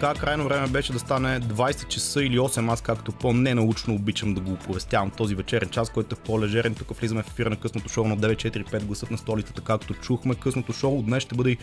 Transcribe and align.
така 0.00 0.20
крайно 0.20 0.44
време 0.44 0.66
беше 0.66 0.92
да 0.92 0.98
стане 0.98 1.40
20 1.40 1.88
часа 1.88 2.22
или 2.22 2.38
8, 2.38 2.72
аз 2.72 2.80
както 2.80 3.12
по-ненаучно 3.12 3.94
обичам 3.94 4.34
да 4.34 4.40
го 4.40 4.52
оповестявам 4.52 5.10
този 5.10 5.34
вечерен 5.34 5.68
час, 5.68 5.90
който 5.90 6.14
е 6.14 6.24
по-лежерен. 6.24 6.74
Тук 6.74 6.96
влизаме 6.96 7.22
в 7.22 7.26
ефира 7.26 7.50
на 7.50 7.56
късното 7.56 7.88
шоу 7.88 8.08
на 8.08 8.18
945 8.18 8.84
гласът 8.84 9.10
на 9.10 9.18
столицата, 9.18 9.60
както 9.60 9.94
чухме. 9.94 10.34
Късното 10.34 10.72
шоу 10.72 11.02
днес 11.02 11.22
ще 11.22 11.34
бъде 11.34 11.56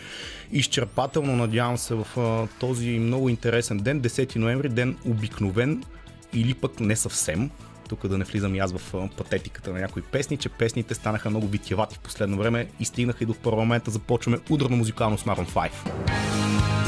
изчерпателно, 0.52 1.36
надявам 1.36 1.78
се, 1.78 1.94
в 1.94 2.48
този 2.60 2.88
много 2.88 3.28
интересен 3.28 3.78
ден, 3.78 4.02
10 4.02 4.36
ноември, 4.36 4.68
ден 4.68 4.96
обикновен 5.06 5.84
или 6.32 6.54
пък 6.54 6.80
не 6.80 6.96
съвсем 6.96 7.50
тук 7.88 8.08
да 8.08 8.18
не 8.18 8.24
влизам 8.24 8.54
и 8.54 8.58
аз 8.58 8.72
в 8.72 9.08
патетиката 9.16 9.72
на 9.72 9.80
някои 9.80 10.02
песни, 10.02 10.36
че 10.36 10.48
песните 10.48 10.94
станаха 10.94 11.30
много 11.30 11.46
витиевати 11.46 11.96
в 11.96 11.98
последно 11.98 12.38
време 12.38 12.66
и 12.80 12.84
стигнаха 12.84 13.24
и 13.24 13.26
до 13.26 13.34
парламента. 13.34 13.90
Започваме 13.90 14.38
ударно 14.50 14.76
музикално 14.76 15.18
с 15.18 15.24
Maroon 15.24 15.48
5. 15.48 16.87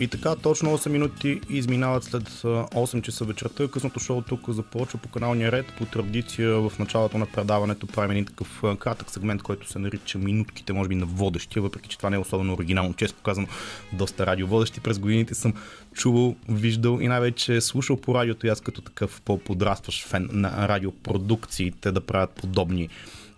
И 0.00 0.08
така, 0.08 0.36
точно 0.36 0.78
8 0.78 0.88
минути 0.88 1.40
изминават 1.48 2.04
след 2.04 2.22
8 2.22 3.02
часа 3.02 3.24
вечерта. 3.24 3.68
Късното 3.68 4.00
шоу 4.00 4.22
тук 4.22 4.48
започва 4.48 4.98
по 4.98 5.08
каналния 5.08 5.52
ред. 5.52 5.66
По 5.78 5.84
традиция 5.84 6.54
в 6.54 6.72
началото 6.78 7.18
на 7.18 7.26
предаването 7.26 7.86
правим 7.86 8.10
един 8.10 8.24
такъв 8.24 8.62
кратък 8.78 9.10
сегмент, 9.10 9.42
който 9.42 9.68
се 9.68 9.78
нарича 9.78 10.18
минутките, 10.18 10.72
може 10.72 10.88
би, 10.88 10.94
на 10.94 11.06
водещия, 11.06 11.62
въпреки 11.62 11.88
че 11.88 11.96
това 11.96 12.10
не 12.10 12.16
е 12.16 12.18
особено 12.18 12.54
оригинално. 12.54 12.94
Често 12.94 13.22
казвам, 13.22 13.46
доста 13.92 14.26
радиоводещи 14.26 14.80
през 14.80 14.98
годините 14.98 15.34
съм 15.34 15.54
чувал, 15.94 16.36
виждал 16.48 16.98
и 17.00 17.08
най-вече 17.08 17.60
слушал 17.60 17.96
по 17.96 18.14
радиото 18.14 18.46
и 18.46 18.50
аз 18.50 18.60
като 18.60 18.80
такъв 18.80 19.20
по-подрастващ 19.24 20.06
фен 20.06 20.28
на 20.32 20.68
радиопродукциите 20.68 21.92
да 21.92 22.00
правят 22.00 22.30
подобни 22.30 22.88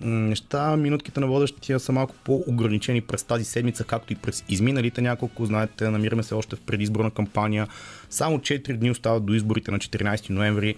неща. 0.01 0.77
Минутките 0.77 1.21
на 1.21 1.27
водещия 1.27 1.81
са 1.81 1.93
малко 1.93 2.15
по-ограничени 2.25 3.01
през 3.01 3.23
тази 3.23 3.45
седмица, 3.45 3.85
както 3.85 4.13
и 4.13 4.17
през 4.17 4.45
изминалите 4.49 5.01
няколко. 5.03 5.47
Знаете, 5.47 5.91
намираме 5.91 6.23
се 6.23 6.35
още 6.35 6.57
в 6.57 6.61
предизборна 6.61 7.11
кампания. 7.11 7.69
Само 8.11 8.39
4 8.39 8.77
дни 8.77 8.91
остават 8.91 9.25
до 9.25 9.35
изборите 9.35 9.71
на 9.71 9.79
14 9.79 10.31
ноември. 10.31 10.75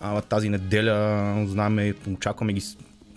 А, 0.00 0.20
тази 0.20 0.48
неделя, 0.48 1.46
знаме, 1.48 1.94
очакваме 2.10 2.52
ги 2.52 2.62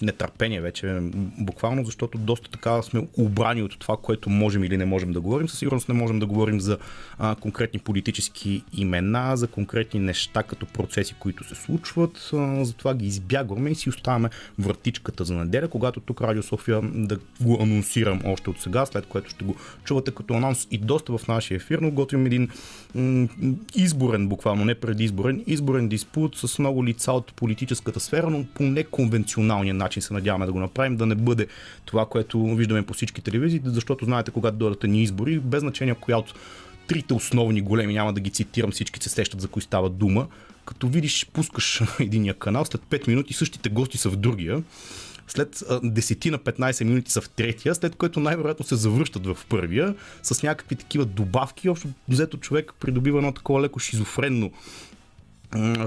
нетърпение 0.02 0.62
вече, 0.62 1.00
буквално, 1.40 1.86
защото 1.86 2.18
доста 2.18 2.50
така 2.50 2.82
сме 2.82 3.08
обрани 3.18 3.64
от 3.64 3.80
това, 3.80 3.98
което 3.98 4.30
можем 4.30 4.64
или 4.64 4.78
не 4.78 4.86
можем 4.86 5.12
да 5.12 5.22
говорим. 5.22 5.50
Със 5.50 5.60
сигурност 5.60 5.90
не 5.90 5.96
можем 5.96 6.20
да 6.20 6.26
говорим 6.26 6.60
за 6.60 6.78
а, 7.18 7.36
конкретни 7.36 7.80
политически 7.80 8.64
имена, 8.74 9.38
за 9.38 9.48
конкретни 9.48 10.00
неща 10.00 10.44
като 10.44 10.66
процеси, 10.66 11.16
които 11.20 11.44
се 11.44 11.56
случват. 11.56 12.30
А, 12.34 12.66
затова 12.66 12.94
ги 12.94 13.06
избягваме 13.06 13.70
и 13.70 13.76
си 13.76 13.90
оставяме 13.90 14.30
вратичката 14.60 15.26
за 15.26 15.34
неделя, 15.34 15.68
когато 15.68 16.00
тук 16.00 16.22
Радио 16.22 16.44
София 16.44 16.82
да 16.84 17.18
го 17.42 17.58
анонсирам 17.62 18.22
още 18.26 18.50
от 18.50 18.62
сега, 18.62 18.86
след 18.86 19.06
което 19.06 19.30
ще 19.30 19.46
го 19.46 19.56
чувате 19.84 20.12
като 20.12 20.34
анонс 20.34 20.68
и 20.72 20.78
доста 20.78 21.18
в 21.18 21.28
нашия 21.28 21.56
ефир, 21.56 21.80
но 21.80 21.92
готвим 21.92 22.26
един 22.26 22.50
м- 22.96 23.28
изборен, 23.76 24.28
буквално 24.28 24.66
не 24.66 24.76
предизборен, 24.76 25.44
изборен 25.48 25.90
диспут 25.90 26.36
с 26.36 26.60
много 26.60 26.86
лица 26.86 27.12
от 27.12 27.34
политическата 27.34 28.00
сфера, 28.00 28.30
но 28.30 28.46
по 28.54 28.64
неконвенционалния 28.64 29.74
начин 29.74 29.89
начин 29.90 30.02
се 30.02 30.14
надяваме 30.14 30.46
да 30.46 30.52
го 30.52 30.60
направим, 30.60 30.98
да 30.98 31.06
не 31.06 31.16
бъде 31.16 31.48
това, 31.86 32.06
което 32.06 32.46
виждаме 32.46 32.86
по 32.86 32.94
всички 32.94 33.22
телевизии, 33.22 33.62
защото 33.64 34.06
знаете, 34.06 34.32
когато 34.32 34.58
дойдат 34.58 34.84
ни 34.84 35.04
избори, 35.04 35.40
без 35.40 35.60
значение 35.60 35.96
коя 35.96 36.18
от 36.18 36.34
трите 36.88 37.14
основни 37.14 37.62
големи, 37.62 37.94
няма 37.94 38.14
да 38.14 38.22
ги 38.22 38.30
цитирам, 38.30 38.72
всички 38.72 39.04
се 39.04 39.10
сещат 39.10 39.42
за 39.42 39.48
кои 39.48 39.62
става 39.62 39.90
дума, 39.90 40.28
като 40.66 40.88
видиш, 40.88 41.28
пускаш 41.34 41.82
единия 42.00 42.34
канал, 42.34 42.66
след 42.66 42.82
5 42.82 43.08
минути 43.08 43.34
същите 43.34 43.70
гости 43.70 43.98
са 43.98 44.10
в 44.10 44.16
другия, 44.16 44.64
след 45.28 45.56
10 45.56 46.30
на 46.30 46.40
15 46.40 46.84
минути 46.84 47.12
са 47.12 47.22
в 47.22 47.30
третия, 47.30 47.76
след 47.76 47.96
което 47.96 48.20
най-вероятно 48.20 48.66
се 48.66 48.76
завръщат 48.76 49.26
в 49.26 49.38
първия 49.50 49.96
с 50.24 50.44
някакви 50.44 50.76
такива 50.76 51.06
добавки. 51.06 51.70
Общо 51.70 51.88
взето 52.10 52.38
човек 52.38 52.74
придобива 52.80 53.18
едно 53.18 53.32
такова 53.32 53.62
леко 53.62 53.80
шизофренно 53.80 54.52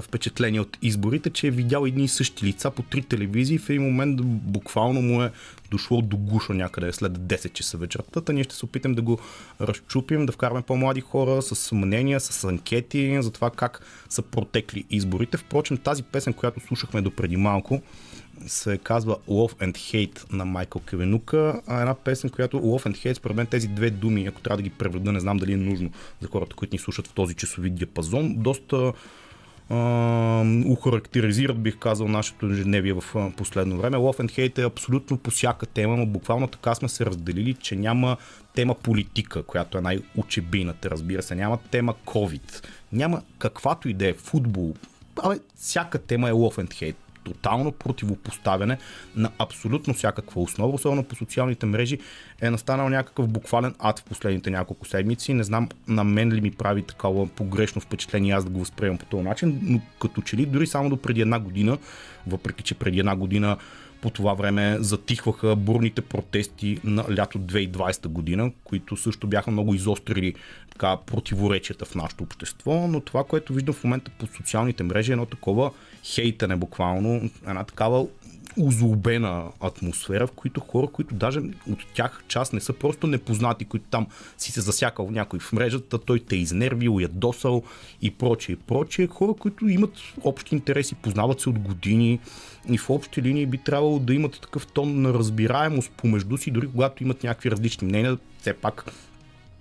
впечатление 0.01 0.61
от 0.61 0.79
изборите, 0.83 1.31
че 1.31 1.47
е 1.47 1.51
видял 1.51 1.87
едни 1.87 2.05
и 2.05 2.09
същи 2.09 2.47
лица 2.47 2.71
по 2.71 2.83
три 2.83 3.03
телевизии 3.03 3.59
в 3.59 3.71
един 3.71 3.83
момент 3.83 4.21
буквално 4.25 5.03
му 5.03 5.23
е 5.23 5.33
дошло 5.71 6.03
до 6.03 6.17
гуша 6.17 6.55
някъде 6.55 6.93
след 6.93 7.13
10 7.13 7.53
часа 7.53 7.79
вечерта. 7.79 8.33
Ние 8.33 8.45
ще 8.45 8.55
се 8.55 8.65
опитам 8.65 8.95
да 8.95 9.03
го 9.03 9.19
разчупим, 9.61 10.27
да 10.27 10.33
вкараме 10.33 10.63
по-млади 10.63 11.01
хора 11.01 11.43
с 11.43 11.73
мнения, 11.73 12.21
с 12.21 12.45
анкети 12.45 13.23
за 13.23 13.31
това 13.31 13.51
как 13.51 13.87
са 14.09 14.23
протекли 14.23 14.85
изборите. 14.91 15.37
Впрочем, 15.37 15.77
тази 15.77 16.03
песен, 16.03 16.33
която 16.33 16.61
слушахме 16.61 17.01
до 17.01 17.11
преди 17.11 17.37
малко, 17.37 17.83
се 18.47 18.79
казва 18.79 19.17
Love 19.29 19.69
and 19.69 19.73
Hate 19.73 20.33
на 20.33 20.45
Майкъл 20.45 20.81
Кевенука. 20.81 21.61
Една 21.69 21.95
песен, 21.95 22.31
която 22.31 22.57
Love 22.57 22.87
and 22.87 22.97
Hate, 22.97 23.15
според 23.15 23.37
мен 23.37 23.47
тези 23.47 23.69
две 23.69 23.91
думи, 23.91 24.27
ако 24.27 24.41
трябва 24.41 24.57
да 24.57 24.63
ги 24.63 24.71
преведа, 24.71 25.13
не 25.13 25.21
знам 25.21 25.37
дали 25.37 25.53
е 25.53 25.57
нужно 25.57 25.91
за 26.21 26.29
хората, 26.29 26.57
които 26.57 26.75
ни 26.75 26.79
слушат 26.79 27.07
в 27.07 27.13
този 27.13 27.35
часови 27.35 27.71
диапазон, 27.71 28.35
доста 28.37 28.93
ухарактеризират, 30.67 31.63
бих 31.63 31.79
казал, 31.79 32.09
нашето 32.09 32.47
ежедневие 32.47 32.93
в 32.93 33.33
последно 33.37 33.77
време. 33.77 33.97
Love 33.97 34.21
and 34.21 34.31
Hate 34.31 34.59
е 34.59 34.67
абсолютно 34.67 35.19
по 35.19 35.31
всяка 35.31 35.67
тема, 35.67 35.97
но 35.97 36.07
буквално 36.07 36.47
така 36.47 36.75
сме 36.75 36.89
се 36.89 37.07
разделили, 37.07 37.55
че 37.55 37.77
няма 37.77 38.17
тема 38.55 38.75
политика, 38.75 39.43
която 39.43 39.79
е 39.79 39.81
най-учебината, 39.81 40.91
разбира 40.91 41.23
се. 41.23 41.35
Няма 41.35 41.59
тема 41.71 41.95
COVID. 42.07 42.67
Няма 42.93 43.23
каквато 43.39 43.89
и 43.89 43.95
да 43.95 44.09
е 44.09 44.15
футбол. 44.15 44.75
Абе, 45.23 45.39
всяка 45.57 45.99
тема 45.99 46.29
е 46.29 46.33
Love 46.33 46.65
and 46.65 46.71
Hate 46.71 47.12
тотално 47.25 47.73
противопоставяне 47.73 48.79
на 49.17 49.31
абсолютно 49.39 49.95
всякаква 49.95 50.41
основа, 50.41 50.75
особено 50.75 51.05
по 51.05 51.17
социалните 51.17 51.67
мрежи, 51.67 51.99
е 52.41 52.51
настанал 52.51 52.89
някакъв 52.89 53.29
буквален 53.29 53.75
ад 53.79 53.99
в 53.99 54.05
последните 54.05 54.51
няколко 54.51 54.87
седмици. 54.87 55.35
Не 55.35 55.45
знам 55.45 55.69
на 55.89 56.05
мен 56.05 56.33
ли 56.33 56.41
ми 56.41 56.51
прави 56.51 56.83
такова 56.83 57.27
погрешно 57.27 57.81
впечатление 57.81 58.35
аз 58.35 58.45
да 58.45 58.51
го 58.51 58.59
възприемам 58.59 58.99
по 58.99 59.07
този 59.07 59.23
начин, 59.23 59.61
но 59.63 59.81
като 60.01 60.23
че 60.23 60.37
ли 60.37 60.47
дори 60.47 60.67
само 60.67 60.91
до 60.91 60.97
преди 60.97 61.21
една 61.21 61.39
година, 61.39 61.79
въпреки 62.27 62.63
че 62.63 62.75
преди 62.75 62.99
една 62.99 63.17
година 63.17 63.57
по 64.03 64.11
това 64.11 64.35
време 64.35 64.77
затихваха 64.81 65.57
бурните 65.57 66.01
протести 66.01 66.79
на 66.85 67.05
лято 67.19 67.39
2020 67.39 68.09
година, 68.09 68.53
които 68.65 68.97
също 68.97 69.27
бяха 69.27 69.51
много 69.51 69.75
изострили 69.75 70.35
така, 70.73 70.97
противоречията 70.97 71.85
в 71.85 71.95
нашето 71.95 72.25
общество, 72.25 72.87
но 72.89 73.01
това, 73.01 73.25
което 73.25 73.53
виждам 73.53 73.75
в 73.75 73.85
момента 73.85 74.11
по 74.19 74.27
социалните 74.27 74.83
мрежи 74.83 75.11
е 75.11 75.15
едно 75.15 75.27
такова 75.27 75.71
хейтане 76.05 76.57
буквално, 76.57 77.31
една 77.47 77.65
такава 77.65 78.07
озлобена 78.59 79.45
атмосфера, 79.61 80.27
в 80.27 80.33
които 80.33 80.61
хора, 80.61 80.87
които 80.87 81.15
даже 81.15 81.41
от 81.71 81.79
тях 81.95 82.23
част 82.29 82.53
не 82.53 82.61
са 82.61 82.73
просто 82.73 83.07
непознати, 83.07 83.65
които 83.65 83.87
там 83.91 84.07
си 84.39 84.53
се 84.53 84.61
засякал 84.61 85.11
някой 85.11 85.39
в 85.39 85.53
мрежата, 85.53 85.99
той 85.99 86.21
те 86.21 86.37
е 86.37 86.39
изнервил, 86.39 86.99
ядосал 87.01 87.63
и 88.03 88.11
прочее, 88.11 88.53
и 88.53 88.57
прочее. 88.57 89.07
Хора, 89.07 89.35
които 89.35 89.69
имат 89.69 89.93
общи 90.25 90.55
интереси, 90.55 90.95
познават 90.95 91.41
се 91.41 91.49
от 91.49 91.59
години 91.59 92.21
и 92.71 92.79
в 92.79 92.91
общи 92.91 93.23
линии 93.23 93.47
би 93.47 93.59
трябвало 93.59 93.99
да 93.99 94.15
имат 94.15 94.41
такъв 94.41 94.67
тон 94.67 95.03
на 95.03 95.15
разбираемост 95.15 95.91
помежду 95.91 96.39
си, 96.39 96.51
дори 96.51 96.69
когато 96.71 97.03
имат 97.03 97.25
някакви 97.25 97.51
различни 97.51 97.87
мнения, 97.89 98.19
все 98.41 98.55
пак 98.55 98.93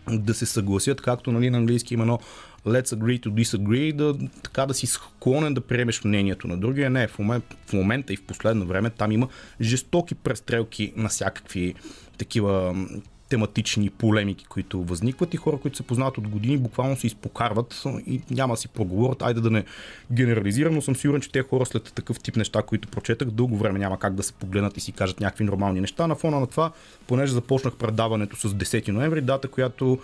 да 0.09 0.33
се 0.33 0.45
съгласят, 0.45 1.01
както 1.01 1.31
нали, 1.31 1.49
на 1.49 1.57
английски 1.57 1.93
има 1.93 2.03
едно 2.03 2.19
let's 2.65 2.95
agree 2.95 3.19
to 3.19 3.29
disagree, 3.29 3.93
да, 3.93 4.27
така 4.43 4.65
да 4.65 4.73
си 4.73 4.87
склонен 4.87 5.53
да 5.53 5.61
приемеш 5.61 6.03
мнението 6.03 6.47
на 6.47 6.57
другия. 6.57 6.89
Не, 6.89 7.07
в, 7.07 7.19
момент, 7.19 7.43
в 7.67 7.73
момента 7.73 8.13
и 8.13 8.17
в 8.17 8.23
последно 8.23 8.65
време 8.65 8.89
там 8.89 9.11
има 9.11 9.27
жестоки 9.61 10.15
престрелки 10.15 10.93
на 10.95 11.09
всякакви 11.09 11.75
такива 12.17 12.75
тематични 13.31 13.89
полемики, 13.89 14.45
които 14.45 14.83
възникват 14.83 15.33
и 15.33 15.37
хора, 15.37 15.57
които 15.57 15.77
се 15.77 15.83
познават 15.83 16.17
от 16.17 16.27
години, 16.27 16.57
буквално 16.57 16.97
се 16.97 17.07
изпокарват 17.07 17.83
и 18.07 18.21
няма 18.31 18.57
си 18.57 18.67
проговорят. 18.67 19.21
Айде 19.21 19.41
да 19.41 19.49
не 19.49 19.63
генерализирам, 20.11 20.73
но 20.73 20.81
съм 20.81 20.95
сигурен, 20.95 21.21
че 21.21 21.31
те 21.31 21.41
хора 21.41 21.65
след 21.65 21.93
такъв 21.93 22.19
тип 22.19 22.35
неща, 22.35 22.61
които 22.61 22.87
прочетах, 22.87 23.27
дълго 23.27 23.57
време 23.57 23.79
няма 23.79 23.99
как 23.99 24.13
да 24.15 24.23
се 24.23 24.33
погледнат 24.33 24.77
и 24.77 24.79
си 24.79 24.91
кажат 24.91 25.19
някакви 25.19 25.43
нормални 25.43 25.81
неща. 25.81 26.07
На 26.07 26.15
фона 26.15 26.39
на 26.39 26.47
това, 26.47 26.71
понеже 27.07 27.33
започнах 27.33 27.75
предаването 27.75 28.35
с 28.35 28.49
10 28.49 28.87
ноември, 28.87 29.21
дата, 29.21 29.47
която 29.47 29.99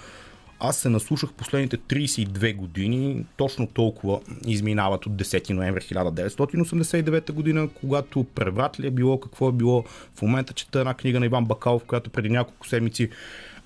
аз 0.60 0.78
се 0.78 0.90
наслушах 0.90 1.34
последните 1.34 1.78
32 1.78 2.56
години, 2.56 3.26
точно 3.38 3.68
толкова 3.68 4.20
изминават 4.48 5.06
от 5.06 5.14
10 5.14 5.54
ноември 5.54 5.82
1989 5.82 7.32
година, 7.32 7.70
когато 7.82 8.24
преврат 8.24 8.80
ли 8.80 8.88
е 8.88 8.92
било, 8.92 9.20
какво 9.20 9.50
е 9.50 9.52
било. 9.52 9.84
В 10.16 10.22
момента 10.22 10.54
чета 10.54 10.80
една 10.80 10.94
книга 10.94 11.20
на 11.20 11.26
Иван 11.26 11.46
Бакалов, 11.46 11.84
която 11.84 12.10
преди 12.10 12.30
няколко 12.30 12.68
седмици 12.68 13.10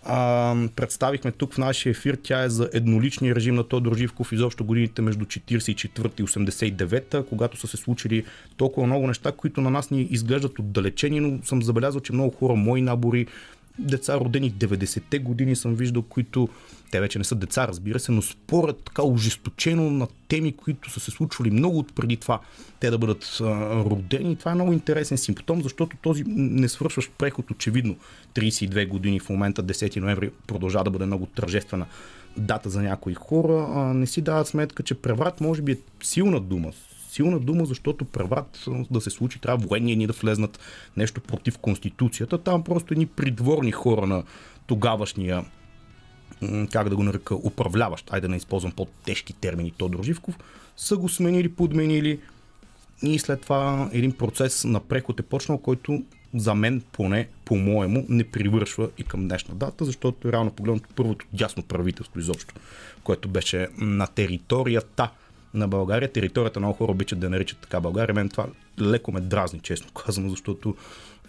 а, 0.04 0.56
представихме 0.76 1.32
тук 1.32 1.54
в 1.54 1.58
нашия 1.58 1.92
ефир. 1.92 2.18
Тя 2.24 2.44
е 2.44 2.50
за 2.50 2.70
едноличния 2.74 3.36
режим 3.36 3.56
на 3.56 3.64
Тодор 3.64 3.98
Живков 3.98 4.32
изобщо 4.32 4.64
годините 4.64 5.02
между 5.02 5.26
44 5.26 6.20
и 6.20 6.24
89, 6.24 7.26
когато 7.30 7.58
са 7.58 7.68
се 7.68 7.78
случили 7.78 8.26
толкова 8.58 8.88
много 8.88 9.08
неща, 9.08 9.32
които 9.32 9.62
на 9.62 9.70
нас 9.70 9.92
ни 9.92 10.02
изглеждат 10.02 10.60
отдалечени, 10.60 11.20
но 11.20 11.40
съм 11.44 11.64
забелязал, 11.64 12.02
че 12.02 12.14
много 12.14 12.32
хора, 12.32 12.56
мои 12.56 12.82
набори, 12.82 13.28
деца 13.80 14.20
родени 14.20 14.52
90-те 14.52 15.20
години 15.20 15.56
съм 15.56 15.76
виждал, 15.76 16.02
които 16.02 16.50
те 16.92 17.00
вече 17.00 17.18
не 17.18 17.24
са 17.24 17.36
деца, 17.36 17.68
разбира 17.68 18.00
се, 18.00 18.12
но 18.12 18.22
спорят 18.22 18.84
така 18.84 19.04
ожесточено 19.04 19.92
на 19.92 20.08
теми, 20.28 20.52
които 20.52 20.90
са 20.90 21.00
се 21.00 21.12
случвали 21.12 21.52
много 21.52 21.84
преди 21.84 22.18
това, 22.18 22.40
те 22.80 22.90
да 22.90 22.98
бъдат 22.98 23.38
а, 23.42 23.46
родени. 23.76 24.36
Това 24.36 24.52
е 24.52 24.56
много 24.56 24.74
интересен 24.74 25.18
симптом, 25.18 25.62
защото 25.62 25.98
този 26.02 26.24
не 26.28 26.70
свършващ 26.70 27.12
преход, 27.18 27.52
очевидно, 27.52 27.96
32 28.36 28.88
години 28.88 29.20
в 29.20 29.30
момента, 29.30 29.64
10 29.64 30.00
ноември, 30.00 30.32
продължава 30.48 30.84
да 30.84 30.92
бъде 30.92 31.06
много 31.06 31.26
тържествена 31.26 31.86
дата 32.38 32.70
за 32.70 32.82
някои 32.82 33.14
хора, 33.14 33.68
а, 33.74 33.94
не 33.94 34.08
си 34.08 34.22
дават 34.22 34.48
сметка, 34.48 34.84
че 34.84 34.96
преврат 34.96 35.42
може 35.42 35.62
би 35.62 35.72
е 35.72 35.78
силна 36.04 36.40
дума, 36.40 36.72
силна 37.12 37.40
дума, 37.40 37.66
защото 37.66 38.06
преврат 38.06 38.66
да 38.92 39.02
се 39.02 39.10
случи, 39.10 39.40
трябва 39.40 39.68
военни 39.68 39.96
ни 39.96 40.08
да 40.08 40.14
влезнат 40.14 40.60
нещо 40.98 41.22
против 41.22 41.58
Конституцията. 41.58 42.38
Там 42.38 42.64
просто 42.64 42.94
едни 42.94 43.06
придворни 43.06 43.72
хора 43.72 44.08
на 44.08 44.24
тогавашния 44.68 45.46
как 46.72 46.90
да 46.90 46.96
го 46.96 47.04
нарека, 47.04 47.36
управляващ, 47.36 48.14
айде 48.14 48.28
да 48.28 48.32
не 48.32 48.38
използвам 48.38 48.72
по-тежки 48.72 49.34
термини, 49.34 49.74
Тодор 49.78 50.04
Живков, 50.04 50.38
са 50.78 50.98
го 50.98 51.10
сменили, 51.10 51.50
подменили. 51.50 52.20
И 53.04 53.20
след 53.20 53.42
това 53.42 53.90
един 53.94 54.12
процес 54.12 54.64
на 54.64 54.80
преход 54.80 55.20
е 55.20 55.24
почнал, 55.24 55.58
който 55.58 56.04
за 56.36 56.56
мен 56.56 56.82
поне, 56.92 57.28
по-моему, 57.46 58.06
не 58.10 58.24
привършва 58.24 58.90
и 58.98 59.04
към 59.04 59.28
днешна 59.28 59.56
дата, 59.56 59.86
защото 59.86 60.32
реално 60.32 60.52
погледнато 60.52 60.90
първото 60.96 61.26
дясно 61.34 61.64
правителство 61.64 62.20
изобщо, 62.20 62.54
което 63.04 63.30
беше 63.30 63.68
на 63.78 64.08
територията 64.08 65.12
на 65.54 65.68
България. 65.68 66.12
Територията 66.12 66.60
много 66.60 66.74
хора 66.74 66.92
обичат 66.92 67.20
да 67.20 67.30
наричат 67.30 67.60
така 67.60 67.80
България. 67.80 68.16
Мен 68.16 68.30
това 68.30 68.48
леко 68.82 69.12
ме 69.12 69.22
дразни, 69.22 69.60
честно 69.60 69.92
казано, 69.92 70.30
защото 70.30 70.76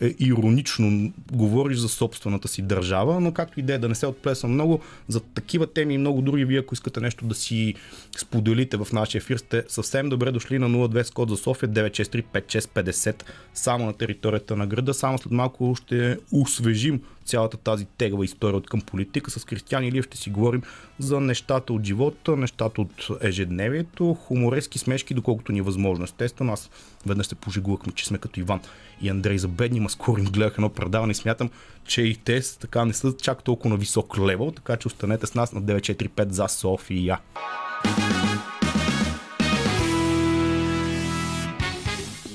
е, 0.01 0.15
иронично 0.19 1.13
говориш 1.33 1.79
за 1.79 1.89
собствената 1.89 2.49
си 2.49 2.63
държава, 2.63 3.21
но 3.21 3.33
както 3.33 3.61
и 3.61 3.63
да 3.63 3.75
е 3.75 3.79
да 3.79 3.89
не 3.89 3.95
се 3.95 4.07
отплесвам 4.07 4.53
много, 4.53 4.81
за 5.09 5.21
такива 5.21 5.67
теми 5.67 5.95
и 5.95 5.99
много 5.99 6.23
други, 6.23 6.45
вие 6.45 6.59
ако 6.59 6.75
искате 6.75 7.01
нещо 7.01 7.27
да 7.27 7.35
си 7.35 7.75
споделите 8.19 8.77
в 8.77 8.89
нашия 8.93 9.19
ефир, 9.19 9.37
сте 9.37 9.65
съвсем 9.69 10.09
добре 10.09 10.31
дошли 10.33 10.59
на 10.59 10.71
02 10.71 11.13
код 11.13 11.31
за 11.31 11.37
София 11.37 11.69
9635650 11.69 13.23
само 13.55 13.87
на 13.87 13.93
територията 13.93 14.57
на 14.57 14.67
града. 14.67 14.95
Само 14.95 15.19
след 15.19 15.33
малко 15.33 15.75
ще 15.75 16.19
освежим 16.33 17.01
цялата 17.25 17.57
тази 17.57 17.85
тегава 17.85 18.25
история 18.25 18.57
от 18.57 18.67
към 18.67 18.81
политика. 18.81 19.31
С 19.31 19.45
Кристиан 19.45 19.85
Илиев 19.85 20.05
ще 20.05 20.17
си 20.17 20.31
говорим 20.31 20.63
за 20.99 21.21
нещата 21.21 21.73
от 21.73 21.85
живота, 21.85 22.37
нещата 22.37 22.81
от 22.81 23.09
ежедневието, 23.21 24.15
хуморески 24.15 24.79
смешки, 24.79 25.15
доколкото 25.15 25.53
ни 25.53 25.59
е 25.59 25.63
възможно. 25.63 26.05
Естествено, 26.05 26.53
аз 26.53 26.71
веднъж 27.07 27.27
се 27.27 27.35
пожигувахме, 27.43 27.93
че 27.93 28.07
сме 28.07 28.19
като 28.19 28.41
Иван 28.41 28.61
и 29.03 29.09
Андрей 29.09 29.39
за 29.39 29.49
бедни, 29.49 29.81
ма 29.81 29.91
скоро 29.91 30.21
им 30.21 30.27
гледах 30.27 30.55
едно 30.55 30.69
предаване 30.69 31.11
и 31.11 31.15
смятам, 31.15 31.51
че 31.85 32.03
и 32.03 32.17
те 32.17 32.59
така 32.61 32.85
не 32.85 32.93
са 32.93 33.17
чак 33.17 33.43
толкова 33.43 33.71
на 33.71 33.77
висок 33.77 34.19
левел, 34.19 34.51
така 34.51 34.77
че 34.77 34.89
останете 34.89 35.27
с 35.27 35.35
нас 35.35 35.53
на 35.53 35.63
945 35.63 36.31
за 36.31 36.49
София. 36.49 37.19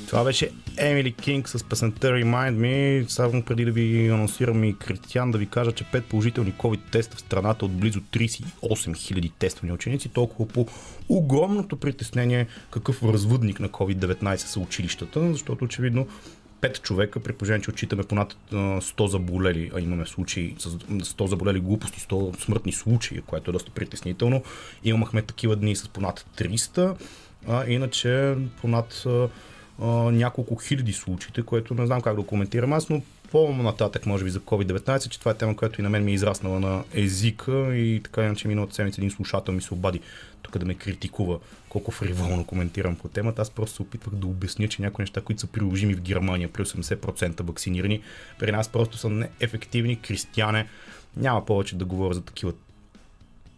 Това 0.08 0.24
беше 0.24 0.52
Емили 0.78 1.12
Кинг 1.14 1.50
с 1.50 1.64
песента 1.64 2.08
Remind 2.08 2.56
Me. 2.56 3.08
Само 3.08 3.44
преди 3.44 3.66
да 3.66 3.72
ви 3.72 4.08
анонсирам 4.08 4.64
и 4.64 4.78
Кристиан 4.78 5.32
да 5.32 5.38
ви 5.38 5.46
кажа, 5.46 5.72
че 5.72 5.84
5 5.84 6.02
положителни 6.02 6.54
COVID 6.54 6.80
теста 6.92 7.18
в 7.18 7.20
страната 7.20 7.66
от 7.66 7.72
близо 7.72 8.00
38 8.00 8.44
000 8.62 9.32
тествани 9.40 9.74
ученици, 9.74 10.10
толкова 10.10 10.48
по 10.48 10.68
огромното 11.10 11.78
притеснение 11.78 12.48
какъв 12.72 13.04
развъдник 13.04 13.60
на 13.60 13.70
COVID-19 13.70 14.36
са 14.36 14.60
училищата, 14.60 15.32
защото 15.32 15.66
очевидно 15.66 16.08
5 16.62 16.82
човека, 16.82 17.20
при 17.20 17.34
положение, 17.34 17.62
че 17.62 17.70
отчитаме 17.70 18.04
понад 18.04 18.36
100 18.52 19.06
заболели, 19.06 19.72
а 19.76 19.82
имаме 19.82 20.06
случаи 20.06 20.56
с 20.60 20.70
100 20.70 21.26
заболели 21.26 21.60
глупости, 21.60 22.00
100 22.00 22.44
смъртни 22.44 22.72
случаи, 22.72 23.22
което 23.22 23.52
е 23.52 23.54
доста 23.54 23.72
притеснително. 23.72 24.44
Имахме 24.84 25.22
такива 25.22 25.56
дни 25.56 25.76
с 25.76 25.88
понад 25.88 26.26
300, 26.38 26.96
а 27.48 27.66
иначе 27.68 28.36
понад 28.62 29.06
няколко 29.80 30.56
хиляди 30.56 30.94
случаите, 30.94 31.42
което 31.42 31.74
не 31.74 31.86
знам 31.86 32.02
как 32.02 32.16
да 32.16 32.26
коментирам 32.26 32.74
аз, 32.74 32.90
но 32.90 33.02
по-нататък, 33.32 34.06
може 34.06 34.24
би, 34.24 34.30
за 34.30 34.40
COVID-19, 34.40 35.10
че 35.10 35.20
това 35.20 35.32
е 35.32 35.38
тема, 35.38 35.56
която 35.56 35.82
и 35.82 35.84
на 35.84 35.90
мен 35.90 36.04
ми 36.04 36.12
е 36.12 36.14
израснала 36.14 36.60
на 36.60 36.84
езика 36.94 37.76
и 37.76 38.02
така 38.04 38.24
иначе 38.24 38.48
миналата 38.48 38.76
седмица 38.76 39.02
един 39.02 39.12
слушател 39.12 39.54
ми 39.54 39.62
се 39.62 39.74
обади 39.74 40.02
тук 40.42 40.58
да 40.58 40.66
ме 40.66 40.74
критикува 40.74 41.40
колко 41.70 41.92
фриволно 41.92 42.46
коментирам 42.46 42.96
по 42.96 43.08
темата. 43.08 43.42
Аз 43.42 43.50
просто 43.50 43.76
се 43.76 43.82
опитвах 43.82 44.16
да 44.16 44.28
обясня, 44.28 44.68
че 44.68 44.82
някои 44.82 45.04
неща, 45.04 45.22
които 45.22 45.42
са 45.42 45.48
приложими 45.48 45.94
в 45.94 46.02
Германия, 46.02 46.50
при 46.54 46.66
80% 46.66 47.44
вакцинирани, 47.44 48.02
при 48.40 48.52
нас 48.52 48.70
просто 48.70 48.98
са 48.98 49.10
неефективни. 49.10 50.02
Кристияне, 50.02 50.68
няма 51.18 51.46
повече 51.46 51.76
да 51.76 51.86
говоря 51.86 52.14
за 52.14 52.22
такива 52.22 52.54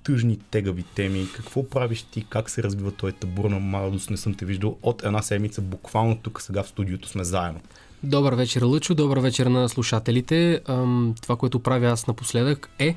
тъжни, 0.04 0.40
тегави 0.52 0.84
теми. 0.84 1.28
Какво 1.36 1.70
правиш 1.70 2.04
ти? 2.04 2.26
Как 2.30 2.50
се 2.50 2.64
развива 2.64 2.92
този 2.92 3.14
табур 3.14 3.46
на 3.46 3.60
младост? 3.60 4.10
Не 4.10 4.18
съм 4.18 4.34
те 4.34 4.46
виждал 4.46 4.78
от 4.84 5.04
една 5.04 5.22
седмица. 5.22 5.62
Буквално 5.62 6.18
тук 6.18 6.42
сега 6.42 6.64
в 6.64 6.68
студиото 6.68 7.10
сме 7.10 7.24
заедно. 7.24 7.60
Добър 8.04 8.34
вечер, 8.34 8.62
Лъчо. 8.62 8.96
Добър 8.96 9.20
вечер 9.20 9.46
на 9.46 9.70
слушателите. 9.70 10.62
Това, 11.22 11.36
което 11.38 11.60
правя 11.60 11.88
аз 11.88 12.08
напоследък 12.08 12.70
е 12.80 12.96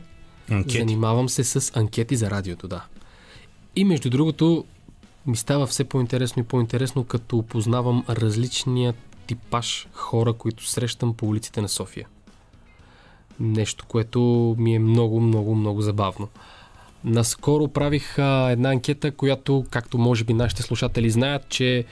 Анкети. 0.51 0.79
Занимавам 0.79 1.29
се 1.29 1.45
с 1.45 1.77
анкети 1.77 2.17
за 2.17 2.31
радиото, 2.31 2.69
да. 2.69 2.85
И 3.77 3.85
между 3.85 4.11
другото, 4.11 4.65
ми 5.27 5.37
става 5.37 5.67
все 5.67 5.85
по-интересно 5.85 6.41
и 6.41 6.47
по-интересно, 6.47 7.05
като 7.05 7.39
опознавам 7.39 8.05
различния 8.09 8.95
типаж 9.27 9.89
хора, 9.93 10.33
които 10.33 10.67
срещам 10.67 11.15
по 11.15 11.27
улиците 11.27 11.61
на 11.61 11.69
София. 11.69 12.09
Нещо, 13.41 13.85
което 13.89 14.21
ми 14.59 14.75
е 14.75 14.79
много, 14.79 15.21
много, 15.21 15.55
много 15.55 15.83
забавно. 15.83 16.29
Наскоро 17.05 17.69
правих 17.69 18.19
а, 18.19 18.51
една 18.51 18.71
анкета, 18.71 19.11
която, 19.11 19.65
както 19.71 19.99
може 19.99 20.25
би 20.25 20.35
нашите 20.35 20.63
слушатели 20.63 21.11
знаят, 21.11 21.49
че 21.49 21.85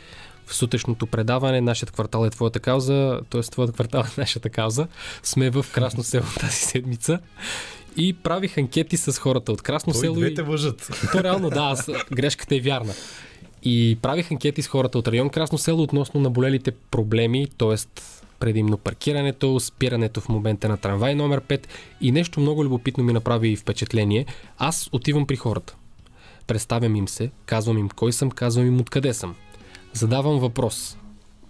в 0.47 0.55
сутрешното 0.55 1.07
предаване 1.07 1.61
Нашият 1.61 1.91
квартал 1.91 2.27
е 2.27 2.31
твоята 2.31 2.61
кауза, 2.61 3.21
т.е. 3.31 3.41
твоята 3.41 3.73
квартал 3.73 4.01
е 4.01 4.21
нашата 4.21 4.51
кауза. 4.51 4.87
Сме 5.23 5.51
в 5.51 5.67
Красно 5.73 6.03
село 6.03 6.25
тази 6.41 6.57
седмица 6.57 7.19
и 7.97 8.13
правих 8.13 8.59
анкети 8.59 8.97
с 8.97 9.19
хората 9.19 9.53
от 9.53 9.63
Красно 9.63 9.93
Той 9.93 10.01
село. 10.01 10.15
Двете 10.15 10.41
и... 10.41 10.45
въжат. 10.45 10.91
То 11.13 11.25
реално, 11.25 11.51
да, 11.51 11.61
аз, 11.61 11.91
грешката 12.13 12.57
е 12.57 12.61
вярна. 12.61 12.93
И 13.63 13.99
правих 14.03 14.31
анкети 14.31 14.63
с 14.63 14.69
хората 14.69 14.99
от 14.99 15.09
район 15.09 15.31
Красно 15.31 15.59
село 15.59 15.83
относно 15.83 16.21
наболелите 16.21 16.71
проблеми, 16.91 17.47
т.е. 17.59 17.77
предимно 18.41 18.77
паркирането, 18.77 19.61
спирането 19.61 20.21
в 20.21 20.29
момента 20.29 20.69
на 20.69 20.77
трамвай 20.77 21.15
номер 21.15 21.41
5 21.41 21.67
и 22.01 22.13
нещо 22.13 22.41
много 22.41 22.65
любопитно 22.65 23.05
ми 23.05 23.13
направи 23.13 23.57
впечатление. 23.57 24.27
Аз 24.59 24.89
отивам 24.93 25.27
при 25.27 25.37
хората. 25.37 25.77
Представям 26.47 26.97
им 26.97 27.09
се, 27.09 27.31
казвам 27.47 27.79
им 27.79 27.89
кой 27.89 28.13
съм, 28.13 28.31
казвам 28.31 28.67
им 28.67 28.81
откъде 28.81 29.15
съм. 29.15 29.35
Задавам 29.93 30.39
въпрос. 30.39 30.97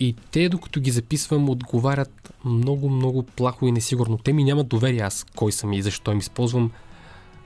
И 0.00 0.14
те, 0.30 0.48
докато 0.48 0.80
ги 0.80 0.90
записвам, 0.90 1.50
отговарят 1.50 2.32
много, 2.44 2.90
много 2.90 3.22
плахо 3.22 3.66
и 3.66 3.72
несигурно. 3.72 4.18
Те 4.18 4.32
ми 4.32 4.44
нямат 4.44 4.68
доверие 4.68 5.00
аз 5.00 5.26
кой 5.36 5.52
съм 5.52 5.72
и 5.72 5.82
защо 5.82 6.12
им 6.12 6.18
използвам 6.18 6.70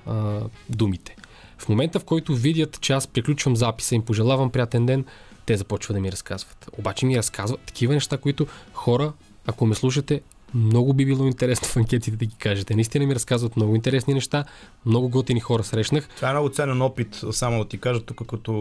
а, 0.07 0.41
думите. 0.71 1.17
В 1.59 1.69
момента, 1.69 2.01
в 2.01 2.05
който 2.05 2.35
видят, 2.35 2.81
че 2.81 2.93
аз 2.93 3.07
приключвам 3.07 3.57
записа, 3.57 3.95
им 3.95 4.03
пожелавам 4.03 4.51
приятен 4.51 4.87
ден, 4.87 5.05
те 5.47 5.57
започват 5.57 5.95
да 5.95 6.01
ми 6.01 6.13
разказват. 6.13 6.71
Обаче 6.79 7.07
ми 7.07 7.17
разказват 7.17 7.61
такива 7.61 7.95
неща, 7.95 8.19
които 8.19 8.47
хора, 8.73 9.13
ако 9.47 9.67
ме 9.67 9.75
слушате, 9.75 10.21
много 10.55 10.95
би 10.95 11.07
било 11.07 11.27
интересно 11.27 11.69
в 11.69 11.77
анкетите 11.77 12.17
да 12.17 12.25
ги 12.25 12.37
кажете. 12.39 12.75
Наистина 12.75 13.07
ми 13.07 13.15
разказват 13.15 13.57
много 13.57 13.75
интересни 13.75 14.15
неща, 14.15 14.45
много 14.87 15.09
готини 15.09 15.41
хора 15.41 15.65
срещнах. 15.65 16.09
Това 16.17 16.29
е 16.29 16.33
много 16.33 16.49
ценен 16.49 16.83
опит, 16.83 17.21
само 17.31 17.59
да 17.59 17.69
ти 17.69 17.79
кажа, 17.79 18.01
тук 18.01 18.27
като 18.27 18.53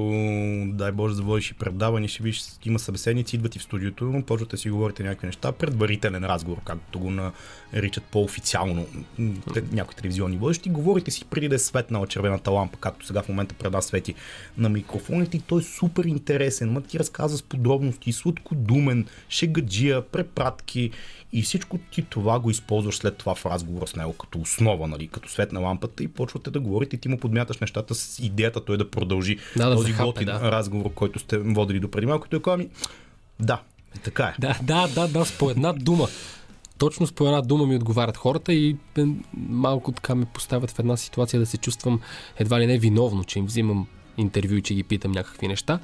дай 0.68 0.92
Боже 0.92 1.16
заводиш 1.16 1.52
и 1.52 1.54
предаване, 1.54 2.08
ще 2.08 2.24
виж, 2.24 2.44
има 2.66 2.80
събеседници, 2.80 3.36
идват 3.36 3.56
и 3.56 3.60
в 3.60 3.64
студиото, 3.64 4.24
почвате 4.28 4.52
да 4.52 4.58
си 4.58 4.70
говорите 4.70 5.04
някакви 5.04 5.28
неща, 5.28 5.52
предварителен 5.52 6.26
разговор, 6.26 6.58
както 6.66 7.00
го 7.00 7.12
наричат 7.74 8.04
по-официално 8.04 8.88
някои 9.72 9.96
телевизионни 9.96 10.38
водещи, 10.38 10.70
говорите 10.70 11.12
си 11.12 11.26
преди 11.26 11.48
да 11.48 11.56
е 11.56 11.60
светнала 11.60 12.08
червената 12.08 12.52
лампа, 12.52 12.78
както 12.82 13.06
сега 13.06 13.22
в 13.22 13.30
момента 13.30 13.56
пред 13.56 13.72
нас 13.72 13.86
свети 13.86 14.16
на 14.58 14.70
микрофоните 14.70 15.38
и 15.38 15.40
той 15.40 15.62
е 15.62 15.64
супер 15.64 16.04
интересен, 16.04 16.72
ма 16.72 16.82
ти 16.82 17.00
разказва 17.00 17.38
с 17.38 17.44
подробности, 17.44 18.14
сладко 18.14 18.56
думен, 18.56 19.06
шегаджия, 19.30 20.02
препратки 20.02 20.92
и 21.34 21.42
всичко 21.42 21.78
ти 21.78 22.02
това 22.02 22.40
го 22.40 22.50
използваш 22.50 22.96
след 22.96 23.18
това 23.18 23.36
в 23.36 23.46
разговор 23.46 23.88
с 23.88 23.96
него 23.96 24.14
като 24.14 24.40
основа, 24.40 24.88
нали, 24.88 25.08
като 25.08 25.30
свет 25.30 25.52
на 25.52 25.60
лампата 25.60 26.04
и 26.04 26.08
почвате 26.08 26.52
да 26.52 26.60
говорите 26.60 26.96
и 26.96 27.00
ти 27.00 27.08
му 27.08 27.18
подмяташ 27.18 27.60
нещата 27.60 27.96
с 27.96 28.20
идеята 28.20 28.66
той 28.66 28.78
да 28.78 28.90
продължи 28.90 29.38
да, 29.58 29.70
да 29.70 29.76
този 29.76 29.94
готин 29.94 30.26
да. 30.26 30.52
разговор, 30.52 30.94
който 30.94 31.20
сте 31.20 31.38
водили 31.38 31.80
до 31.80 31.92
преди 31.92 32.06
малко. 32.08 32.30
Той 32.30 32.42
казва 32.42 32.58
ми, 32.58 32.70
да, 33.40 33.62
така 34.04 34.24
е. 34.24 34.34
Да, 34.40 34.60
да, 34.64 34.88
да, 34.88 35.08
да, 35.08 35.26
с 35.26 35.38
по 35.38 35.50
една 35.50 35.74
дума. 35.74 36.08
Точно 36.84 37.08
с 37.08 37.12
по 37.12 37.26
една 37.26 37.42
дума 37.42 37.66
ми 37.66 37.76
отговарят 37.76 38.18
хората 38.18 38.54
и 38.54 38.76
е, 38.98 39.06
малко 39.50 39.92
така 39.92 40.16
ме 40.16 40.26
поставят 40.26 40.72
в 40.72 40.80
една 40.80 40.98
ситуация 40.98 41.40
да 41.40 41.46
се 41.46 41.58
чувствам 41.58 42.00
едва 42.38 42.60
ли 42.60 42.68
не 42.68 42.78
виновно, 42.78 43.24
че 43.24 43.40
им 43.40 43.46
взимам 43.46 43.88
интервю 44.18 44.56
и 44.56 44.62
че 44.62 44.74
ги 44.74 44.84
питам 44.84 45.12
някакви 45.12 45.48
неща. 45.48 45.80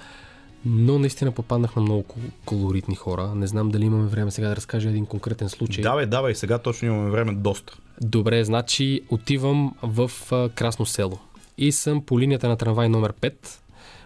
но 0.65 0.99
наистина 0.99 1.31
попаднах 1.31 1.75
на 1.75 1.81
много 1.81 2.03
кол- 2.03 2.31
колоритни 2.45 2.95
хора. 2.95 3.35
Не 3.35 3.47
знам 3.47 3.69
дали 3.69 3.85
имаме 3.85 4.07
време 4.07 4.31
сега 4.31 4.47
да 4.47 4.55
разкажа 4.55 4.89
един 4.89 5.05
конкретен 5.05 5.49
случай. 5.49 5.81
Давай, 5.81 6.05
давай, 6.05 6.35
сега 6.35 6.57
точно 6.57 6.87
имаме 6.87 7.09
време 7.09 7.33
доста. 7.33 7.77
Добре, 8.01 8.43
значи 8.43 9.01
отивам 9.09 9.75
в 9.83 10.11
Красно 10.55 10.85
село 10.85 11.19
и 11.57 11.71
съм 11.71 12.01
по 12.01 12.19
линията 12.19 12.47
на 12.47 12.57
трамвай 12.57 12.89
номер 12.89 13.13
5. 13.13 13.33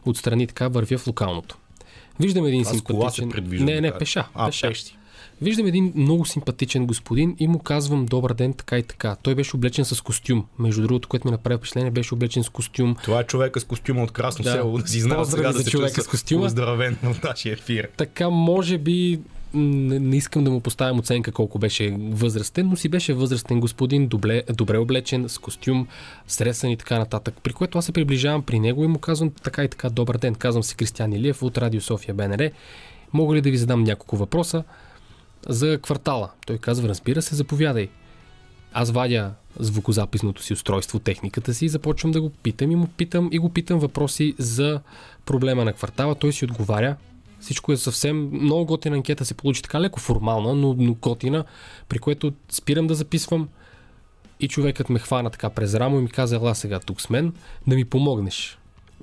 Отстрани 0.05 0.47
така 0.47 0.67
вървя 0.67 0.97
в 0.97 1.07
локалното. 1.07 1.57
Виждам 2.19 2.45
един 2.45 2.61
Аз 2.61 2.77
с 2.77 2.81
кола 2.81 3.09
се 3.09 3.15
симпатичен... 3.15 3.65
не, 3.65 3.81
не, 3.81 3.97
пеша. 3.97 4.27
А, 4.33 4.45
пеша. 4.45 4.67
пещи. 4.67 4.97
Виждам 5.41 5.67
един 5.67 5.93
много 5.95 6.25
симпатичен 6.25 6.85
господин 6.87 7.35
и 7.39 7.47
му 7.47 7.59
казвам 7.59 8.05
добър 8.05 8.33
ден, 8.33 8.53
така 8.53 8.77
и 8.77 8.83
така. 8.83 9.15
Той 9.23 9.35
беше 9.35 9.55
облечен 9.55 9.85
с 9.85 10.01
костюм. 10.01 10.45
Между 10.59 10.81
другото, 10.81 11.09
което 11.09 11.27
ми 11.27 11.31
направи 11.31 11.57
впечатление, 11.57 11.91
беше 11.91 12.13
облечен 12.13 12.43
с 12.43 12.49
костюм. 12.49 12.95
Това 13.03 13.19
е 13.19 13.23
човека 13.23 13.59
с 13.59 13.63
костюма 13.63 14.03
от 14.03 14.11
Красно 14.11 14.43
Да. 14.43 14.51
село. 14.51 14.77
Да 14.77 14.87
си 14.87 14.99
знам 15.01 15.25
сега 15.25 15.51
за 15.51 15.57
да 15.57 15.63
се 15.63 15.69
човека 15.69 16.01
с 16.01 16.07
костюма. 16.07 16.43
Поздравен 16.43 16.97
в 17.03 17.23
нашия 17.23 17.53
ефир. 17.53 17.89
Така, 17.97 18.29
може 18.29 18.77
би, 18.77 19.19
не, 19.53 19.99
не 19.99 20.17
искам 20.17 20.43
да 20.43 20.51
му 20.51 20.61
поставям 20.61 20.99
оценка 20.99 21.31
колко 21.31 21.59
беше 21.59 21.95
възрастен, 21.99 22.69
но 22.69 22.75
си 22.75 22.89
беше 22.89 23.13
възрастен 23.13 23.59
господин, 23.59 24.07
добре, 24.07 24.43
добре 24.53 24.77
облечен, 24.77 25.29
с 25.29 25.37
костюм, 25.37 25.87
сресан 26.27 26.69
и 26.69 26.77
така 26.77 26.99
нататък. 26.99 27.35
При 27.43 27.53
което 27.53 27.77
аз 27.77 27.85
се 27.85 27.91
приближавам 27.91 28.41
при 28.41 28.59
него 28.59 28.83
и 28.83 28.87
му 28.87 28.99
казвам 28.99 29.31
така 29.43 29.63
и 29.63 29.67
така, 29.67 29.89
добър 29.89 30.17
ден, 30.17 30.35
казвам 30.35 30.63
се 30.63 30.75
Кристиан 30.75 31.13
Илиев 31.13 31.43
от 31.43 31.57
Радио 31.57 31.81
София 31.81 32.13
БНР. 32.13 32.49
Мога 33.13 33.35
ли 33.35 33.41
да 33.41 33.51
ви 33.51 33.57
задам 33.57 33.83
няколко 33.83 34.17
въпроса 34.17 34.63
за 35.49 35.77
квартала? 35.77 36.29
Той 36.45 36.57
казва, 36.57 36.89
разбира 36.89 37.21
се, 37.21 37.35
заповядай. 37.35 37.89
Аз 38.73 38.91
вадя 38.91 39.31
звукозаписното 39.59 40.43
си 40.43 40.53
устройство, 40.53 40.99
техниката 40.99 41.53
си 41.53 41.65
и 41.65 41.69
започвам 41.69 42.11
да 42.11 42.21
го 42.21 42.29
питам 42.29 42.71
и 42.71 42.75
му 42.75 42.87
питам 42.87 43.29
и 43.31 43.39
го 43.39 43.49
питам 43.49 43.79
въпроси 43.79 44.35
за 44.37 44.81
проблема 45.25 45.65
на 45.65 45.73
квартала. 45.73 46.15
Той 46.15 46.33
си 46.33 46.45
отговаря. 46.45 46.95
Всичко 47.39 47.71
е 47.71 47.77
съвсем 47.77 48.29
много 48.31 48.65
готина 48.65 48.95
анкета 48.95 49.25
се 49.25 49.33
получи 49.33 49.61
така 49.61 49.81
леко 49.81 49.99
формална, 49.99 50.53
но, 50.53 50.75
но 50.77 50.93
готина, 50.93 51.43
при 51.89 51.99
което 51.99 52.33
спирам 52.49 52.87
да 52.87 52.95
записвам 52.95 53.49
и 54.39 54.47
човекът 54.47 54.89
ме 54.89 54.99
хвана 54.99 55.29
така 55.29 55.49
през 55.49 55.75
рамо 55.75 55.99
и 55.99 56.01
ми 56.01 56.09
каза, 56.09 56.35
ела 56.35 56.55
сега 56.55 56.79
тук 56.79 57.01
с 57.01 57.09
мен, 57.09 57.33
да 57.67 57.75
ми 57.75 57.85
помогнеш. 57.85 58.57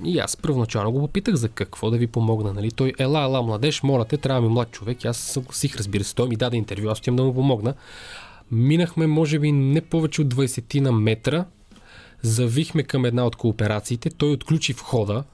И 0.04 0.18
аз 0.18 0.36
първоначално 0.36 0.92
го 0.92 1.00
попитах 1.00 1.34
за 1.34 1.48
какво 1.48 1.90
да 1.90 1.98
ви 1.98 2.06
помогна. 2.06 2.52
Нали? 2.52 2.70
Той, 2.70 2.92
ела, 2.98 3.22
ела, 3.22 3.42
младеж, 3.42 3.82
моля 3.82 4.04
те, 4.04 4.16
трябва 4.16 4.40
ми 4.40 4.48
млад 4.48 4.70
човек. 4.70 5.04
И 5.04 5.08
аз 5.08 5.16
съгласих, 5.16 5.76
разбира 5.76 6.04
се. 6.04 6.14
Той 6.14 6.28
ми 6.28 6.36
даде 6.36 6.56
интервю, 6.56 6.88
аз 6.88 6.98
отивам 6.98 7.16
да 7.16 7.24
му 7.24 7.34
помогна. 7.34 7.74
Минахме, 8.50 9.06
може 9.06 9.38
би, 9.38 9.52
не 9.52 9.80
повече 9.80 10.22
от 10.22 10.34
20 10.34 10.80
на 10.80 10.92
метра. 10.92 11.44
Завихме 12.22 12.82
към 12.82 13.04
една 13.04 13.26
от 13.26 13.36
кооперациите. 13.36 14.10
Той 14.10 14.30
отключи 14.30 14.72
входа. 14.72 15.24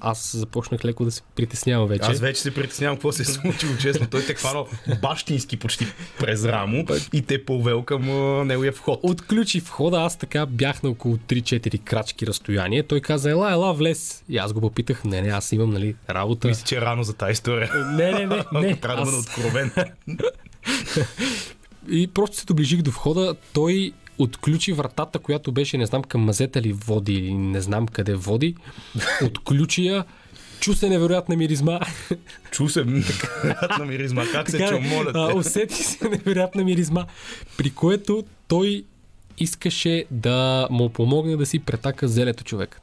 Аз 0.00 0.36
започнах 0.36 0.84
леко 0.84 1.04
да 1.04 1.10
се 1.10 1.22
притеснявам 1.36 1.88
вече. 1.88 2.10
Аз 2.10 2.20
вече 2.20 2.40
се 2.40 2.54
притеснявам 2.54 2.96
какво 2.96 3.12
се 3.12 3.22
е 3.22 3.24
случило, 3.24 3.76
честно. 3.80 4.06
Той 4.10 4.22
те 4.22 4.34
хванал 4.34 4.68
бащински 5.02 5.56
почти 5.56 5.86
през 6.18 6.44
рамо 6.44 6.84
и 7.12 7.22
те 7.22 7.44
повел 7.44 7.82
към 7.82 8.02
неговия 8.46 8.72
вход. 8.72 9.00
Отключи 9.02 9.60
входа, 9.60 10.02
аз 10.02 10.18
така 10.18 10.46
бях 10.46 10.82
на 10.82 10.88
около 10.88 11.16
3-4 11.16 11.78
крачки 11.78 12.26
разстояние. 12.26 12.82
Той 12.82 13.00
каза, 13.00 13.30
ела, 13.30 13.52
ела, 13.52 13.74
влез. 13.74 14.24
И 14.28 14.38
аз 14.38 14.52
го 14.52 14.60
попитах, 14.60 15.04
не, 15.04 15.22
не, 15.22 15.28
аз 15.28 15.52
имам, 15.52 15.70
нали, 15.70 15.94
работа. 16.10 16.48
Мисля, 16.48 16.66
че 16.66 16.76
е 16.76 16.80
рано 16.80 17.02
за 17.02 17.12
тази 17.12 17.32
история. 17.32 17.70
Не, 17.74 18.12
не, 18.12 18.26
не, 18.26 18.44
не. 18.52 18.76
Трябва 18.76 19.04
да 19.04 19.10
бъда 19.10 19.16
Аз... 19.16 19.26
откровен. 19.26 19.70
И 21.88 22.06
просто 22.06 22.36
се 22.36 22.44
доближих 22.44 22.82
до 22.82 22.90
входа. 22.90 23.34
Той 23.52 23.92
отключи 24.18 24.72
вратата, 24.72 25.18
която 25.18 25.52
беше, 25.52 25.78
не 25.78 25.86
знам 25.86 26.02
към 26.02 26.20
мазета 26.20 26.62
ли 26.62 26.72
води, 26.72 27.12
или 27.12 27.34
не 27.34 27.60
знам 27.60 27.86
къде 27.86 28.14
води. 28.14 28.54
Отключи 29.24 29.86
я. 29.86 30.04
Чу 30.60 30.74
се 30.74 30.88
невероятна 30.88 31.36
миризма. 31.36 31.80
Чу 32.50 32.68
се 32.68 32.84
на 33.78 33.84
миризма. 33.84 34.24
Как 34.32 34.50
се 34.50 34.58
чу, 34.58 34.80
моля 34.80 35.12
а, 35.14 35.28
те. 35.28 35.36
усети 35.36 35.82
се 35.82 36.08
невероятна 36.08 36.64
миризма. 36.64 37.06
При 37.56 37.70
което 37.70 38.24
той 38.48 38.84
искаше 39.38 40.04
да 40.10 40.68
му 40.70 40.88
помогне 40.88 41.36
да 41.36 41.46
си 41.46 41.58
претака 41.58 42.08
зелето 42.08 42.44
човек. 42.44 42.80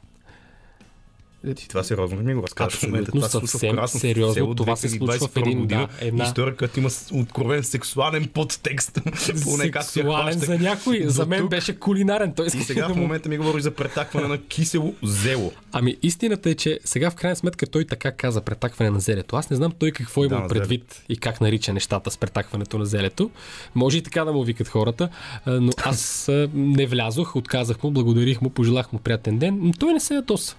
Ти 1.56 1.68
това 1.68 1.82
сериозно 1.82 2.16
ми 2.18 2.34
го 2.34 2.42
разказваш? 2.42 2.74
в 2.74 2.82
момента? 2.82 3.02
Абсолютно, 3.02 3.20
Това 3.20 3.28
се 3.28 3.32
случва 3.32 3.46
в 3.48 3.50
съвсем 3.50 3.74
Красно 3.74 4.00
сериозно. 4.00 4.34
село 4.34 4.54
Това 4.54 4.76
се 4.76 4.88
случва 4.88 5.06
в 5.18 5.36
един- 5.36 5.44
2021 5.44 5.56
година. 5.56 5.88
да, 5.92 6.06
една- 6.06 6.24
История, 6.24 6.56
която 6.56 6.80
има 6.80 6.88
откровен 7.12 7.62
сексуален 7.64 8.26
подтекст. 8.26 9.00
Поне 9.44 9.70
как 9.70 9.82
се 9.82 9.90
Сексуален 9.90 10.38
за 10.38 10.58
някой. 10.58 11.02
За 11.04 11.26
мен 11.26 11.40
тук. 11.40 11.50
беше 11.50 11.76
кулинарен. 11.76 12.32
Той 12.32 12.46
И 12.46 12.50
сега 12.50 12.88
да 12.88 12.94
в 12.94 12.96
момента 12.96 13.28
ми 13.28 13.38
говориш 13.38 13.62
за 13.62 13.70
претакване 13.70 14.28
на 14.28 14.38
кисело 14.38 14.94
зело. 15.02 15.52
Ами 15.72 15.96
истината 16.02 16.50
е, 16.50 16.54
че 16.54 16.80
сега 16.84 17.10
в 17.10 17.14
крайна 17.14 17.36
сметка 17.36 17.66
той 17.66 17.84
така 17.84 18.12
каза 18.12 18.40
претакване 18.40 18.90
на 18.90 19.00
зелето. 19.00 19.36
Аз 19.36 19.50
не 19.50 19.56
знам 19.56 19.72
той 19.72 19.90
какво 19.90 20.24
има 20.24 20.36
Да, 20.36 20.48
предвид 20.48 21.02
и 21.08 21.16
как 21.16 21.40
нарича 21.40 21.72
нещата 21.72 22.10
с 22.10 22.16
претакването 22.16 22.78
на 22.78 22.86
зелето. 22.86 23.30
Може 23.74 23.98
и 23.98 24.02
така 24.02 24.24
да 24.24 24.32
му 24.32 24.44
викат 24.44 24.68
хората, 24.68 25.08
но 25.46 25.72
аз 25.78 26.26
не 26.54 26.86
влязох, 26.86 27.36
отказах 27.36 27.82
му, 27.82 27.90
благодарих 27.90 28.40
му, 28.40 28.50
пожелах 28.50 28.92
му 28.92 28.98
приятен 28.98 29.38
ден, 29.38 29.58
но 29.62 29.72
той 29.72 29.92
не 29.92 30.00
се 30.00 30.14
ядоса. 30.14 30.56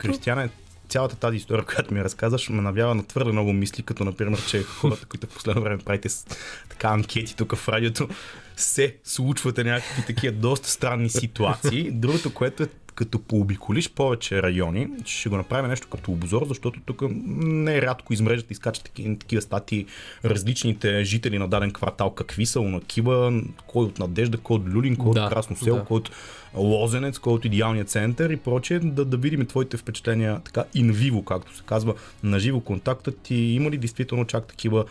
Кристияне, 0.00 0.48
цялата 0.88 1.16
тази 1.16 1.36
история, 1.36 1.64
която 1.64 1.94
ми 1.94 2.04
разказваш, 2.04 2.48
ме 2.48 2.62
навява 2.62 2.94
на 2.94 3.06
твърде 3.06 3.32
много 3.32 3.52
мисли, 3.52 3.82
като 3.82 4.04
например, 4.04 4.46
че 4.46 4.62
хората, 4.62 5.06
които 5.06 5.26
в 5.26 5.30
последно 5.30 5.62
време 5.62 5.78
правите 5.78 6.08
с 6.08 6.26
така 6.68 6.88
анкети 6.88 7.36
тук 7.36 7.56
в 7.56 7.68
радиото, 7.68 8.08
се 8.56 8.96
случвате 9.04 9.64
някакви 9.64 10.02
такива 10.06 10.32
доста 10.32 10.68
странни 10.68 11.10
ситуации. 11.10 11.90
Другото, 11.90 12.34
което 12.34 12.62
е 12.62 12.68
като 12.94 13.18
пообиколиш 13.18 13.90
повече 13.90 14.42
райони, 14.42 14.88
ще 15.04 15.28
го 15.28 15.36
направим 15.36 15.70
нещо 15.70 15.88
като 15.90 16.12
обзор, 16.12 16.44
защото 16.48 16.80
тук 16.86 17.02
не 17.10 17.76
е 17.76 17.82
рядко 17.82 18.12
измрежат 18.12 18.50
и 18.50 18.52
изкачат 18.52 18.84
такива, 18.84 19.18
такива 19.18 19.42
статии 19.42 19.86
различните 20.24 21.04
жители 21.04 21.38
на 21.38 21.48
даден 21.48 21.72
квартал, 21.72 22.10
какви 22.10 22.46
са, 22.46 22.60
Унакива, 22.60 23.42
кой 23.66 23.84
от 23.84 23.98
Надежда, 23.98 24.38
кой 24.38 24.56
от 24.56 24.68
Люлин, 24.74 24.96
кой 24.96 25.14
Да, 25.14 25.24
от 25.24 25.28
Красно 25.30 25.56
село, 25.56 25.76
да. 25.76 25.84
кой 25.84 25.96
от 25.96 26.10
Лозенец, 26.54 27.18
кой 27.18 27.32
от 27.32 27.44
идеалния 27.44 27.84
център 27.84 28.30
и 28.30 28.36
прочее, 28.36 28.78
да, 28.78 29.04
да 29.04 29.16
видим 29.16 29.46
твоите 29.46 29.76
впечатления 29.76 30.40
така 30.44 30.64
инвиво, 30.74 31.24
както 31.24 31.56
се 31.56 31.62
казва, 31.66 31.94
на 32.22 32.38
живо. 32.38 32.60
Контактът 32.60 33.30
и 33.30 33.54
има 33.54 33.70
ли 33.70 33.78
действително 33.78 34.24
чак 34.24 34.46
такива 34.46 34.84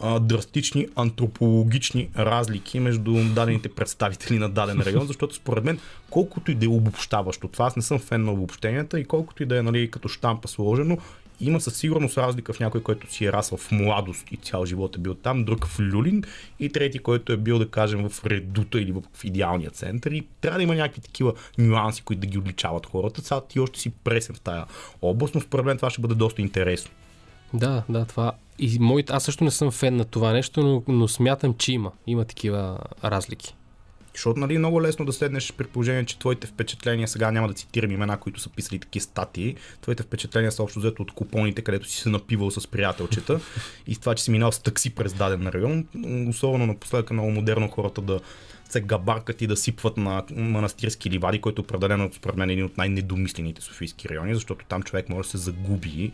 а, 0.00 0.20
драстични 0.20 0.88
антропологични 0.96 2.08
разлики 2.18 2.80
между 2.80 3.12
дадените 3.34 3.68
представители 3.68 4.38
на 4.38 4.48
даден 4.48 4.80
район, 4.80 5.06
защото 5.06 5.34
според 5.34 5.64
мен, 5.64 5.78
колкото 6.10 6.50
и 6.50 6.54
да 6.54 6.64
е 6.64 6.68
обобщаващо, 6.68 7.48
това 7.48 7.66
аз 7.66 7.76
не 7.76 7.82
съм 7.82 7.98
фен 7.98 8.24
на 8.24 8.32
обобщенията 8.32 9.00
и 9.00 9.04
колкото 9.04 9.42
и 9.42 9.46
да 9.46 9.58
е 9.58 9.62
нали, 9.62 9.90
като 9.90 10.08
штампа 10.08 10.48
сложено, 10.48 10.98
има 11.42 11.60
със 11.60 11.76
сигурност 11.76 12.18
разлика 12.18 12.52
в 12.52 12.60
някой, 12.60 12.82
който 12.82 13.12
си 13.12 13.24
е 13.24 13.32
расъл 13.32 13.58
в 13.58 13.70
младост 13.72 14.32
и 14.32 14.36
цял 14.36 14.66
живот 14.66 14.96
е 14.96 14.98
бил 14.98 15.14
там, 15.14 15.44
друг 15.44 15.66
в 15.66 15.80
Люлин 15.80 16.24
и 16.60 16.68
трети, 16.68 16.98
който 16.98 17.32
е 17.32 17.36
бил, 17.36 17.58
да 17.58 17.68
кажем, 17.68 18.08
в 18.08 18.26
Редута 18.26 18.80
или 18.80 18.92
в 18.92 19.24
идеалния 19.24 19.70
център. 19.70 20.10
И 20.10 20.26
трябва 20.40 20.58
да 20.58 20.62
има 20.62 20.74
някакви 20.74 21.00
такива 21.00 21.32
нюанси, 21.58 22.02
които 22.02 22.20
да 22.20 22.26
ги 22.26 22.38
отличават 22.38 22.86
хората. 22.86 23.22
Сега 23.22 23.40
ти 23.40 23.60
още 23.60 23.80
си 23.80 23.90
пресен 23.90 24.34
в 24.34 24.40
тая 24.40 24.64
област, 25.02 25.34
но 25.34 25.40
според 25.40 25.66
мен 25.66 25.76
това 25.76 25.90
ще 25.90 26.00
бъде 26.00 26.14
доста 26.14 26.42
интересно. 26.42 26.90
Да, 27.54 27.82
да, 27.88 28.04
това. 28.04 28.32
И 28.58 28.78
моите, 28.80 29.12
аз 29.12 29.24
също 29.24 29.44
не 29.44 29.50
съм 29.50 29.70
фен 29.70 29.96
на 29.96 30.04
това 30.04 30.32
нещо, 30.32 30.62
но, 30.62 30.94
но 30.94 31.08
смятам, 31.08 31.54
че 31.54 31.72
има. 31.72 31.92
Има 32.06 32.24
такива 32.24 32.78
разлики. 33.04 33.54
Защото 34.14 34.40
нали, 34.40 34.54
е 34.54 34.58
много 34.58 34.82
лесно 34.82 35.04
да 35.04 35.12
седнеш 35.12 35.52
при 35.52 35.66
положение, 35.66 36.04
че 36.04 36.18
твоите 36.18 36.46
впечатления, 36.46 37.08
сега 37.08 37.30
няма 37.30 37.48
да 37.48 37.54
цитирам 37.54 37.90
имена, 37.90 38.16
които 38.16 38.40
са 38.40 38.48
писали 38.48 38.78
такива 38.78 39.02
статии, 39.02 39.56
твоите 39.80 40.02
впечатления 40.02 40.52
са 40.52 40.62
общо 40.62 40.78
взето 40.78 41.02
от 41.02 41.12
купоните, 41.12 41.62
където 41.62 41.88
си 41.88 42.00
се 42.00 42.08
напивал 42.08 42.50
с 42.50 42.68
приятелчета 42.68 43.40
и 43.86 43.94
с 43.94 43.98
това, 43.98 44.14
че 44.14 44.24
си 44.24 44.30
минал 44.30 44.52
с 44.52 44.58
такси 44.58 44.90
през 44.90 45.12
даден 45.12 45.48
район, 45.48 45.86
особено 46.28 46.66
напоследък 46.66 47.10
е 47.10 47.14
много 47.14 47.30
модерно 47.30 47.68
хората 47.68 48.00
да 48.00 48.20
се 48.72 48.80
габаркат 48.80 49.42
и 49.42 49.46
да 49.46 49.56
сипват 49.56 49.96
на 49.96 50.24
манастирски 50.30 51.10
ливади, 51.10 51.40
който 51.40 51.62
определено 51.62 52.10
според 52.12 52.36
мен 52.36 52.50
е 52.50 52.52
един 52.52 52.64
от 52.64 52.78
най-недомислените 52.78 53.62
софийски 53.62 54.08
райони, 54.08 54.34
защото 54.34 54.64
там 54.68 54.82
човек 54.82 55.08
може 55.08 55.26
да 55.26 55.30
се 55.30 55.38
загуби. 55.38 56.12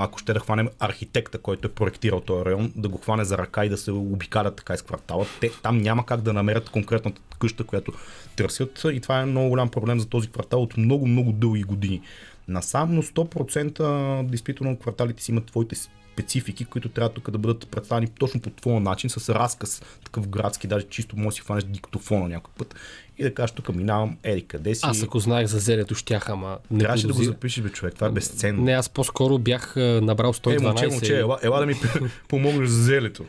Ако 0.00 0.18
ще 0.18 0.32
да 0.32 0.40
хванем 0.40 0.68
архитекта, 0.78 1.38
който 1.38 1.68
е 1.68 1.70
проектирал 1.70 2.20
този 2.20 2.44
район, 2.44 2.72
да 2.76 2.88
го 2.88 2.98
хване 2.98 3.24
за 3.24 3.38
ръка 3.38 3.64
и 3.64 3.68
да 3.68 3.76
се 3.76 3.92
обикалят 3.92 4.56
така 4.56 4.74
из 4.74 4.82
квартала, 4.82 5.26
те 5.40 5.50
там 5.62 5.78
няма 5.78 6.06
как 6.06 6.20
да 6.20 6.32
намерят 6.32 6.70
конкретната 6.70 7.20
къща, 7.38 7.64
която 7.64 7.92
търсят 8.36 8.84
и 8.92 9.00
това 9.00 9.20
е 9.20 9.26
много 9.26 9.48
голям 9.48 9.68
проблем 9.68 10.00
за 10.00 10.06
този 10.06 10.28
квартал 10.28 10.62
от 10.62 10.76
много-много 10.76 11.32
дълги 11.32 11.62
години. 11.62 12.00
Насам, 12.48 12.94
но 12.94 13.02
100% 13.02 14.22
действително 14.22 14.76
кварталите 14.76 15.22
си 15.22 15.30
имат 15.30 15.46
твоите 15.46 15.74
специфики, 16.12 16.64
които 16.64 16.88
трябва 16.88 17.08
тук 17.08 17.30
да 17.30 17.38
бъдат 17.38 17.68
представени 17.70 18.08
точно 18.18 18.40
по 18.40 18.50
твоя 18.50 18.80
начин, 18.80 19.10
с 19.10 19.34
разказ, 19.34 19.82
такъв 20.04 20.28
градски, 20.28 20.66
даже 20.66 20.86
чисто 20.86 21.16
може 21.16 21.28
да 21.28 21.32
си 21.32 21.40
хванеш 21.40 21.64
диктофона 21.64 22.28
някой 22.28 22.52
път 22.58 22.74
и 23.18 23.22
да 23.22 23.34
кажеш, 23.34 23.50
тук 23.50 23.74
минавам, 23.74 24.16
ери 24.22 24.42
къде 24.42 24.74
си. 24.74 24.80
Аз 24.84 25.02
ако 25.02 25.18
знаех 25.18 25.46
за 25.46 25.58
зелето, 25.58 25.94
щях, 25.94 26.28
ама 26.28 26.58
не 26.70 26.78
Трябваше 26.78 27.06
да 27.06 27.12
го 27.12 27.22
запишеш, 27.22 27.64
бе, 27.64 27.70
човек. 27.70 27.94
Това 27.94 28.06
е 28.06 28.10
безценно. 28.10 28.62
Не, 28.62 28.72
аз 28.72 28.88
по-скоро 28.88 29.38
бях 29.38 29.76
набрал 29.76 30.32
112. 30.32 30.56
Е, 30.56 30.58
момче, 30.60 30.86
момче, 30.86 31.18
ела, 31.18 31.38
ела 31.42 31.60
да 31.60 31.66
ми 31.66 31.74
помогнеш 32.28 32.68
за 32.68 32.82
зелето. 32.82 33.24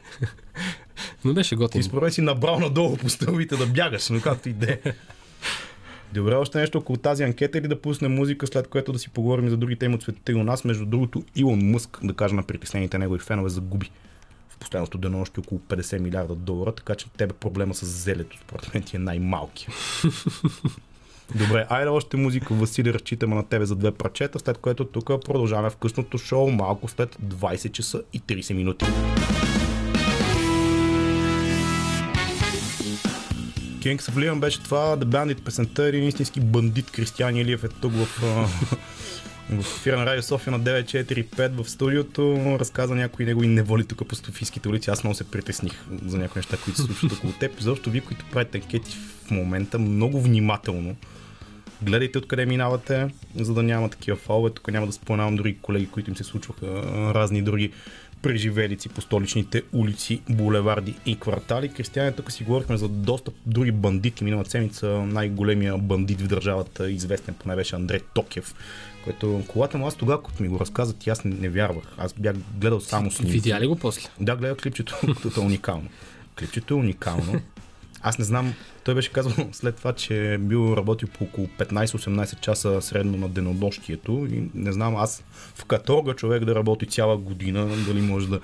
Но 1.26 1.34
беше 1.34 1.56
готин. 1.56 1.82
Ти 1.82 1.88
според 1.88 2.02
мен 2.02 2.12
си 2.12 2.22
набрал 2.22 2.60
надолу 2.60 2.98
по 2.98 3.10
стълбите 3.10 3.56
да 3.56 3.66
бягаш, 3.66 4.10
но 4.10 4.22
както 4.22 4.50
и 4.50 4.54
да 4.54 4.72
е. 4.72 4.80
Добре, 6.14 6.36
още 6.36 6.58
нещо 6.58 6.78
около 6.78 6.98
тази 6.98 7.24
анкета 7.24 7.58
или 7.58 7.68
да 7.68 7.82
пуснем 7.82 8.16
музика, 8.16 8.48
след 8.48 8.68
което 8.68 8.92
да 8.92 9.00
си 9.00 9.10
поговорим 9.10 9.50
за 9.50 9.58
други 9.58 9.76
теми 9.76 9.96
от 9.96 10.02
света 10.02 10.32
и 10.32 10.36
у 10.36 10.44
нас. 10.44 10.64
Между 10.64 10.86
другото, 10.86 11.24
Илон 11.36 11.60
Мъск, 11.60 12.00
да 12.04 12.14
кажа 12.14 12.36
на 12.36 12.44
притеснените 12.44 12.98
негови 12.98 13.20
фенове, 13.20 13.50
загуби 13.50 13.92
в 14.50 14.58
последното 14.58 14.98
денонощи 14.98 15.40
около 15.40 15.62
50 15.70 16.00
милиарда 16.00 16.36
долара, 16.36 16.72
така 16.72 16.96
че 16.96 17.10
тебе 17.18 17.34
проблема 17.34 17.74
с 17.74 17.86
зелето, 17.86 18.38
според 18.38 18.74
мен 18.74 18.84
ти 18.84 18.96
е 18.96 19.00
най-малки. 19.00 19.68
Добре, 21.36 21.66
айде 21.70 21.90
още 21.90 22.18
музика. 22.18 22.54
Васили, 22.54 22.94
разчитаме 22.94 23.36
на 23.36 23.44
тебе 23.44 23.66
за 23.66 23.76
две 23.76 23.92
прачета, 23.92 24.40
след 24.40 24.58
което 24.58 24.86
тук 24.86 25.06
продължаваме 25.06 25.70
в 25.70 25.76
късното 25.76 26.18
шоу 26.18 26.52
малко 26.52 26.88
след 26.88 27.16
20 27.16 27.72
часа 27.72 28.02
и 28.14 28.22
30 28.22 28.54
минути. 28.54 28.86
Of 33.82 34.16
Leon 34.16 34.40
беше 34.40 34.64
това, 34.64 34.98
The 34.98 35.04
Bandit 35.04 35.42
песента, 35.42 35.84
един 35.84 36.08
истински 36.08 36.40
бандит 36.40 36.92
Кристиан 36.92 37.36
Илиев 37.36 37.64
е 37.64 37.68
тук 37.68 37.94
в, 37.94 38.06
в 39.50 39.60
ефира 39.60 39.98
на 39.98 40.06
Радио 40.06 40.24
София 40.24 40.52
на 40.52 40.60
945 40.60 41.64
в 41.64 41.70
студиото. 41.70 42.56
Разказа 42.60 42.96
някои 42.96 43.26
негови 43.26 43.48
неволи 43.48 43.86
тук 43.86 44.08
по 44.08 44.16
Софийските 44.16 44.70
улици. 44.70 44.90
Аз 44.90 45.04
много 45.04 45.16
се 45.16 45.32
притесних 45.32 45.74
за 46.06 46.18
някои 46.18 46.40
неща, 46.40 46.58
които 46.64 46.80
се 46.80 46.86
случват 46.86 47.12
около 47.12 47.34
теб. 47.34 47.52
Защото 47.60 47.90
вие, 47.90 48.02
които 48.02 48.26
правите 48.32 48.58
анкети 48.58 48.98
в 49.26 49.32
момента, 49.32 49.80
много 49.80 50.22
внимателно 50.22 50.96
гледайте 51.82 52.18
откъде 52.18 52.46
минавате, 52.46 53.08
за 53.36 53.54
да 53.54 53.64
няма 53.64 53.90
такива 53.90 54.18
фалове. 54.18 54.50
Тук 54.50 54.72
няма 54.72 54.88
да 54.88 54.94
споменавам 54.94 55.36
други 55.36 55.58
колеги, 55.62 55.88
които 55.88 56.10
им 56.10 56.16
се 56.16 56.24
случваха 56.24 56.66
разни 57.14 57.42
други 57.42 57.72
преживелици 58.22 58.90
по 58.90 59.02
столичните 59.02 59.64
улици, 59.74 60.22
булеварди 60.30 60.96
и 61.06 61.20
квартали. 61.20 61.70
Кристияне, 61.70 62.12
тук 62.12 62.32
си 62.32 62.44
говорихме 62.44 62.78
за 62.78 62.88
доста 62.88 63.32
други 63.46 63.72
бандити. 63.72 64.24
Миналата 64.24 64.50
седмица 64.50 64.88
най-големия 64.88 65.78
бандит 65.78 66.22
в 66.22 66.28
държавата, 66.28 66.92
известен 66.92 67.34
поне 67.34 67.56
беше 67.56 67.76
Андрей 67.76 68.00
Токев, 68.14 68.56
което 69.04 69.44
колата 69.48 69.78
му 69.78 69.88
аз 69.88 69.96
тогава, 69.96 70.24
като 70.24 70.44
ми 70.44 70.50
го 70.50 70.60
разказат, 70.60 71.08
аз 71.08 71.24
не, 71.24 71.36
не 71.36 71.50
вярвах. 71.50 71.84
Аз 71.98 72.14
бях 72.14 72.36
гледал 72.60 72.80
само 72.80 73.12
снимки. 73.12 73.34
Видя 73.34 73.60
ли 73.60 73.68
го 73.68 73.76
после? 73.76 74.10
Да, 74.20 74.36
гледах 74.36 74.58
клипчето, 74.58 74.96
като 75.24 75.42
е 75.42 75.44
уникално. 75.44 75.90
Клипчето 76.40 76.74
е 76.74 76.78
уникално. 76.78 77.42
Аз 78.04 78.20
не 78.20 78.26
знам, 78.26 78.54
той 78.84 78.96
беше 78.96 79.12
казал 79.12 79.32
след 79.52 79.76
това, 79.76 79.94
че 79.94 80.34
е 80.34 80.38
бил 80.38 80.74
работил 80.78 81.08
по 81.08 81.24
около 81.24 81.48
15-18 81.48 82.40
часа 82.40 82.82
средно 82.82 83.18
на 83.18 83.30
денонощието 83.30 84.28
и 84.32 84.50
не 84.54 84.72
знам 84.72 84.96
аз 84.96 85.24
в 85.56 85.66
каторга 85.66 86.14
човек 86.14 86.46
да 86.46 86.56
работи 86.56 86.86
цяла 86.86 87.18
година, 87.18 87.68
дали 87.88 88.02
може 88.02 88.28
да 88.30 88.40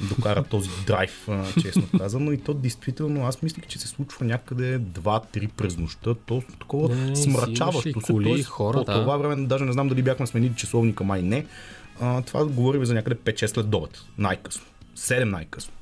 докара 0.00 0.42
този 0.42 0.70
драйв, 0.86 1.28
честно 1.62 1.82
казано. 1.98 2.32
И 2.32 2.38
то 2.38 2.54
действително, 2.54 3.26
аз 3.26 3.42
мислих, 3.42 3.66
че 3.66 3.78
се 3.78 3.88
случва 3.88 4.26
някъде 4.26 4.80
2-3 4.80 5.48
през 5.48 5.76
нощта. 5.76 6.14
То 6.14 6.42
такова 6.60 6.94
не, 6.94 7.16
смрачаващо 7.16 8.00
се. 8.00 8.12
Коли, 8.12 8.42
хора, 8.42 8.78
по 8.78 8.84
да. 8.84 9.00
това 9.00 9.16
време, 9.16 9.46
даже 9.46 9.64
не 9.64 9.72
знам 9.72 9.88
дали 9.88 10.02
бяхме 10.02 10.26
сменили 10.26 10.54
часовника, 10.56 11.04
май 11.04 11.22
не. 11.22 11.46
А, 12.00 12.22
това 12.22 12.46
говорим 12.46 12.84
за 12.84 12.94
някъде 12.94 13.16
5-6 13.16 13.46
след 13.46 13.74
обед. 13.74 14.02
Най-късно. 14.18 14.62
7 14.96 15.24
най-късно. 15.24 15.72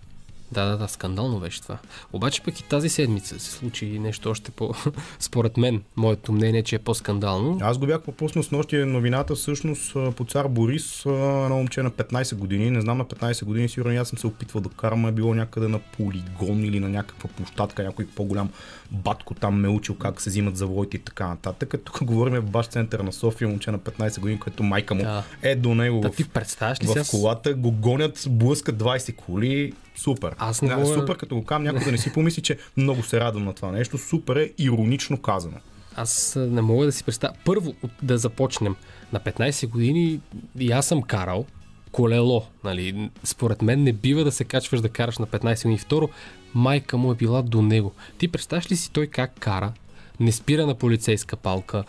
Да, 0.52 0.64
да, 0.64 0.76
да, 0.76 0.88
скандално 0.88 1.40
беше 1.40 1.62
това. 1.62 1.78
Обаче 2.12 2.42
пък 2.42 2.60
и 2.60 2.64
тази 2.64 2.88
седмица 2.88 3.40
се 3.40 3.50
случи 3.50 3.98
нещо 3.98 4.30
още 4.30 4.50
по... 4.50 4.74
Според 5.18 5.56
мен, 5.56 5.82
моето 5.96 6.32
мнение, 6.32 6.62
че 6.62 6.76
е 6.76 6.78
по-скандално. 6.78 7.58
Аз 7.62 7.78
го 7.78 7.86
бях 7.86 8.02
пропуснал 8.02 8.42
с 8.42 8.50
нощи 8.50 8.76
новината, 8.76 9.34
всъщност 9.34 9.96
по 10.16 10.24
цар 10.24 10.48
Борис, 10.48 11.06
едно 11.06 11.56
момче 11.56 11.82
на 11.82 11.90
15 11.90 12.34
години, 12.34 12.70
не 12.70 12.80
знам 12.80 12.98
на 12.98 13.04
15 13.04 13.44
години, 13.44 13.68
сигурно 13.68 14.00
аз 14.00 14.08
съм 14.08 14.18
се 14.18 14.26
опитвал 14.26 14.62
да 14.62 14.68
карам, 14.68 15.06
е 15.06 15.12
било 15.12 15.34
някъде 15.34 15.68
на 15.68 15.78
полигон 15.78 16.64
или 16.64 16.80
на 16.80 16.88
някаква 16.88 17.28
площадка, 17.28 17.82
някой 17.82 18.06
по-голям 18.06 18.50
батко 18.90 19.34
там 19.34 19.60
ме 19.60 19.68
учил 19.68 19.94
как 19.94 20.20
се 20.20 20.30
взимат 20.30 20.56
завоите 20.56 20.96
и 20.96 21.00
така 21.00 21.28
нататък. 21.28 21.74
Тук 21.84 22.04
говорим 22.04 22.34
в 22.34 22.50
баш 22.50 22.66
център 22.66 23.00
на 23.00 23.12
София, 23.12 23.48
момче 23.48 23.70
на 23.70 23.78
15 23.78 24.20
години, 24.20 24.40
което 24.40 24.62
майка 24.62 24.94
му 24.94 25.02
да. 25.02 25.24
е 25.42 25.54
до 25.54 25.74
него 25.74 26.00
да, 26.00 26.12
в, 26.12 26.16
ти 26.16 26.28
представяш 26.28 26.82
ли 26.82 26.86
в 26.86 27.10
колата, 27.10 27.54
го 27.54 27.70
гонят, 27.70 28.24
блъскат 28.28 28.76
20 28.76 29.16
коли, 29.16 29.72
Супер. 29.96 30.34
Аз 30.38 30.62
не 30.62 30.68
да, 30.68 30.76
мога... 30.76 30.94
Супер, 30.94 31.16
като 31.16 31.34
го 31.34 31.44
кам, 31.44 31.62
някой 31.62 31.84
да 31.84 31.92
не 31.92 31.98
си 31.98 32.12
помисли, 32.12 32.42
че 32.42 32.58
много 32.76 33.02
се 33.02 33.20
радвам 33.20 33.44
на 33.44 33.52
това 33.52 33.72
нещо. 33.72 33.98
Супер 33.98 34.36
е 34.36 34.50
иронично 34.58 35.16
казано. 35.22 35.56
Аз 35.96 36.34
не 36.38 36.62
мога 36.62 36.86
да 36.86 36.92
си 36.92 37.04
представя. 37.04 37.34
Първо 37.44 37.74
да 38.02 38.18
започнем. 38.18 38.76
На 39.12 39.20
15 39.20 39.68
години 39.68 40.20
и 40.58 40.72
аз 40.72 40.86
съм 40.86 41.02
карал 41.02 41.46
колело. 41.92 42.46
Нали? 42.64 43.10
Според 43.24 43.62
мен 43.62 43.82
не 43.82 43.92
бива 43.92 44.24
да 44.24 44.32
се 44.32 44.44
качваш 44.44 44.80
да 44.80 44.88
караш 44.88 45.18
на 45.18 45.26
15 45.26 45.62
години. 45.62 45.78
Второ, 45.78 46.08
майка 46.54 46.96
му 46.96 47.12
е 47.12 47.14
била 47.14 47.42
до 47.42 47.62
него. 47.62 47.92
Ти 48.18 48.28
представяш 48.28 48.70
ли 48.70 48.76
си 48.76 48.92
той 48.92 49.06
как 49.06 49.32
кара? 49.40 49.72
Не 50.20 50.32
спира 50.32 50.66
на 50.66 50.74
полицейска 50.74 51.36
палка 51.36 51.84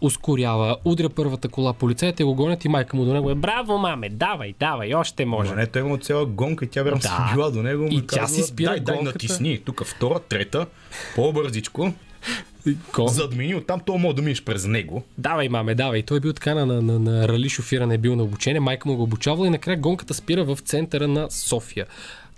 ускорява, 0.00 0.76
удря 0.84 1.08
първата 1.08 1.48
кола, 1.48 1.72
полицаите 1.72 2.24
го 2.24 2.34
гонят 2.34 2.64
и 2.64 2.68
майка 2.68 2.96
му 2.96 3.04
до 3.04 3.12
него 3.12 3.30
е 3.30 3.34
Браво, 3.34 3.78
маме, 3.78 4.08
давай, 4.08 4.54
давай, 4.60 4.94
още 4.94 5.24
може. 5.24 5.50
Но 5.50 5.56
не, 5.56 5.66
той 5.66 5.82
има 5.82 5.98
цяла 5.98 6.26
гонка 6.26 6.64
и 6.64 6.68
тя 6.68 6.82
вероятно 6.82 7.10
да. 7.10 7.28
си 7.28 7.34
била 7.34 7.50
до 7.50 7.62
него. 7.62 7.88
И 7.90 8.06
тя 8.06 8.26
си 8.26 8.42
спира 8.42 8.70
дай, 8.70 8.80
дай, 8.80 9.02
натисни. 9.02 9.58
Тук 9.58 9.84
втора, 9.84 10.18
трета, 10.18 10.66
по-бързичко. 11.16 11.92
Ко? 12.92 13.08
Задмини 13.08 13.54
оттам, 13.54 13.80
то 13.80 13.98
мога 13.98 14.14
да 14.14 14.22
минеш 14.22 14.44
през 14.44 14.66
него. 14.66 15.02
Давай, 15.18 15.48
маме, 15.48 15.74
давай. 15.74 16.02
Той 16.02 16.16
е 16.16 16.20
бил 16.20 16.32
така 16.32 16.54
на, 16.54 16.66
на, 16.66 16.82
на, 16.82 16.98
на 16.98 17.28
рали 17.28 17.48
шофиране, 17.48 17.94
е 17.94 17.98
бил 17.98 18.16
на 18.16 18.22
обучение, 18.22 18.60
майка 18.60 18.88
му 18.88 18.96
го 18.96 19.02
обучавала 19.02 19.46
и 19.46 19.50
накрая 19.50 19.78
гонката 19.78 20.14
спира 20.14 20.44
в 20.44 20.58
центъра 20.64 21.08
на 21.08 21.30
София. 21.30 21.86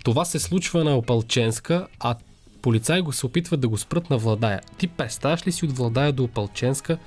Това 0.03 0.25
се 0.25 0.39
случва 0.39 0.83
на 0.83 0.97
Опалченска, 0.97 1.87
а 1.99 2.15
полицаи 2.61 3.01
го 3.01 3.11
се 3.11 3.25
опитват 3.25 3.59
да 3.59 3.67
го 3.67 3.77
спрат 3.77 4.09
на 4.09 4.17
Владая. 4.17 4.61
Ти 4.77 4.87
представяш 4.87 5.47
ли 5.47 5.51
си 5.51 5.65
от 5.65 5.77
Владая 5.77 6.11
до 6.11 6.23
Опалченска 6.23 6.97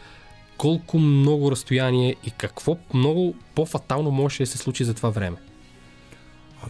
колко 0.56 0.98
много 0.98 1.50
разстояние 1.50 2.16
и 2.26 2.30
какво 2.30 2.76
много 2.94 3.34
по-фатално 3.54 4.10
може 4.10 4.38
да 4.38 4.46
се 4.46 4.58
случи 4.58 4.84
за 4.84 4.94
това 4.94 5.10
време. 5.10 5.36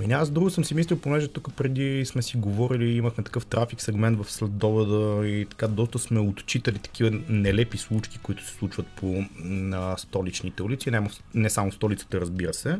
Ами 0.00 0.12
аз 0.12 0.30
друго 0.30 0.50
съм 0.50 0.64
си 0.64 0.74
мислил, 0.74 0.98
понеже 0.98 1.28
тук 1.28 1.54
преди 1.56 2.04
сме 2.06 2.22
си 2.22 2.36
говорили, 2.36 2.96
имахме 2.96 3.24
такъв 3.24 3.46
трафик 3.46 3.80
сегмент 3.80 4.18
в 4.18 4.32
следоведа 4.32 5.28
и 5.28 5.46
така 5.50 5.68
доста 5.68 5.98
сме 5.98 6.20
отчитали 6.20 6.78
такива 6.78 7.10
нелепи 7.28 7.78
случки, 7.78 8.18
които 8.22 8.46
се 8.46 8.54
случват 8.54 8.86
по 8.86 9.24
на 9.44 9.96
столичните 9.96 10.62
улици, 10.62 10.90
не, 10.90 11.10
не 11.34 11.50
само 11.50 11.72
столицата, 11.72 12.20
разбира 12.20 12.54
се. 12.54 12.78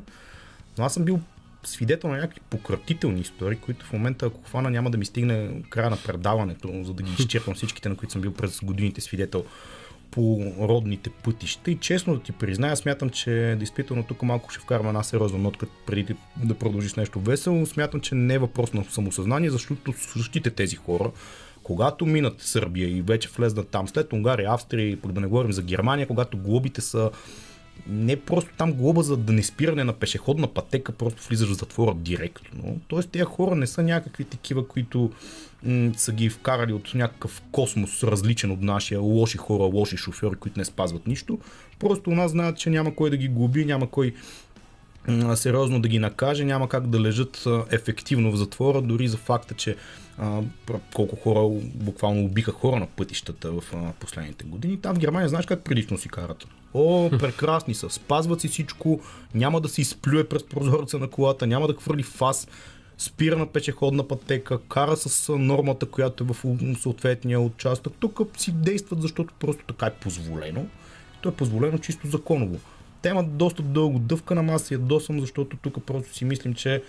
Но 0.78 0.84
аз 0.84 0.94
съм 0.94 1.04
бил 1.04 1.20
свидетел 1.64 2.10
на 2.10 2.16
някакви 2.16 2.40
пократителни 2.50 3.20
истории, 3.20 3.58
които 3.58 3.86
в 3.86 3.92
момента, 3.92 4.26
ако 4.26 4.42
хвана, 4.42 4.70
няма 4.70 4.90
да 4.90 4.98
ми 4.98 5.04
стигне 5.04 5.62
края 5.70 5.90
на 5.90 5.96
предаването, 5.96 6.82
за 6.84 6.94
да 6.94 7.02
ги 7.02 7.12
изчерпам 7.18 7.54
всичките, 7.54 7.88
на 7.88 7.96
които 7.96 8.12
съм 8.12 8.22
бил 8.22 8.32
през 8.32 8.60
годините 8.60 9.00
свидетел 9.00 9.44
по 10.16 10.40
родните 10.60 11.10
пътища 11.10 11.70
и 11.70 11.76
честно 11.76 12.14
да 12.14 12.22
ти 12.22 12.32
призная, 12.32 12.76
смятам, 12.76 13.10
че 13.10 13.56
действително 13.58 14.02
тук 14.02 14.22
малко 14.22 14.50
ще 14.50 14.60
вкарвам 14.60 14.88
една 14.88 15.02
сериозна 15.02 15.38
нотка 15.38 15.66
преди 15.86 16.16
да 16.44 16.54
продължи 16.54 16.88
с 16.88 16.96
нещо 16.96 17.20
весело. 17.20 17.66
Смятам, 17.66 18.00
че 18.00 18.14
не 18.14 18.34
е 18.34 18.38
въпрос 18.38 18.72
на 18.72 18.84
самосъзнание, 18.90 19.50
защото 19.50 19.92
същите 19.92 20.50
тези 20.50 20.76
хора, 20.76 21.10
когато 21.62 22.06
минат 22.06 22.40
Сърбия 22.40 22.96
и 22.96 23.02
вече 23.02 23.28
влезнат 23.36 23.68
там, 23.68 23.88
след 23.88 24.12
Унгария, 24.12 24.52
Австрия, 24.52 24.96
да 24.96 25.20
не 25.20 25.26
говорим 25.26 25.52
за 25.52 25.62
Германия, 25.62 26.06
когато 26.06 26.38
глобите 26.38 26.80
са 26.80 27.10
не 27.88 28.16
просто 28.16 28.50
там 28.58 28.72
глоба 28.72 29.02
за 29.02 29.16
да 29.16 29.32
не 29.32 29.42
спиране 29.42 29.84
на 29.84 29.92
пешеходна 29.92 30.46
пътека, 30.46 30.92
просто 30.92 31.28
влизаш 31.28 31.48
в 31.48 31.54
затвора 31.54 31.94
директно. 31.94 32.80
Тоест 32.88 33.10
тези 33.10 33.24
хора 33.24 33.56
не 33.56 33.66
са 33.66 33.82
някакви 33.82 34.24
такива, 34.24 34.68
които 34.68 35.10
м- 35.62 35.92
са 35.96 36.12
ги 36.12 36.28
вкарали 36.30 36.72
от 36.72 36.94
някакъв 36.94 37.42
космос 37.52 38.02
различен 38.02 38.50
от 38.50 38.62
нашия, 38.62 39.00
лоши 39.00 39.38
хора, 39.38 39.62
лоши 39.62 39.96
шофьори, 39.96 40.36
които 40.36 40.58
не 40.58 40.64
спазват 40.64 41.06
нищо. 41.06 41.38
Просто 41.78 42.10
у 42.10 42.14
нас 42.14 42.30
знаят, 42.30 42.58
че 42.58 42.70
няма 42.70 42.94
кой 42.94 43.10
да 43.10 43.16
ги 43.16 43.28
глоби, 43.28 43.64
няма 43.64 43.90
кой 43.90 44.14
сериозно 45.34 45.80
да 45.80 45.88
ги 45.88 45.98
накаже, 45.98 46.44
няма 46.44 46.68
как 46.68 46.86
да 46.86 47.00
лежат 47.00 47.44
ефективно 47.70 48.32
в 48.32 48.36
затвора, 48.36 48.82
дори 48.82 49.08
за 49.08 49.16
факта, 49.16 49.54
че 49.54 49.76
а, 50.18 50.40
колко 50.94 51.16
хора 51.16 51.60
буквално 51.74 52.24
убиха 52.24 52.52
хора 52.52 52.76
на 52.76 52.86
пътищата 52.86 53.52
в 53.52 53.62
а, 53.74 53.92
последните 54.00 54.44
години. 54.44 54.80
Там 54.80 54.96
в 54.96 54.98
Германия 54.98 55.28
знаеш 55.28 55.46
как 55.46 55.64
прилично 55.64 55.98
си 55.98 56.08
карат. 56.08 56.46
О, 56.74 57.10
прекрасни 57.18 57.74
са, 57.74 57.90
спазват 57.90 58.40
си 58.40 58.48
всичко, 58.48 59.00
няма 59.34 59.60
да 59.60 59.68
си 59.68 59.80
изплюе 59.80 60.24
през 60.28 60.42
прозореца 60.44 60.98
на 60.98 61.08
колата, 61.08 61.46
няма 61.46 61.66
да 61.66 61.74
хвърли 61.74 62.02
фас, 62.02 62.48
спира 62.98 63.36
на 63.36 63.46
пешеходна 63.46 64.08
пътека, 64.08 64.58
кара 64.68 64.96
с 64.96 65.32
нормата, 65.38 65.86
която 65.86 66.24
е 66.24 66.26
в 66.26 66.36
съответния 66.80 67.40
участък. 67.40 67.92
Тук 68.00 68.20
си 68.36 68.52
действат, 68.52 69.02
защото 69.02 69.34
просто 69.38 69.64
така 69.64 69.86
е 69.86 69.94
позволено. 69.94 70.66
То 71.20 71.28
е 71.28 71.32
позволено 71.32 71.78
чисто 71.78 72.06
законово. 72.06 72.58
Те 73.06 73.10
имат 73.10 73.36
доста 73.36 73.62
дълго 73.62 73.98
дъвка 73.98 74.34
на 74.34 74.42
маса 74.42 74.74
и 74.74 74.76
ядосам, 74.76 75.20
защото 75.20 75.56
тук 75.56 75.84
просто 75.86 76.14
си 76.14 76.24
мислим, 76.24 76.54
че 76.54 76.82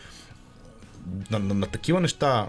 на, 1.32 1.40
на, 1.40 1.54
на 1.54 1.68
такива 1.68 2.02
неща 2.02 2.48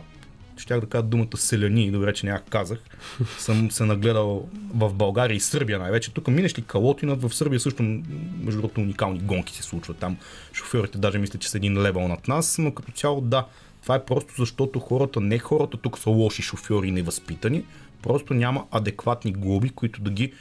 щях 0.57 0.81
да 0.81 0.87
кажа 0.87 1.03
думата 1.03 1.37
селяни, 1.37 1.91
добре, 1.91 2.13
че 2.15 2.27
няма 2.27 2.41
казах, 2.51 2.79
съм 3.39 3.71
се 3.71 3.85
нагледал 3.85 4.49
в 4.75 4.95
България 4.95 5.35
и 5.35 5.41
Сърбия 5.41 5.79
най-вече. 5.79 6.15
Тук 6.15 6.29
минеш 6.29 6.59
ли 6.59 6.63
Калотина, 6.63 7.15
в 7.15 7.35
Сърбия 7.35 7.61
също, 7.61 7.83
между 7.83 8.61
другото, 8.61 8.81
уникални 8.81 9.19
гонки 9.19 9.55
се 9.55 9.63
случват 9.63 9.97
там. 9.97 10.17
Шофьорите 10.53 10.99
даже 10.99 11.19
мислят, 11.19 11.43
че 11.43 11.51
са 11.51 11.57
един 11.57 11.83
левел 11.83 12.09
над 12.09 12.29
нас, 12.29 12.59
но 12.59 12.75
като 12.75 12.93
цяло 12.93 13.21
да, 13.21 13.47
това 13.83 13.95
е 13.95 14.05
просто 14.05 14.35
защото 14.39 14.81
хората, 14.81 15.21
не 15.21 15.39
хората 15.39 15.77
тук 15.77 15.99
са 15.99 16.11
лоши 16.11 16.43
шофьори 16.43 16.89
и 16.89 16.93
невъзпитани, 16.93 17.65
Просто 18.03 18.35
няма 18.35 18.65
адекватни 18.71 19.33
глоби, 19.33 19.71
които 19.71 20.03
да 20.03 20.11
ги 20.11 20.33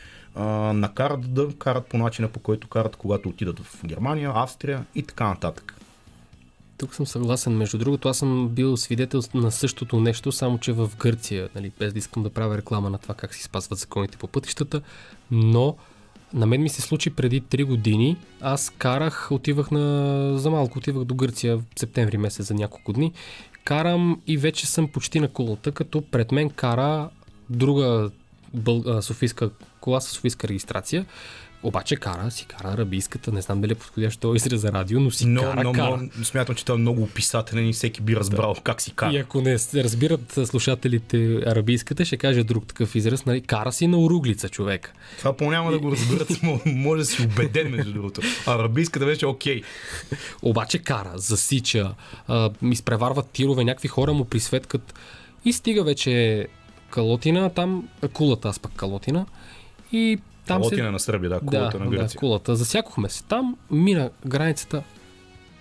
накарат 0.74 1.34
да 1.34 1.50
карат 1.58 1.86
по 1.86 1.98
начина 1.98 2.28
по 2.28 2.40
който 2.40 2.68
карат, 2.68 2.96
когато 2.96 3.30
отидат 3.30 3.60
в 3.60 3.86
Германия, 3.86 4.32
Австрия 4.36 4.86
и 4.96 5.04
така 5.04 5.28
нататък. 5.28 5.74
Тук 6.78 6.96
съм 6.96 7.08
съгласен. 7.08 7.58
Между 7.58 7.78
другото, 7.78 8.10
аз 8.10 8.18
съм 8.18 8.50
бил 8.50 8.78
свидетел 8.78 9.22
на 9.34 9.52
същото 9.52 10.00
нещо, 10.00 10.32
само 10.32 10.58
че 10.58 10.72
в 10.72 10.92
Гърция, 11.00 11.50
нали, 11.56 11.72
без 11.80 11.94
да 11.94 12.00
искам 12.00 12.24
да 12.24 12.30
правя 12.30 12.58
реклама 12.58 12.90
на 12.90 12.98
това 12.98 13.16
как 13.16 13.36
си 13.36 13.44
спазват 13.44 13.80
законите 13.80 14.18
по 14.18 14.28
пътищата, 14.28 14.82
но 15.32 15.76
на 16.34 16.46
мен 16.46 16.62
ми 16.62 16.70
се 16.70 16.82
случи 16.82 17.10
преди 17.10 17.42
3 17.42 17.64
години. 17.64 18.18
Аз 18.42 18.70
карах, 18.70 19.32
отивах 19.32 19.72
на... 19.72 20.38
за 20.38 20.50
малко, 20.50 20.78
отивах 20.78 21.04
до 21.04 21.16
Гърция 21.16 21.58
в 21.58 21.64
септември 21.76 22.18
месец 22.18 22.48
за 22.48 22.54
няколко 22.54 22.94
дни. 22.94 23.14
Карам 23.64 24.22
и 24.28 24.38
вече 24.38 24.68
съм 24.68 24.88
почти 24.88 25.20
на 25.20 25.28
колата, 25.28 25.72
като 25.72 26.02
пред 26.02 26.32
мен 26.32 26.50
кара 26.50 27.10
друга 27.50 28.10
бъл... 28.54 29.02
софийска 29.02 29.50
кола 29.80 30.02
с 30.02 30.10
софийска 30.10 30.48
регистрация. 30.48 31.06
Обаче 31.64 31.96
кара, 31.96 32.32
си 32.32 32.46
кара 32.46 32.74
арабийската, 32.74 33.32
не 33.32 33.42
знам 33.42 33.62
дали 33.62 33.72
е 33.72 33.76
подходящ 33.76 34.20
този 34.20 34.38
израз 34.38 34.62
за 34.62 34.72
радио, 34.72 35.00
но 35.00 35.12
си 35.12 35.26
Но, 35.26 35.42
кара, 35.42 35.64
но, 35.64 35.72
кара. 35.74 36.10
но 36.18 36.26
смятам, 36.26 36.56
че 36.56 36.66
той 36.66 36.76
е 36.76 36.80
много 36.80 37.04
описателен 37.04 37.70
и 37.70 37.74
всеки 37.74 38.02
би 38.02 38.16
разбрал 38.16 38.56
как 38.64 38.82
си 38.82 38.92
кара. 38.92 39.14
И 39.14 39.18
ако 39.18 39.42
не 39.42 39.58
разбират 39.76 40.40
слушателите 40.46 41.42
арабийската, 41.46 42.06
ще 42.06 42.18
каже 42.18 42.44
друг 42.44 42.68
такъв 42.68 42.96
израз, 42.96 43.26
нали? 43.26 43.42
Кара 43.42 43.72
си 43.72 43.88
на 43.88 43.98
уруглица, 43.98 44.50
човек. 44.50 44.94
Това 45.18 45.38
по 45.38 45.52
няма 45.52 45.72
да 45.72 45.80
го 45.80 45.92
разберат, 45.92 46.30
мо- 46.30 46.62
може 46.76 47.00
да 47.00 47.06
си 47.06 47.22
убеден 47.22 47.72
между 47.72 47.94
другото. 47.94 48.22
Арабийската 48.48 49.06
вече 49.06 49.26
е 49.26 49.30
окей. 49.30 49.62
Обаче 50.42 50.80
кара, 50.80 51.12
засича, 51.16 51.94
изпреварват 52.72 53.30
тирове, 53.30 53.64
някакви 53.64 53.88
хора 53.88 54.14
му 54.14 54.26
присветкат 54.26 54.94
и 55.46 55.54
стига 55.54 55.84
вече 55.84 56.48
Калотина, 56.90 57.50
там 57.50 57.90
а, 58.02 58.08
кулата, 58.08 58.48
аз 58.48 58.60
пък 58.60 58.72
Калотина 58.76 59.26
и 59.92 60.20
там 60.48 60.62
Лотина 60.62 60.92
на 60.92 61.00
Сърбия, 61.00 61.30
да, 61.30 61.40
кулата 61.40 61.78
да, 61.78 61.84
на 61.84 61.90
да, 61.90 61.98
Гърция. 61.98 62.20
кулата. 62.20 62.56
Засякохме 62.56 63.10
се 63.10 63.24
там, 63.24 63.58
мина 63.72 64.10
границата, 64.28 64.84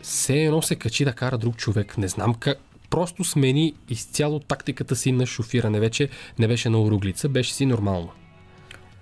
все 0.03 0.45
едно 0.45 0.63
се 0.63 0.77
качи 0.77 1.05
да 1.05 1.13
кара 1.13 1.39
друг 1.39 1.57
човек. 1.57 1.99
Не 1.99 2.09
знам 2.09 2.35
как. 2.35 2.59
Просто 2.91 3.25
смени 3.25 3.75
изцяло 3.89 4.39
тактиката 4.39 4.97
си 4.97 5.13
на 5.13 5.27
шофиране. 5.27 5.81
Вече 5.81 6.09
не 6.39 6.49
беше 6.49 6.69
на 6.69 6.81
уруглица, 6.81 7.29
беше 7.29 7.55
си 7.55 7.67
нормално. 7.67 8.09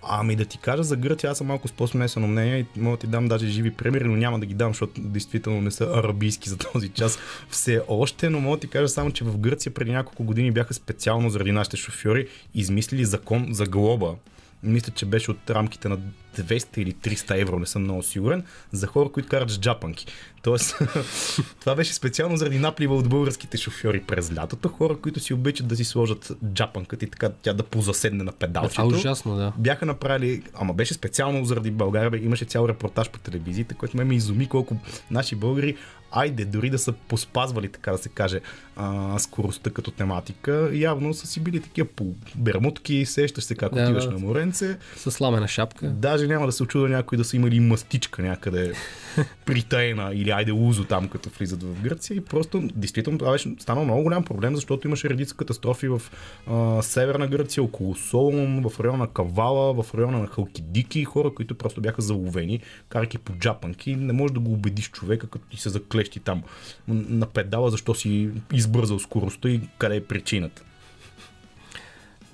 Ами 0.08 0.36
да 0.36 0.44
ти 0.44 0.58
кажа 0.58 0.82
за 0.82 0.96
Гърция, 0.96 1.30
аз 1.30 1.38
съм 1.38 1.46
малко 1.46 1.68
с 1.68 1.72
по-смесено 1.72 2.26
мнение 2.26 2.58
и 2.76 2.80
мога 2.80 2.96
да 2.96 3.00
ти 3.00 3.06
дам 3.06 3.28
даже 3.28 3.46
живи 3.46 3.70
примери, 3.70 4.04
но 4.04 4.16
няма 4.16 4.38
да 4.38 4.46
ги 4.46 4.54
дам, 4.54 4.70
защото 4.70 5.00
действително 5.00 5.60
не 5.60 5.70
са 5.70 5.84
арабийски 5.84 6.48
за 6.48 6.56
този 6.56 6.88
час 6.88 7.18
все 7.48 7.82
още, 7.88 8.30
но 8.30 8.40
мога 8.40 8.56
да 8.56 8.60
ти 8.60 8.68
кажа 8.68 8.88
само, 8.88 9.10
че 9.10 9.24
в 9.24 9.38
Гърция 9.38 9.74
преди 9.74 9.92
няколко 9.92 10.24
години 10.24 10.50
бяха 10.50 10.74
специално 10.74 11.30
заради 11.30 11.52
нашите 11.52 11.76
шофьори 11.76 12.28
измислили 12.54 13.04
закон 13.04 13.46
за 13.50 13.66
глоба. 13.66 14.14
Мисля, 14.62 14.92
че 14.94 15.06
беше 15.06 15.30
от 15.30 15.50
рамките 15.50 15.88
на 15.88 15.98
200 16.38 16.78
или 16.78 16.92
300 16.92 17.40
евро, 17.40 17.58
не 17.58 17.66
съм 17.66 17.82
много 17.82 18.02
сигурен, 18.02 18.44
за 18.72 18.86
хора, 18.86 19.08
които 19.08 19.28
карат 19.28 19.50
с 19.50 19.60
джапанки. 19.60 20.06
Тоест, 20.44 20.78
това 21.60 21.74
беше 21.74 21.94
специално 21.94 22.36
заради 22.36 22.58
наплива 22.58 22.96
от 22.96 23.08
българските 23.08 23.56
шофьори 23.56 24.00
през 24.00 24.36
лятото, 24.36 24.68
хора, 24.68 24.96
които 24.96 25.20
си 25.20 25.34
обичат 25.34 25.66
да 25.66 25.76
си 25.76 25.84
сложат 25.84 26.32
джапанката 26.54 27.04
и 27.04 27.10
така 27.10 27.28
тя 27.28 27.52
да 27.52 27.62
позаседне 27.62 28.24
на 28.24 28.32
педалчето 28.32 28.86
ужасно, 28.86 29.36
да. 29.36 29.52
бяха 29.58 29.86
направили, 29.86 30.42
ама 30.54 30.72
беше 30.74 30.94
специално 30.94 31.44
заради 31.44 31.70
България, 31.70 32.10
бе, 32.10 32.16
имаше 32.16 32.44
цял 32.44 32.68
репортаж 32.68 33.10
по 33.10 33.18
телевизията, 33.18 33.74
който 33.74 33.96
ме 33.96 34.04
ме 34.04 34.14
изуми 34.14 34.48
колко 34.48 34.76
наши 35.10 35.34
българи, 35.34 35.76
айде, 36.14 36.44
дори 36.44 36.70
да 36.70 36.78
са 36.78 36.92
поспазвали, 36.92 37.68
така 37.68 37.92
да 37.92 37.98
се 37.98 38.08
каже, 38.08 38.40
а, 38.76 39.18
скоростта 39.18 39.70
като 39.70 39.90
тематика, 39.90 40.70
явно 40.72 41.14
са 41.14 41.26
си 41.26 41.40
били 41.40 41.60
такива 41.60 41.88
по 41.96 42.06
бермутки, 42.34 43.06
сещаш 43.06 43.44
се 43.44 43.54
как 43.54 43.74
Да, 43.74 43.82
отиваш 43.82 44.04
да. 44.04 44.10
на 44.10 44.18
моренце. 44.18 44.78
С 44.96 45.10
сламена 45.10 45.48
шапка. 45.48 45.86
Даже 45.86 46.26
няма 46.26 46.46
да 46.46 46.52
се 46.52 46.62
очуда 46.62 46.88
някой 46.88 47.18
да 47.18 47.24
са 47.24 47.36
имали 47.36 47.60
мастичка 47.60 48.22
някъде 48.22 48.72
притаена 49.46 50.10
или 50.14 50.30
айде 50.34 50.52
узо 50.52 50.84
там, 50.84 51.08
като 51.08 51.30
влизат 51.30 51.62
в 51.62 51.82
Гърция. 51.82 52.16
И 52.16 52.20
просто, 52.20 52.68
действително, 52.74 53.18
това 53.18 53.32
беше 53.32 53.54
станал 53.58 53.84
много 53.84 54.02
голям 54.02 54.24
проблем, 54.24 54.54
защото 54.54 54.88
имаше 54.88 55.10
редица 55.10 55.36
катастрофи 55.36 55.88
в 55.88 56.02
а, 56.46 56.82
северна 56.82 57.26
Гърция, 57.26 57.62
около 57.64 57.94
Солун, 57.94 58.68
в 58.68 58.80
района 58.80 58.98
на 58.98 59.06
Кавала, 59.06 59.82
в 59.82 59.94
района 59.94 60.18
на 60.18 60.26
Халкидики, 60.26 61.04
хора, 61.04 61.34
които 61.34 61.54
просто 61.54 61.80
бяха 61.80 62.02
заловени, 62.02 62.60
карайки 62.88 63.18
по 63.18 63.32
джапанки. 63.32 63.96
Не 63.96 64.12
можеш 64.12 64.34
да 64.34 64.40
го 64.40 64.52
убедиш 64.52 64.90
човека, 64.90 65.26
като 65.26 65.46
ти 65.46 65.56
се 65.56 65.68
заклещи 65.68 66.20
там 66.20 66.42
на 66.88 67.26
педала, 67.26 67.70
защо 67.70 67.94
си 67.94 68.30
избързал 68.52 68.98
скоростта 68.98 69.48
и 69.48 69.60
къде 69.78 69.96
е 69.96 70.04
причината. 70.04 70.62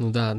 Но 0.01 0.11
да, 0.11 0.35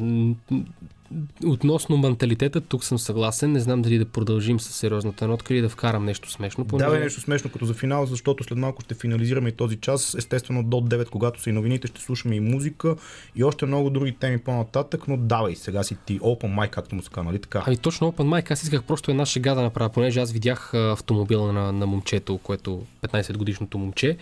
относно 1.45 1.97
менталитета, 1.97 2.61
тук 2.61 2.83
съм 2.83 2.99
съгласен. 2.99 3.51
Не 3.51 3.59
знам 3.59 3.81
дали 3.81 3.97
да 3.97 4.05
продължим 4.05 4.59
с 4.59 4.63
сериозната 4.65 5.27
нотка 5.27 5.53
или 5.53 5.61
да 5.61 5.69
вкарам 5.69 6.05
нещо 6.05 6.31
смешно. 6.31 6.65
понеже- 6.65 6.85
Давай 6.85 6.99
нещо 6.99 7.21
смешно 7.21 7.49
като 7.49 7.65
за 7.65 7.73
финал, 7.73 8.05
защото 8.05 8.43
след 8.43 8.57
малко 8.57 8.81
ще 8.81 8.95
финализираме 8.95 9.49
и 9.49 9.53
този 9.53 9.75
час. 9.77 10.15
Естествено 10.15 10.63
до 10.63 10.77
9, 10.77 11.09
когато 11.09 11.41
са 11.41 11.49
и 11.49 11.53
новините, 11.53 11.87
ще 11.87 12.01
слушаме 12.01 12.35
и 12.35 12.39
музика 12.39 12.95
и 13.35 13.43
още 13.43 13.65
много 13.65 13.89
други 13.89 14.11
теми 14.11 14.37
по-нататък, 14.37 15.07
но 15.07 15.17
давай, 15.17 15.55
сега 15.55 15.83
си 15.83 15.97
ти 15.97 16.19
Open 16.19 16.55
Mic, 16.55 16.69
както 16.69 16.95
му 16.95 17.01
се 17.01 17.09
казва, 17.09 17.23
нали 17.23 17.39
така? 17.39 17.63
Ами 17.67 17.77
точно 17.77 18.11
Open 18.11 18.41
Mic, 18.41 18.51
аз 18.51 18.63
исках 18.63 18.83
просто 18.83 19.11
една 19.11 19.25
шега 19.25 19.55
да 19.55 19.61
направя, 19.61 19.89
понеже 19.89 20.19
аз 20.19 20.31
видях 20.31 20.73
автомобила 20.73 21.53
на, 21.53 21.71
на 21.71 21.87
момчето, 21.87 22.37
което 22.37 22.81
15 23.01 23.37
годишното 23.37 23.77
момче 23.77 24.17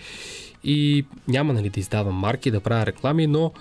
и 0.64 1.06
няма 1.28 1.54
нали 1.54 1.70
да 1.70 1.80
издавам 1.80 2.16
марки, 2.16 2.52
да 2.52 2.60
правя 2.60 2.86
реклами, 2.86 3.28
но 3.28 3.52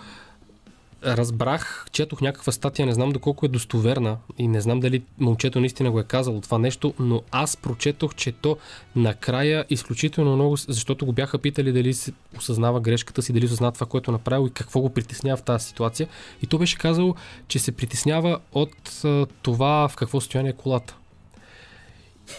разбрах, 1.04 1.87
четох 1.92 2.20
някаква 2.20 2.52
статия, 2.52 2.87
не 2.87 2.92
знам 2.92 3.11
доколко 3.11 3.46
е 3.46 3.48
достоверна 3.48 4.16
и 4.38 4.48
не 4.48 4.61
знам 4.61 4.80
дали 4.80 5.02
момчето 5.18 5.61
наистина 5.61 5.90
го 5.90 6.00
е 6.00 6.04
казало 6.04 6.40
това 6.40 6.58
нещо, 6.58 6.94
но 6.98 7.22
аз 7.30 7.56
прочетох, 7.56 8.14
че 8.14 8.32
то 8.32 8.56
накрая 8.96 9.64
изключително 9.70 10.34
много, 10.34 10.56
защото 10.56 11.06
го 11.06 11.12
бяха 11.12 11.38
питали 11.38 11.72
дали 11.72 11.94
се 11.94 12.12
осъзнава 12.37 12.80
грешката 12.80 13.22
си, 13.22 13.32
дали 13.32 13.46
осъзнава 13.46 13.72
това, 13.72 13.87
което 13.87 14.11
е 14.11 14.12
направил 14.12 14.46
и 14.46 14.50
какво 14.50 14.80
го 14.80 14.90
притеснява 14.90 15.37
в 15.37 15.42
тази 15.42 15.64
ситуация. 15.64 16.08
И 16.42 16.46
то 16.46 16.58
беше 16.58 16.78
казало, 16.78 17.14
че 17.48 17.58
се 17.58 17.72
притеснява 17.72 18.38
от 18.52 19.02
това 19.42 19.88
в 19.88 19.96
какво 19.96 20.20
състояние 20.20 20.50
е 20.50 20.62
колата. 20.62 20.96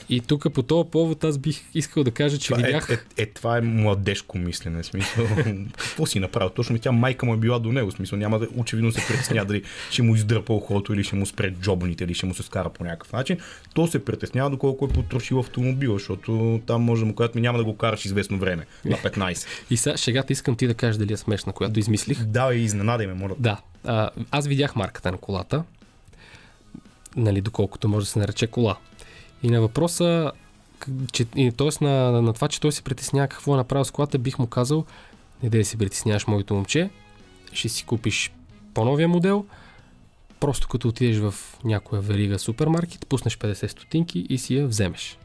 И 0.09 0.21
тук 0.21 0.53
по 0.53 0.63
този 0.63 0.89
повод 0.89 1.23
аз 1.23 1.37
бих 1.37 1.61
искал 1.73 2.03
да 2.03 2.11
кажа, 2.11 2.37
че 2.37 2.53
Това 2.53 2.57
видях... 2.57 2.89
е, 2.89 2.93
е, 2.93 3.21
е, 3.23 3.25
това 3.25 3.57
е 3.57 3.61
младежко 3.61 4.37
мислене. 4.37 4.83
Смисъл, 4.83 5.27
какво 5.77 6.05
си 6.05 6.19
направил? 6.19 6.49
Точно 6.49 6.73
ми 6.73 6.79
тя 6.79 6.91
майка 6.91 7.25
му 7.25 7.33
е 7.33 7.37
била 7.37 7.59
до 7.59 7.71
него. 7.71 7.91
Смисъл, 7.91 8.19
няма 8.19 8.39
да 8.39 8.47
очевидно 8.55 8.91
се 8.91 9.07
притеснява 9.07 9.45
дали 9.45 9.63
ще 9.91 10.01
му 10.01 10.15
издърпа 10.15 10.53
ухото 10.53 10.93
или 10.93 11.03
ще 11.03 11.15
му 11.15 11.25
спре 11.25 11.51
джобните 11.51 12.03
или 12.03 12.13
ще 12.13 12.25
му 12.25 12.33
се 12.33 12.43
скара 12.43 12.69
по 12.69 12.83
някакъв 12.83 13.13
начин. 13.13 13.37
То 13.73 13.87
се 13.87 14.05
притеснява 14.05 14.49
доколко 14.49 14.85
е 14.85 14.87
потрошил 14.87 15.39
автомобила, 15.39 15.97
защото 15.97 16.61
там 16.65 16.81
може 16.81 17.01
да 17.01 17.05
му 17.05 17.15
кажат 17.15 17.35
ми 17.35 17.41
няма 17.41 17.57
да 17.57 17.63
го 17.63 17.77
караш 17.77 18.05
известно 18.05 18.37
време 18.37 18.65
на 18.85 18.97
15. 19.03 19.45
И 19.69 19.77
сега 19.77 19.97
шегата 19.97 20.33
искам 20.33 20.55
ти 20.55 20.67
да 20.67 20.73
кажеш 20.73 20.97
дали 20.97 21.13
е 21.13 21.17
смешна, 21.17 21.53
която 21.53 21.79
измислих. 21.79 22.23
Давай, 22.23 22.57
изненадай 22.57 23.07
ме, 23.07 23.13
моля. 23.13 23.35
Да, 23.39 23.57
а, 23.83 24.09
аз 24.31 24.47
видях 24.47 24.75
марката 24.75 25.11
на 25.11 25.17
колата, 25.17 25.63
нали, 27.15 27.41
доколкото 27.41 27.89
може 27.89 28.05
да 28.05 28.11
се 28.11 28.19
нарече 28.19 28.47
кола. 28.47 28.77
И 29.43 29.49
на 29.49 29.61
въпроса, 29.61 30.31
че, 31.11 31.25
и, 31.35 31.51
т.е. 31.51 31.83
На, 31.83 32.11
на, 32.11 32.21
на 32.21 32.33
това, 32.33 32.47
че 32.47 32.61
той 32.61 32.71
се 32.71 32.81
притеснява 32.81 33.27
какво 33.27 33.53
е 33.53 33.57
направил 33.57 33.85
с 33.85 33.91
колата, 33.91 34.17
бих 34.17 34.39
му 34.39 34.47
казал, 34.47 34.85
не 35.43 35.49
да 35.49 35.65
се 35.65 35.77
притесняваш, 35.77 36.27
моето 36.27 36.53
момче, 36.53 36.89
ще 37.53 37.69
си 37.69 37.85
купиш 37.85 38.31
по-новия 38.73 39.07
модел, 39.07 39.45
просто 40.39 40.67
като 40.67 40.87
отидеш 40.87 41.17
в 41.17 41.33
някоя 41.63 42.01
верига 42.01 42.39
супермаркет, 42.39 43.07
пуснеш 43.07 43.37
50 43.37 43.67
стотинки 43.67 44.25
и 44.29 44.37
си 44.37 44.55
я 44.55 44.67
вземеш. 44.67 45.17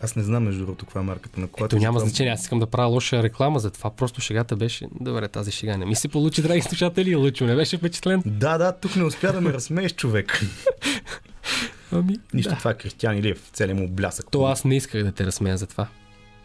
Аз 0.00 0.16
не 0.16 0.22
знам 0.22 0.42
между 0.44 0.60
другото 0.60 0.84
каква 0.84 1.00
е 1.00 1.04
марката 1.04 1.40
на 1.40 1.48
колата. 1.48 1.76
Ето 1.76 1.82
няма 1.82 1.98
затова- 1.98 2.08
значение, 2.08 2.32
аз 2.32 2.42
искам 2.42 2.58
да 2.58 2.66
правя 2.66 2.88
лоша 2.88 3.22
реклама 3.22 3.60
за 3.60 3.70
това, 3.70 3.90
просто 3.90 4.20
шегата 4.20 4.56
беше, 4.56 4.88
добре, 5.00 5.28
тази 5.28 5.50
шега 5.50 5.76
не 5.76 5.86
ми 5.86 5.94
се 5.96 6.08
получи, 6.08 6.42
драги 6.42 6.62
слушатели, 6.62 7.16
Лъчо 7.16 7.44
не 7.46 7.54
беше 7.54 7.76
впечатлен. 7.76 8.22
Да, 8.26 8.58
да, 8.58 8.72
тук 8.72 8.96
не 8.96 9.04
успя 9.04 9.32
да 9.32 9.40
ме 9.40 9.52
разсмееш, 9.52 9.94
човек. 9.94 10.40
Ами, 11.94 12.16
Нищо, 12.34 12.50
да. 12.50 12.58
това 12.58 12.70
е 12.70 12.74
Кристиан 12.74 13.18
Илиев, 13.18 13.50
целият 13.52 13.78
му 13.78 13.88
блясък. 13.88 14.26
То 14.30 14.44
аз 14.44 14.64
не 14.64 14.76
исках 14.76 15.04
да 15.04 15.12
те 15.12 15.26
разсмея 15.26 15.58
за 15.58 15.66
това. 15.66 15.88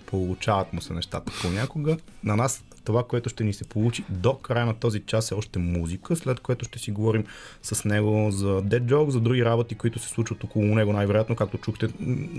Получават 0.05 0.73
му 0.73 0.81
се 0.81 0.93
нещата 0.93 1.31
понякога. 1.41 1.97
На 2.23 2.35
нас 2.35 2.63
това, 2.89 3.03
което 3.03 3.29
ще 3.29 3.43
ни 3.43 3.53
се 3.53 3.63
получи 3.63 4.03
до 4.09 4.33
края 4.33 4.65
на 4.65 4.73
този 4.73 4.99
час 4.99 5.31
е 5.31 5.33
още 5.33 5.59
музика, 5.59 6.15
след 6.15 6.39
което 6.39 6.65
ще 6.65 6.79
си 6.79 6.91
говорим 6.91 7.25
с 7.61 7.85
него 7.85 8.31
за 8.31 8.47
Dead 8.47 8.83
Joke, 8.83 9.09
за 9.09 9.19
други 9.19 9.45
работи, 9.45 9.75
които 9.75 9.99
се 9.99 10.09
случват 10.09 10.43
около 10.43 10.65
него 10.65 10.93
най-вероятно, 10.93 11.35
както 11.35 11.57
чухте. 11.57 11.87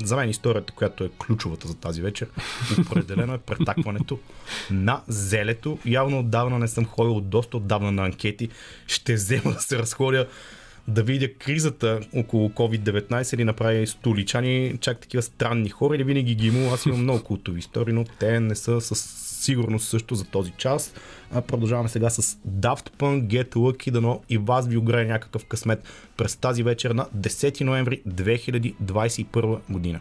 За 0.04 0.16
мен 0.16 0.30
историята, 0.30 0.72
която 0.72 1.04
е 1.04 1.10
ключовата 1.18 1.68
за 1.68 1.74
тази 1.74 2.02
вечер, 2.02 2.28
определено 2.80 3.34
е 3.34 3.38
претакването 3.38 4.18
на 4.70 5.02
зелето. 5.08 5.78
Явно 5.86 6.18
отдавна 6.18 6.58
не 6.58 6.68
съм 6.68 6.84
ходил 6.84 7.20
доста 7.20 7.56
отдавна 7.56 7.92
на 7.92 8.04
анкети. 8.04 8.48
Ще 8.86 9.14
взема 9.14 9.52
да 9.52 9.60
се 9.60 9.78
разходя 9.78 10.26
да 10.90 11.02
видя 11.02 11.34
кризата 11.34 12.00
около 12.16 12.48
COVID-19 12.48 13.34
или 13.34 13.44
направи 13.44 13.86
столичани 13.86 14.78
чак 14.80 14.98
такива 14.98 15.22
странни 15.22 15.68
хора 15.68 15.96
или 15.96 16.04
винаги 16.04 16.34
ги 16.34 16.46
имало. 16.46 16.74
Аз 16.74 16.86
имам 16.86 17.02
много 17.02 17.24
култови 17.24 17.58
истории, 17.58 17.94
но 17.94 18.04
те 18.18 18.40
не 18.40 18.54
са 18.54 18.80
с 18.80 18.94
сигурност 19.44 19.88
също 19.88 20.14
за 20.14 20.24
този 20.24 20.50
час. 20.50 20.94
А, 21.32 21.40
продължаваме 21.40 21.88
сега 21.88 22.10
с 22.10 22.22
Daft 22.48 22.90
Punk, 22.98 23.26
Get 23.26 23.48
Lucky, 23.48 23.90
дано 23.90 24.20
и 24.28 24.38
вас 24.38 24.68
ви 24.68 24.76
огрее 24.76 25.04
някакъв 25.04 25.44
късмет 25.44 25.82
през 26.16 26.36
тази 26.36 26.62
вечер 26.62 26.90
на 26.90 27.06
10 27.16 27.60
ноември 27.60 28.02
2021 28.08 29.58
година. 29.70 30.00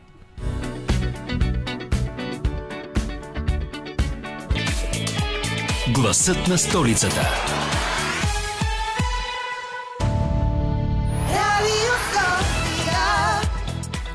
Гласът 5.93 6.47
на 6.47 6.58
столицата. 6.58 7.49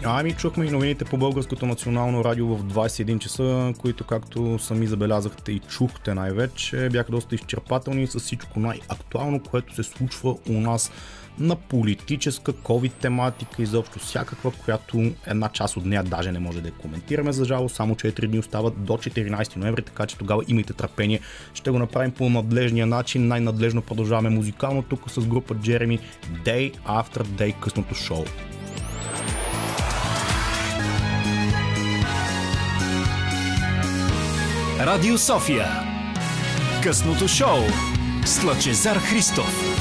Ами 0.07 0.33
чухме 0.33 0.65
и 0.65 0.71
новините 0.71 1.05
по 1.05 1.17
Българското 1.17 1.67
национално 1.67 2.25
радио 2.25 2.47
в 2.47 2.65
21 2.65 3.19
часа, 3.19 3.73
които 3.79 4.05
както 4.05 4.59
сами 4.59 4.87
забелязахте 4.87 5.53
и 5.53 5.59
чухте 5.59 6.15
най-вече, 6.15 6.89
бяха 6.93 7.13
доста 7.13 7.35
изчерпателни 7.35 8.07
с 8.07 8.19
всичко 8.19 8.61
най-актуално, 8.61 9.41
което 9.41 9.75
се 9.75 9.83
случва 9.83 10.37
у 10.49 10.53
нас 10.53 10.93
на 11.39 11.57
политическа, 11.57 12.53
COVID 12.53 12.93
тематика, 12.93 13.63
изобщо 13.63 13.99
всякаква, 13.99 14.53
която 14.65 15.13
една 15.27 15.49
част 15.49 15.77
от 15.77 15.85
нея 15.85 16.03
даже 16.03 16.33
не 16.33 16.39
може 16.39 16.61
да 16.61 16.69
я 16.69 16.75
коментираме 16.75 17.33
за 17.33 17.45
жалост, 17.45 17.75
само 17.75 17.95
4 17.95 18.27
дни 18.27 18.39
остават 18.39 18.85
до 18.85 18.93
14 18.93 19.57
ноември, 19.57 19.83
така 19.83 20.07
че 20.07 20.19
тогава 20.19 20.43
имайте 20.49 20.73
търпение. 20.73 21.21
Ще 21.55 21.71
го 21.71 21.79
направим 21.79 22.11
по 22.11 22.31
надлежния 22.31 22.87
начин, 22.87 23.29
най-надлежно 23.29 23.83
продължаваме 23.83 24.31
музикално 24.31 24.83
тук 24.83 25.11
с 25.11 25.27
група 25.27 25.55
Джереми 25.55 25.99
Day 26.45 26.75
After 26.79 27.23
Day 27.23 27.61
късното 27.61 27.95
шоу. 27.95 28.25
Радио 34.81 35.19
София. 35.19 35.67
Късното 36.83 37.29
шоу 37.29 37.59
с 38.25 38.45
Лъчезар 38.45 38.97
Христов. 38.97 39.81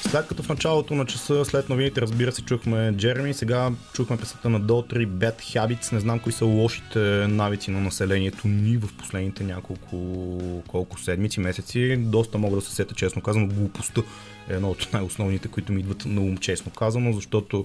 След 0.00 0.26
като 0.26 0.42
в 0.42 0.48
началото 0.48 0.94
на 0.94 1.06
часа, 1.06 1.44
след 1.44 1.68
новините, 1.68 2.00
разбира 2.00 2.32
се, 2.32 2.42
чухме 2.42 2.92
Джереми, 2.96 3.34
сега 3.34 3.70
чухме 3.92 4.16
песата 4.16 4.50
на 4.50 4.60
Долтри 4.60 5.08
Bad 5.08 5.38
Habits. 5.38 5.92
Не 5.92 6.00
знам 6.00 6.18
кои 6.18 6.32
са 6.32 6.44
лошите 6.44 6.98
навици 7.28 7.70
на 7.70 7.80
населението 7.80 8.48
ни 8.48 8.76
в 8.76 8.88
последните 8.98 9.44
няколко 9.44 10.62
колко 10.68 11.00
седмици, 11.00 11.40
месеци. 11.40 11.96
Доста 11.96 12.38
мога 12.38 12.56
да 12.56 12.62
се 12.62 12.74
сета, 12.74 12.94
честно 12.94 13.22
казано, 13.22 13.46
глупостта 13.46 14.00
е 14.50 14.54
едно 14.54 14.70
от 14.70 14.88
най-основните, 14.92 15.48
които 15.48 15.72
ми 15.72 15.80
идват 15.80 16.06
на 16.06 16.20
ум, 16.20 16.36
честно 16.36 16.72
казано, 16.72 17.12
защото 17.12 17.64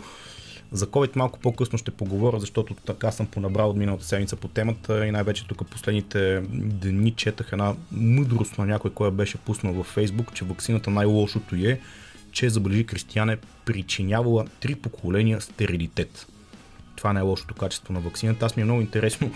за 0.76 0.88
COVID 0.88 1.16
малко 1.16 1.40
по-късно 1.40 1.78
ще 1.78 1.92
поговоря, 1.92 2.40
защото 2.40 2.74
така 2.74 3.12
съм 3.12 3.28
понабрал 3.28 3.70
от 3.70 3.78
миналата 3.78 4.06
седмица 4.06 4.36
по 4.36 4.48
темата 4.48 5.08
и 5.08 5.12
най-вече 5.12 5.48
тук 5.48 5.68
последните 5.68 6.42
дни 6.52 7.12
четах 7.12 7.50
една 7.52 7.76
мъдрост 7.92 8.58
на 8.58 8.66
някой, 8.66 8.92
кой 8.92 9.12
беше 9.12 9.38
пуснал 9.38 9.74
във 9.74 9.86
Фейсбук, 9.88 10.34
че 10.34 10.46
вакцината 10.46 10.90
най-лошото 10.90 11.56
е, 11.56 11.80
че 12.32 12.50
забележи 12.50 12.86
Кристияне 12.86 13.38
причинявала 13.66 14.46
три 14.60 14.76
поколения 14.76 15.42
стерилитет. 15.42 16.28
Това 16.96 17.14
не 17.14 17.20
е 17.20 17.24
лошото 17.24 17.54
качество 17.54 17.94
на 17.94 18.00
вакцината. 18.00 18.46
Аз 18.46 18.56
ми 18.56 18.62
е 18.62 18.66
много 18.66 18.82
интересно 18.82 19.32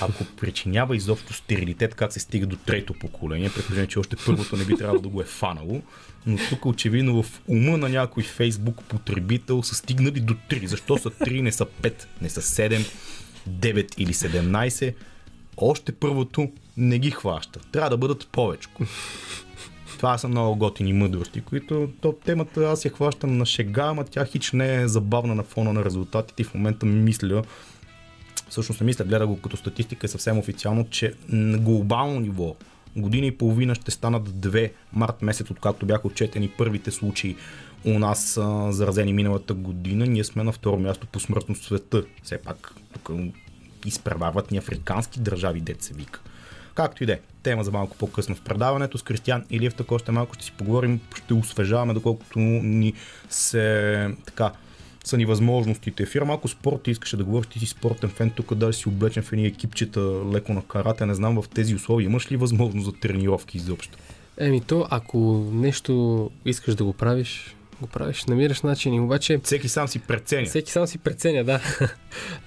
ако 0.00 0.24
причинява 0.24 0.96
изобщо 0.96 1.32
стерилитет, 1.32 1.94
как 1.94 2.12
се 2.12 2.20
стига 2.20 2.46
до 2.46 2.56
трето 2.56 2.94
поколение, 2.94 3.50
предположение, 3.54 3.88
че 3.88 3.98
още 3.98 4.16
първото 4.26 4.56
не 4.56 4.64
би 4.64 4.76
трябвало 4.76 5.00
да 5.00 5.08
го 5.08 5.20
е 5.20 5.24
фанало, 5.24 5.82
но 6.26 6.38
тук 6.48 6.66
очевидно 6.66 7.22
в 7.22 7.40
ума 7.48 7.78
на 7.78 7.88
някой 7.88 8.22
фейсбук 8.22 8.82
потребител 8.84 9.62
са 9.62 9.74
стигнали 9.74 10.20
до 10.20 10.34
3. 10.34 10.66
Защо 10.66 10.98
са 10.98 11.10
3, 11.10 11.40
не 11.40 11.52
са 11.52 11.66
5, 11.66 12.04
не 12.22 12.30
са 12.30 12.42
7, 12.42 12.86
9 13.48 13.94
или 13.98 14.14
17? 14.14 14.94
Още 15.56 15.92
първото 15.92 16.52
не 16.76 16.98
ги 16.98 17.10
хваща. 17.10 17.60
Трябва 17.72 17.90
да 17.90 17.96
бъдат 17.96 18.28
повече. 18.32 18.68
Това 19.96 20.18
са 20.18 20.28
много 20.28 20.56
готини 20.56 20.92
мъдрости, 20.92 21.40
които 21.40 21.88
то, 22.00 22.12
темата 22.12 22.68
аз 22.68 22.84
я 22.84 22.90
хващам 22.90 23.38
на 23.38 23.46
шега, 23.46 23.82
ама 23.82 24.04
тя 24.04 24.24
хич 24.24 24.52
не 24.52 24.74
е 24.74 24.88
забавна 24.88 25.34
на 25.34 25.42
фона 25.42 25.72
на 25.72 25.84
резултатите 25.84 26.42
и 26.42 26.44
в 26.44 26.54
момента 26.54 26.86
мисля, 26.86 27.42
всъщност 28.48 28.80
не 28.80 28.84
мисля, 28.84 29.04
гледа 29.04 29.26
го 29.26 29.40
като 29.40 29.56
статистика 29.56 30.06
е 30.06 30.08
съвсем 30.08 30.38
официално, 30.38 30.90
че 30.90 31.14
на 31.28 31.58
глобално 31.58 32.20
ниво 32.20 32.56
година 32.96 33.26
и 33.26 33.38
половина 33.38 33.74
ще 33.74 33.90
станат 33.90 34.40
две 34.40 34.72
март 34.92 35.22
месец, 35.22 35.50
откакто 35.50 35.86
бяха 35.86 36.06
отчетени 36.06 36.48
първите 36.48 36.90
случаи 36.90 37.36
у 37.84 37.98
нас 37.98 38.36
а, 38.36 38.72
заразени 38.72 39.12
миналата 39.12 39.54
година. 39.54 40.06
Ние 40.06 40.24
сме 40.24 40.44
на 40.44 40.52
второ 40.52 40.78
място 40.78 41.06
по 41.06 41.20
смъртност 41.20 41.64
света. 41.64 42.04
Все 42.22 42.38
пак 42.38 42.74
тук 42.92 43.10
изпреварват 43.86 44.50
ни 44.50 44.58
африкански 44.58 45.20
държави, 45.20 45.62
се 45.78 45.94
вика. 45.94 46.20
Както 46.74 47.02
и 47.02 47.06
да 47.06 47.12
е, 47.12 47.20
тема 47.42 47.64
за 47.64 47.72
малко 47.72 47.96
по-късно 47.96 48.34
в 48.34 48.40
предаването 48.40 48.98
с 48.98 49.02
Кристиян 49.02 49.44
Илиев, 49.50 49.74
така 49.74 49.94
още 49.94 50.12
малко 50.12 50.34
ще 50.34 50.44
си 50.44 50.52
поговорим, 50.52 51.00
ще 51.16 51.34
освежаваме 51.34 51.94
доколкото 51.94 52.38
ни 52.38 52.92
се 53.30 54.10
така 54.26 54.52
са 55.06 55.16
ни 55.16 55.24
възможностите. 55.24 56.02
Ефира 56.02 56.24
малко 56.24 56.48
спорт 56.48 56.88
искаше 56.88 57.16
да 57.16 57.24
говориш, 57.24 57.46
ти 57.46 57.58
си 57.58 57.66
спортен 57.66 58.10
фен, 58.10 58.30
тук 58.30 58.54
даже 58.54 58.78
си 58.78 58.88
облечен 58.88 59.22
в 59.22 59.32
едни 59.32 59.46
екипчета 59.46 60.00
леко 60.32 60.52
на 60.52 60.62
карате, 60.62 61.06
не 61.06 61.14
знам 61.14 61.42
в 61.42 61.48
тези 61.48 61.74
условия 61.74 62.06
имаш 62.06 62.32
ли 62.32 62.36
възможност 62.36 62.86
за 62.86 62.92
тренировки 62.92 63.56
изобщо? 63.56 63.98
Еми 64.38 64.60
то, 64.60 64.86
ако 64.90 65.48
нещо 65.52 66.30
искаш 66.44 66.74
да 66.74 66.84
го 66.84 66.92
правиш, 66.92 67.56
го 67.80 67.86
правиш, 67.86 68.24
намираш 68.24 68.62
начини, 68.62 69.00
обаче 69.00 69.40
Всеки 69.44 69.68
сам 69.68 69.88
си 69.88 69.98
преценя. 69.98 70.46
всеки 70.46 70.72
сам 70.72 70.86
си 70.86 70.98
преценя, 70.98 71.44
да. 71.44 71.60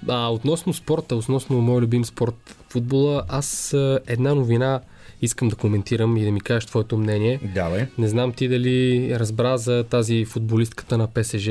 А, 0.08 0.28
относно 0.28 0.74
спорта, 0.74 1.16
относно 1.16 1.62
мой 1.62 1.82
любим 1.82 2.06
спорт, 2.06 2.56
футбола, 2.70 3.24
аз 3.28 3.76
една 4.08 4.36
новина 4.36 4.82
искам 5.22 5.48
да 5.48 5.56
коментирам 5.56 6.18
и 6.18 6.26
да 6.26 6.32
ми 6.32 6.42
кажеш 6.42 6.66
твоето 6.66 6.98
мнение. 6.98 7.40
Давай. 7.54 7.88
Не 7.98 8.08
знам 8.08 8.34
ти 8.34 8.48
дали 8.48 9.10
разбра 9.20 9.58
за 9.58 9.84
тази 9.84 10.26
футболистката 10.26 10.98
на 10.98 11.08
ПСЖ. 11.08 11.50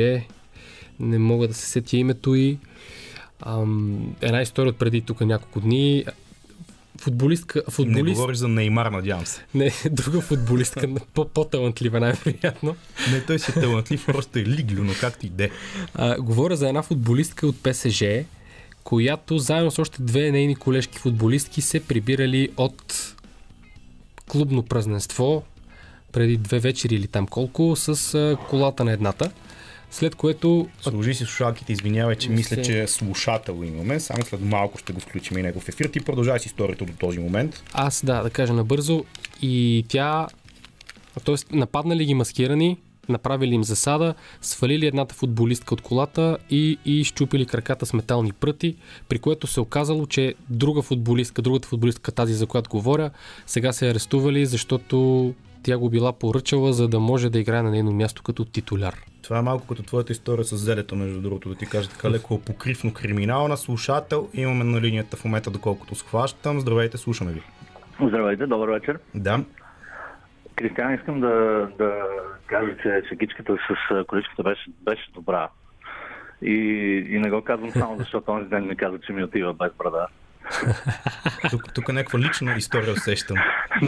Не 1.01 1.19
мога 1.19 1.49
да 1.49 1.55
се 1.55 1.67
сетя 1.67 1.97
името 1.97 2.35
и. 2.35 2.59
Ам, 3.41 3.99
една 4.21 4.43
история 4.43 4.71
от 4.71 4.79
преди 4.79 5.01
тук 5.01 5.21
няколко 5.21 5.61
дни. 5.61 6.05
Футболистка, 7.01 7.63
Не 7.67 7.73
футболист, 7.73 8.15
говориш 8.15 8.39
за 8.39 8.49
Неймар, 8.49 8.87
надявам 8.87 9.27
се. 9.27 9.45
не, 9.55 9.73
друга 9.91 10.21
футболистка, 10.21 10.89
по- 11.15 11.25
по-талантлива 11.25 12.01
най-вероятно. 12.01 12.77
Не, 13.13 13.21
той 13.21 13.39
си 13.39 13.51
е 13.51 13.61
талантлив, 13.61 14.07
просто 14.07 14.39
е 14.39 14.43
лиглю, 14.43 14.85
но 14.85 14.93
както 15.01 15.27
и 15.27 15.31
де. 15.31 15.51
А, 15.95 16.21
говоря 16.21 16.57
за 16.57 16.69
една 16.69 16.83
футболистка 16.83 17.47
от 17.47 17.63
ПСЖ, 17.63 18.03
която 18.85 19.39
заедно 19.39 19.71
с 19.71 19.79
още 19.79 20.03
две 20.03 20.31
нейни 20.31 20.57
колежки 20.57 20.99
футболистки 20.99 21.61
се 21.61 21.81
прибирали 21.81 22.49
от 22.57 23.15
клубно 24.27 24.63
празненство 24.63 25.43
преди 26.13 26.37
две 26.37 26.59
вечери 26.59 26.95
или 26.95 27.07
там 27.07 27.27
колко 27.27 27.77
с 27.77 28.37
колата 28.49 28.85
на 28.85 28.93
едната. 28.93 29.31
След 29.91 30.15
което 30.15 30.69
Сложи 30.81 31.15
си 31.15 31.25
слушалките, 31.25 31.73
извинявай, 31.73 32.17
че 32.17 32.31
мисля, 32.31 32.57
се- 32.57 32.63
че 32.63 32.87
слушател 32.87 33.65
имаме. 33.65 34.01
Само 34.01 34.23
след 34.25 34.41
малко 34.41 34.79
ще 34.79 34.93
го 34.93 35.01
включим 35.01 35.39
и 35.39 35.43
него 35.43 35.61
в 35.61 35.69
ефир. 35.69 35.85
Ти 35.85 36.01
продължавай 36.01 36.41
с 36.41 36.47
историята 36.47 36.85
до 36.85 36.93
този 36.93 37.19
момент. 37.19 37.63
аз, 37.73 38.05
да, 38.05 38.23
да 38.23 38.31
кажа 38.31 38.53
набързо, 38.53 39.05
и 39.43 39.85
тя, 39.89 40.27
т.е. 41.25 41.57
нападнали 41.57 42.05
ги 42.05 42.15
маскирани, 42.15 42.77
направили 43.09 43.55
им 43.55 43.65
засада, 43.65 44.15
свалили 44.43 44.87
едната 44.87 45.15
футболистка 45.15 45.75
от 45.75 45.81
колата 45.81 46.39
и, 46.51 46.79
и 46.85 47.05
щупили 47.05 47.47
краката 47.47 47.87
с 47.87 47.93
метални 47.93 48.33
пръти, 48.33 48.77
при 49.09 49.19
което 49.19 49.47
се 49.47 49.61
оказало, 49.61 50.07
че 50.07 50.35
друга 50.51 50.83
футболистка, 50.83 51.43
другата 51.43 51.69
футболистка, 51.69 52.13
тази 52.13 52.35
за 52.35 52.47
която 52.47 52.71
говоря, 52.71 53.11
сега 53.47 53.73
се 53.73 53.91
арестували, 53.91 54.47
защото 54.47 55.35
тя 55.63 55.79
го 55.79 55.91
била 55.91 56.13
поръчала, 56.13 56.73
за 56.73 56.89
да 56.89 57.01
може 57.01 57.31
да 57.31 57.39
играе 57.39 57.63
на 57.63 57.71
нейно 57.71 57.93
място 57.93 58.23
като 58.23 58.45
титуляр. 58.45 58.97
Това 59.29 59.39
е 59.39 59.43
малко 59.43 59.67
като 59.67 59.83
твоята 59.83 60.13
история 60.13 60.45
с 60.45 60.57
зелето, 60.57 60.97
между 60.97 61.21
другото, 61.21 61.49
да 61.49 61.55
ти 61.55 61.67
кажа 61.67 61.91
така 61.91 62.11
леко 62.11 62.41
покривно 62.41 62.93
криминална 62.95 63.57
слушател. 63.57 64.29
Имаме 64.35 64.65
на 64.65 64.81
линията 64.81 65.17
в 65.17 65.25
момента, 65.25 65.51
доколкото 65.51 65.95
схващам. 65.95 66.61
Здравейте, 66.61 66.99
слушаме 66.99 67.33
ви. 67.33 67.43
Здравейте, 68.03 68.47
добър 68.47 68.69
вечер. 68.69 68.99
Да. 69.15 69.41
Кристиан, 70.57 70.95
искам 70.95 71.21
да, 71.21 71.29
да 71.79 72.03
кажа, 72.47 72.77
че 72.83 73.03
шегичката 73.09 73.57
с 73.57 74.05
количката 74.07 74.43
беше, 74.43 74.71
беше 74.83 75.11
добра. 75.15 75.49
И, 76.43 76.55
и 77.11 77.19
не 77.19 77.31
го 77.31 77.43
казвам 77.43 77.71
само 77.71 77.97
защото 77.99 78.31
онзи 78.31 78.49
ден 78.49 78.67
ми 78.67 78.77
каза, 78.77 78.99
че 79.07 79.13
ми 79.13 79.25
отива 79.25 79.55
без 79.55 79.73
брада. 79.79 80.07
Тук, 81.51 81.75
тук 81.75 81.89
някаква 81.89 82.19
лична 82.19 82.55
история 82.57 82.93
усещам. 82.93 83.37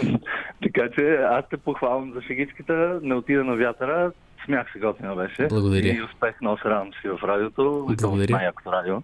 така 0.62 0.88
че 0.98 1.14
аз 1.14 1.44
те 1.50 1.56
похвалвам 1.56 2.12
за 2.12 2.22
шегичката, 2.22 3.00
не 3.02 3.14
отида 3.14 3.44
на 3.44 3.56
вятъра, 3.56 4.12
смях 4.44 4.72
се 4.72 4.78
готина 4.78 5.14
беше. 5.14 5.46
Благодаря. 5.46 5.88
И 5.88 6.02
успех, 6.02 6.34
се 6.62 6.68
радвам, 6.68 6.90
си 6.92 7.08
в 7.08 7.18
радиото. 7.22 7.86
Благодаря. 8.00 8.32
Най-якото 8.32 8.72
радио. 8.72 9.02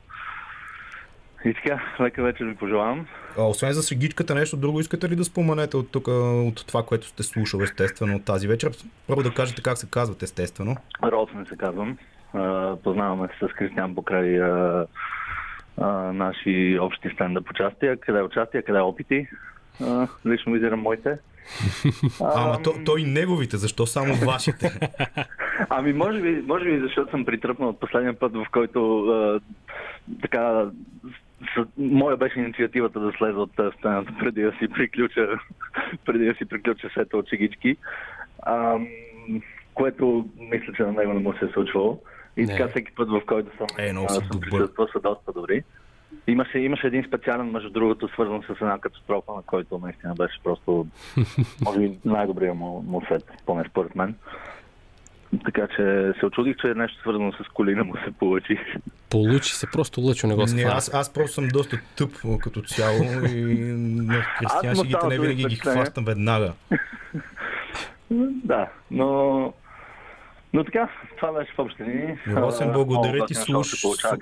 И 1.44 1.54
така, 1.54 1.82
лека 2.00 2.22
вечер 2.22 2.44
ви 2.44 2.56
пожелавам. 2.56 3.06
А, 3.38 3.42
освен 3.42 3.72
за 3.72 3.82
сегичката, 3.82 4.34
нещо 4.34 4.56
друго 4.56 4.80
искате 4.80 5.08
ли 5.08 5.16
да 5.16 5.24
споменете 5.24 5.76
от 5.76 5.92
тук, 5.92 6.08
от 6.08 6.66
това, 6.66 6.82
което 6.82 7.06
сте 7.06 7.22
слушали 7.22 7.62
естествено 7.62 8.16
от 8.16 8.24
тази 8.24 8.48
вечер? 8.48 8.70
Първо 9.06 9.22
да 9.22 9.34
кажете 9.34 9.62
как 9.62 9.78
се 9.78 9.90
казват 9.90 10.22
естествено. 10.22 10.76
Росен 11.02 11.46
се 11.48 11.56
казвам. 11.56 11.98
Познаваме 12.84 13.28
се 13.28 13.46
с 13.46 13.52
Кристиан 13.52 13.94
покрай 13.94 14.40
а, 14.42 14.86
наши 16.12 16.78
общи 16.80 17.10
стендъп 17.14 17.50
участия. 17.50 17.96
Къде 17.96 18.18
е 18.18 18.22
участия, 18.22 18.62
къде 18.62 18.78
е 18.78 18.82
опити. 18.82 19.26
Лично 20.26 20.52
визирам 20.52 20.80
моите. 20.80 21.18
Ама 22.20 22.62
то, 22.62 22.74
той 22.84 23.02
неговите, 23.02 23.56
защо 23.56 23.86
само 23.86 24.14
вашите? 24.14 24.70
Ами, 25.70 25.92
може 25.92 26.20
би, 26.20 26.42
може 26.46 26.64
би, 26.64 26.80
защото 26.80 27.10
съм 27.10 27.24
притръпнал 27.24 27.68
от 27.68 27.80
последния 27.80 28.18
път, 28.18 28.32
в 28.32 28.46
който 28.52 29.06
а, 29.06 29.40
така. 30.22 30.64
Моя 31.78 32.16
беше 32.16 32.38
инициативата 32.40 33.00
да 33.00 33.12
слеза 33.18 33.38
от 33.38 33.58
а, 33.58 33.72
сцената 33.78 34.12
преди 34.20 34.42
да 34.42 34.52
си 34.52 34.68
приключа, 34.68 35.28
преди 36.04 36.24
да 36.24 36.34
си 36.34 36.44
приключа 36.44 36.88
сета 36.94 37.16
от 37.16 37.28
чегички. 37.28 37.76
Ам, 38.46 38.86
което 39.74 40.28
мисля, 40.38 40.72
че 40.76 40.82
на 40.82 40.92
него 40.92 41.12
не 41.12 41.20
му 41.20 41.32
се 41.32 41.44
е 41.44 41.48
случвало. 41.48 42.00
И 42.36 42.40
Не. 42.42 42.46
така 42.56 42.68
всеки 42.68 42.92
път, 42.94 43.08
в 43.08 43.20
който 43.26 43.56
съм, 43.56 43.66
Е, 43.78 43.92
много 43.92 44.06
а, 44.10 44.14
съм 44.14 44.28
добър. 44.32 44.50
присъствал, 44.50 44.86
са 44.92 45.00
доста 45.00 45.32
добри. 45.32 45.62
Имаше, 46.26 46.58
имаше 46.58 46.86
един 46.86 47.04
специален, 47.04 47.50
между 47.50 47.70
другото, 47.70 48.08
свързан 48.08 48.42
с 48.42 48.50
една 48.50 48.78
катастрофа, 48.78 49.32
на 49.32 49.42
който 49.42 49.78
наистина 49.78 50.14
беше 50.14 50.40
просто, 50.44 50.86
може 51.64 51.78
би, 51.78 51.98
най-добрия 52.04 52.54
му, 52.54 52.82
му 52.82 53.02
сет, 53.08 53.24
поне 53.46 53.64
според 53.70 53.96
мен. 53.96 54.14
Така 55.44 55.66
че 55.66 56.12
се 56.20 56.26
очудих, 56.26 56.56
че 56.56 56.74
нещо 56.74 57.00
свързано 57.00 57.32
с 57.32 57.48
колина 57.54 57.84
му 57.84 57.94
се 57.96 58.12
получи. 58.18 58.58
Получи 59.10 59.54
се, 59.54 59.66
просто 59.66 60.00
лъчо 60.00 60.26
не 60.26 60.34
го 60.34 60.40
Не, 60.40 60.48
схвана. 60.48 60.76
аз, 60.76 60.94
аз 60.94 61.12
просто 61.12 61.34
съм 61.34 61.48
доста 61.48 61.78
тъп 61.96 62.10
като 62.40 62.62
цяло 62.62 63.02
и 63.28 63.54
на 63.72 64.24
става 64.88 65.08
не 65.08 65.18
винаги 65.18 65.44
ги 65.44 65.56
хващам 65.56 66.04
веднага. 66.04 66.52
Да, 68.44 68.68
но... 68.90 69.52
Но 70.56 70.64
така, 70.64 70.88
това 71.16 71.32
беше 71.32 71.52
в 71.52 71.58
общи 71.58 71.82
линии. 71.84 72.16
Росен, 72.28 72.72
благодаря 72.72 73.26
ти. 73.26 73.34
Слуш, 73.34 73.74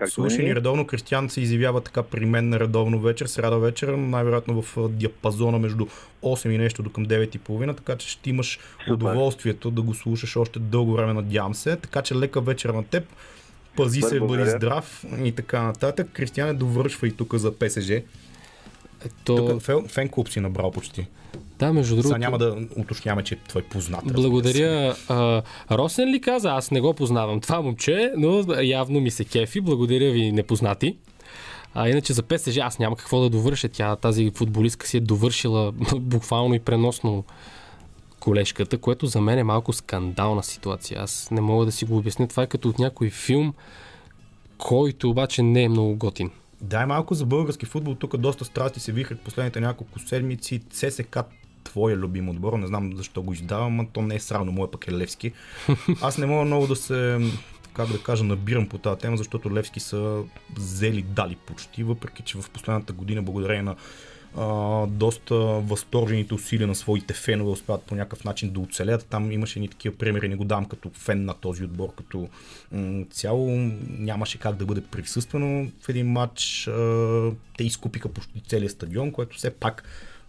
слушай 0.07 0.45
ни 0.45 0.55
редовно. 0.55 0.87
Кристиян 0.87 1.29
се 1.29 1.41
изявява 1.41 1.81
така 1.81 2.03
при 2.03 2.27
мен 2.27 2.49
на 2.49 2.61
редовно 2.61 3.01
вечер, 3.01 3.27
сряда 3.27 3.59
вечер, 3.59 3.89
най-вероятно 3.89 4.63
в 4.63 4.89
диапазона 4.89 5.59
между 5.59 5.87
8 6.23 6.51
и 6.51 6.59
нещо 6.59 6.83
до 6.83 6.91
към 6.91 7.07
9 7.07 7.37
и 7.37 7.39
половина, 7.39 7.75
така 7.75 7.97
че 7.97 8.09
ще 8.09 8.31
имаш 8.31 8.59
Супер. 8.79 8.93
удоволствието 8.93 9.71
да 9.71 9.83
го 9.83 9.95
слушаш 9.95 10.37
още 10.37 10.59
дълго 10.59 10.93
време, 10.93 11.13
надявам 11.13 11.55
се. 11.55 11.77
Така 11.77 12.03
че 12.03 12.15
лека 12.15 12.41
вечер 12.41 12.69
на 12.69 12.85
теб. 12.85 13.05
Пази 13.77 14.01
Супер, 14.01 14.09
се, 14.09 14.21
бъди 14.21 14.27
благодаря. 14.29 14.51
здрав 14.51 15.05
и 15.25 15.33
така 15.33 15.63
нататък. 15.63 16.09
Кристияне, 16.13 16.55
довършва 16.55 17.09
и 17.09 17.13
тук 17.13 17.35
за 17.35 17.59
ПСЖ. 17.59 17.91
То, 19.25 19.49
Тук 19.49 19.63
фен, 19.63 19.89
фен 19.89 20.09
клуб 20.09 20.29
си 20.29 20.41
набрал 20.41 20.71
почти. 20.71 21.07
Да, 21.59 21.73
между 21.73 21.95
другото. 21.95 22.09
Сега 22.09 22.19
няма 22.19 22.39
да 22.39 22.57
уточняваме, 22.77 23.25
че 23.25 23.35
е 23.35 23.39
твой 23.49 23.63
познат. 23.63 24.05
Благодаря. 24.05 24.97
А, 25.09 25.43
Росен 25.71 26.09
ли 26.09 26.21
каза? 26.21 26.51
Аз 26.51 26.71
не 26.71 26.81
го 26.81 26.95
познавам 26.95 27.41
това 27.41 27.61
момче, 27.61 28.13
но 28.17 28.45
явно 28.63 29.01
ми 29.01 29.11
се 29.11 29.25
кефи. 29.25 29.61
Благодаря 29.61 30.13
ви, 30.13 30.33
непознати. 30.33 30.97
А 31.75 31.89
иначе 31.89 32.13
за 32.13 32.23
ПСЖ 32.23 32.57
аз 32.57 32.79
няма 32.79 32.97
какво 32.97 33.21
да 33.21 33.31
довърша. 33.31 33.69
Тя, 33.69 33.97
тази 33.97 34.31
футболистка 34.31 34.87
си 34.87 34.97
е 34.97 35.01
довършила 35.01 35.73
буквално 36.01 36.55
и 36.55 36.59
преносно 36.59 37.25
колежката, 38.21 38.79
което 38.79 39.07
за 39.07 39.21
мен 39.21 39.39
е 39.39 39.45
малко 39.45 39.73
скандална 39.73 40.43
ситуация. 40.43 41.01
Аз 41.01 41.29
не 41.31 41.41
мога 41.41 41.65
да 41.65 41.73
си 41.73 41.85
го 41.85 41.97
обясня. 41.97 42.29
Това 42.29 42.43
е 42.43 42.47
като 42.47 42.69
от 42.69 42.79
някой 42.79 43.11
филм, 43.11 43.55
който 44.59 45.11
обаче 45.11 45.43
не 45.43 45.63
е 45.63 45.69
много 45.69 45.97
готин. 45.97 46.31
Дай 46.61 46.87
малко 46.87 47.15
за 47.15 47.27
български 47.27 47.67
футбол. 47.67 47.95
Тук 47.95 48.17
доста 48.17 48.45
страсти 48.45 48.81
се 48.81 48.93
вихрят 48.93 49.21
последните 49.21 49.61
няколко 49.61 49.99
седмици. 49.99 50.61
ЦСК 50.71 51.19
твоя 51.65 51.97
любим 51.97 52.29
отбор, 52.29 52.53
не 52.53 52.67
знам 52.67 52.97
защо 52.97 53.23
го 53.23 53.33
издавам, 53.33 53.77
но 53.77 53.87
то 53.87 54.03
не 54.03 54.15
е 54.15 54.21
сравно, 54.21 54.53
моя 54.53 54.71
пък 54.71 54.89
е 54.89 54.93
Левски. 54.93 55.33
Аз 56.03 56.19
не 56.19 56.27
мога 56.27 56.45
много 56.45 56.67
да 56.67 56.77
се, 56.77 57.19
как 57.73 57.89
да 57.89 58.03
кажа, 58.03 58.25
набирам 58.25 58.69
по 58.69 58.79
тази 58.79 59.01
тема, 59.01 59.17
защото 59.17 59.55
Левски 59.55 59.81
са 59.81 60.23
взели 60.57 61.03
дали 61.03 61.37
почти, 61.37 61.83
въпреки 61.83 62.23
че 62.23 62.39
в 62.39 62.51
последната 62.51 62.93
година, 62.93 63.23
благодарение 63.23 63.63
на 63.63 63.77
а, 64.37 64.87
доста 64.87 65.35
възторжените 65.45 66.35
усилия 66.35 66.67
на 66.67 66.75
своите 66.75 67.15
фенове 67.15 67.51
успяват 67.51 67.83
по 67.83 67.95
някакъв 67.95 68.25
начин 68.25 68.51
да 68.51 68.61
оцелят. 68.61 69.07
Там 69.07 69.33
имаше 69.33 69.61
ни 69.61 69.69
такива 69.69 69.97
примери, 69.97 70.29
не 70.29 70.37
го 70.37 70.45
дам 70.45 70.65
като 70.65 70.91
фен 70.95 71.25
на 71.25 71.35
този 71.35 71.65
отбор, 71.65 71.95
като 71.95 72.29
м- 72.73 73.05
цяло 73.11 73.51
нямаше 73.99 74.39
как 74.39 74.57
да 74.57 74.67
бъде 74.67 74.81
присъствено 74.81 75.71
в 75.81 75.89
един 75.89 76.07
матч. 76.07 76.69
А, 76.69 77.31
те 77.57 77.65
изкупиха 77.65 78.09
почти 78.09 78.43
целия 78.49 78.71
стадион, 78.71 79.13
което 79.13 79.37
все 79.37 79.51
пак 79.51 79.85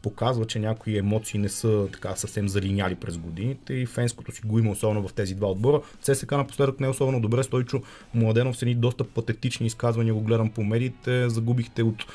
показва, 0.06 0.46
че 0.46 0.60
някои 0.60 0.98
емоции 0.98 1.40
не 1.40 1.50
са 1.50 1.88
така 1.94 2.16
съвсем 2.16 2.50
залиняли 2.50 2.96
през 2.96 3.18
годините 3.18 3.74
и 3.74 3.86
фенското 3.86 4.32
си 4.32 4.42
го 4.46 4.60
има 4.60 4.72
особено 4.72 5.08
в 5.08 5.14
тези 5.14 5.36
два 5.36 5.48
отбора. 5.48 5.82
ЦСК 6.02 6.32
напоследък 6.32 6.80
не 6.80 6.88
е 6.88 6.90
особено 6.90 7.22
добре. 7.22 7.44
Стойчо 7.44 7.82
Младенов 8.14 8.58
с 8.58 8.62
едни 8.62 8.76
доста 8.76 9.04
патетични 9.04 9.68
изказвания 9.68 10.14
го 10.14 10.22
гледам 10.22 10.50
по 10.50 10.64
медиите. 10.64 11.30
Загубихте 11.30 11.84
от 11.84 12.06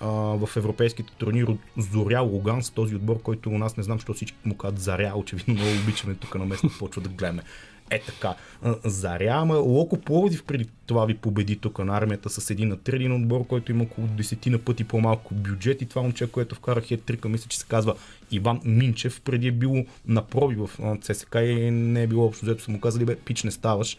в 0.00 0.48
европейските 0.56 1.12
турнири 1.18 1.44
от 1.44 1.58
Зоря 1.76 2.20
Луганс, 2.20 2.70
този 2.70 2.94
отбор, 2.94 3.22
който 3.22 3.50
у 3.50 3.58
нас 3.58 3.76
не 3.76 3.82
знам, 3.82 3.98
що 3.98 4.12
всички 4.12 4.38
му 4.44 4.56
казват 4.56 4.80
Заря, 4.80 5.12
очевидно 5.16 5.54
много 5.54 5.70
обичаме 5.82 6.14
тук 6.14 6.34
на 6.34 6.44
место, 6.44 6.70
почва 6.78 7.02
да 7.02 7.08
гледаме. 7.08 7.42
Е 7.90 8.00
така. 8.00 8.34
А, 8.62 8.74
Заря, 8.84 9.32
ама 9.34 9.56
Локо 9.56 10.00
Пловдив 10.00 10.44
преди 10.44 10.66
това 10.86 11.04
ви 11.04 11.14
победи 11.14 11.56
тук 11.56 11.78
на 11.78 11.96
армията 11.96 12.30
с 12.30 12.50
един 12.50 12.68
на 12.68 12.76
3 12.76 12.94
един 12.94 13.12
отбор, 13.12 13.46
който 13.46 13.72
има 13.72 13.82
около 13.84 14.06
10 14.06 14.50
на 14.50 14.58
пъти 14.58 14.84
по-малко 14.84 15.34
бюджет 15.34 15.82
и 15.82 15.86
това 15.86 16.02
момче, 16.02 16.26
което 16.26 16.54
вкара 16.54 16.80
хет 16.80 17.04
трика, 17.04 17.28
мисля, 17.28 17.48
че 17.48 17.58
се 17.58 17.66
казва 17.68 17.94
Иван 18.30 18.60
Минчев, 18.64 19.20
преди 19.20 19.48
е 19.48 19.52
било 19.52 19.84
на 20.06 20.22
проби 20.22 20.54
в 20.54 20.70
ЦСК 21.00 21.34
и 21.34 21.70
не 21.70 22.02
е 22.02 22.06
било 22.06 22.26
общо, 22.26 22.44
взето 22.44 22.62
са 22.62 22.70
му 22.70 22.80
казали, 22.80 23.04
бе, 23.04 23.16
пич 23.16 23.42
не 23.42 23.50
ставаш. 23.50 23.96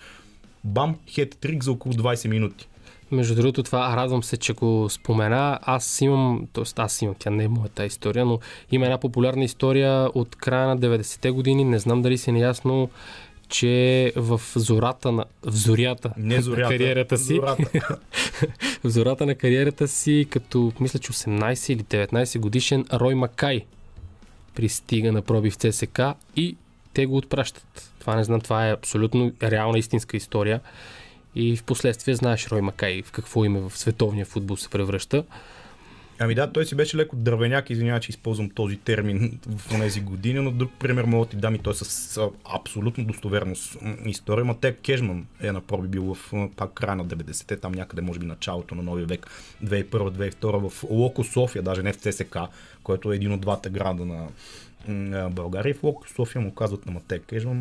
Бам, 0.63 0.95
хет 1.08 1.38
трик 1.41 1.63
за 1.63 1.71
около 1.71 1.93
20 1.93 2.28
минути. 2.28 2.67
Между 3.12 3.36
другото, 3.36 3.63
това 3.63 3.95
радвам 3.97 4.23
се, 4.23 4.38
че 4.38 4.54
го 4.54 4.88
спомена. 4.89 5.60
Аз 5.62 6.02
имам, 6.02 6.47
т.е. 6.54 6.63
аз 6.78 7.02
имам, 7.02 7.15
тя 7.19 7.30
не 7.30 7.43
е 7.43 7.47
моята 7.47 7.86
история, 7.86 8.25
но 8.25 8.39
има 8.71 8.86
една 8.86 8.97
популярна 8.97 9.43
история 9.43 10.10
от 10.13 10.36
края 10.36 10.67
на 10.67 10.78
90-те 10.78 11.32
години. 11.32 11.63
Не 11.63 11.80
знам 11.80 12.02
дали 12.02 12.17
си 12.17 12.32
неясно, 12.32 12.89
че 13.49 14.13
в 14.15 14.41
зората 14.55 15.12
на, 15.12 15.25
в 15.43 15.51
зорята 15.55 16.12
Не 16.17 16.41
зорята. 16.41 16.63
на 16.63 16.77
кариерата 16.77 17.17
си, 17.17 17.35
Зората. 17.35 17.63
в 18.83 18.89
зората 18.89 19.25
на 19.25 19.35
кариерата 19.35 19.88
си, 19.88 20.27
като 20.29 20.71
мисля, 20.79 20.99
че 20.99 21.12
18 21.12 21.73
или 21.73 21.83
19 21.83 22.39
годишен 22.39 22.85
Рой 22.93 23.15
Макай 23.15 23.65
пристига 24.55 25.12
на 25.12 25.21
проби 25.21 25.51
в 25.51 25.55
ЦСК 25.55 25.99
и 26.35 26.55
те 26.93 27.05
го 27.05 27.17
отпращат. 27.17 27.91
Това 27.99 28.15
не 28.15 28.23
знам, 28.23 28.41
това 28.41 28.67
е 28.67 28.73
абсолютно 28.73 29.31
реална 29.43 29.79
истинска 29.79 30.17
история. 30.17 30.59
И 31.35 31.57
в 31.57 31.63
последствие 31.63 32.15
знаеш 32.15 32.47
Рой 32.47 32.62
Макай 32.62 33.01
в 33.01 33.12
какво 33.12 33.45
име 33.45 33.59
в 33.59 33.77
световния 33.77 34.25
футбол 34.25 34.57
се 34.57 34.69
превръща. 34.69 35.23
Ами 36.21 36.36
да, 36.36 36.51
той 36.51 36.65
си 36.65 36.75
беше 36.75 36.97
леко 36.97 37.15
дървеняк, 37.15 37.69
извинявай, 37.69 37.99
че 37.99 38.10
използвам 38.10 38.49
този 38.49 38.77
термин 38.77 39.39
в 39.47 39.79
тези 39.79 40.01
години, 40.01 40.39
но 40.39 40.51
друг 40.51 40.71
пример 40.79 41.03
мога 41.03 41.25
да 41.25 41.29
ти 41.32 41.38
дам 41.38 41.55
и 41.55 41.60
той 41.60 41.73
с 41.75 42.19
абсолютно 42.55 43.05
достоверност 43.05 43.77
история. 44.05 44.45
Матек 44.45 44.79
Кежман 44.82 45.27
е 45.41 45.51
на 45.51 45.62
проби 45.62 45.88
бил 45.88 46.15
в 46.15 46.34
пак 46.55 46.73
края 46.73 46.95
на 46.95 47.05
90-те, 47.05 47.58
там 47.58 47.71
някъде 47.71 48.01
може 48.01 48.19
би 48.19 48.25
началото 48.25 48.75
на 48.75 48.84
новия 48.84 49.05
век, 49.05 49.27
2001-2002 49.63 50.69
в 50.69 50.84
Локо 50.89 51.23
София, 51.23 51.62
даже 51.62 51.84
не 51.84 51.93
в 51.93 51.97
ЦСК, 51.97 52.38
който 52.84 53.12
е 53.12 53.15
един 53.15 53.32
от 53.32 53.41
двата 53.41 53.69
града 53.69 54.05
на 54.05 54.27
България. 55.32 55.71
И 55.71 55.73
в 55.73 55.84
Локо 55.84 56.10
София 56.10 56.41
му 56.41 56.54
казват 56.54 56.86
на 56.86 56.91
Матек 56.91 57.25
Кежман, 57.25 57.58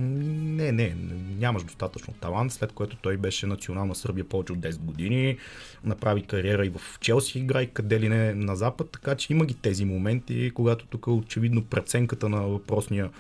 не, 0.57 0.73
не, 0.73 0.97
нямаш 1.39 1.65
достатъчно 1.65 2.15
талант, 2.15 2.53
след 2.53 2.73
което 2.73 2.97
той 2.97 3.17
беше 3.17 3.47
национална 3.47 3.95
Сърбия 3.95 4.29
повече 4.29 4.53
от 4.53 4.59
10 4.59 4.79
години, 4.79 5.39
направи 5.85 6.23
кариера 6.23 6.67
и 6.67 6.71
в 6.71 6.81
Челси 7.01 7.39
игра 7.39 7.63
и 7.63 7.71
къде 7.71 8.01
ли 8.01 8.09
не 8.09 8.35
на 8.35 8.57
Запад, 8.57 8.91
така 8.91 9.15
че 9.15 9.33
има 9.33 9.47
ги 9.47 9.55
тези 9.55 9.85
моменти, 9.85 10.51
когато 10.55 10.87
тук 10.87 11.07
очевидно 11.07 11.65
преценката 11.65 12.29
на 12.29 12.41
въпросния 12.41 13.11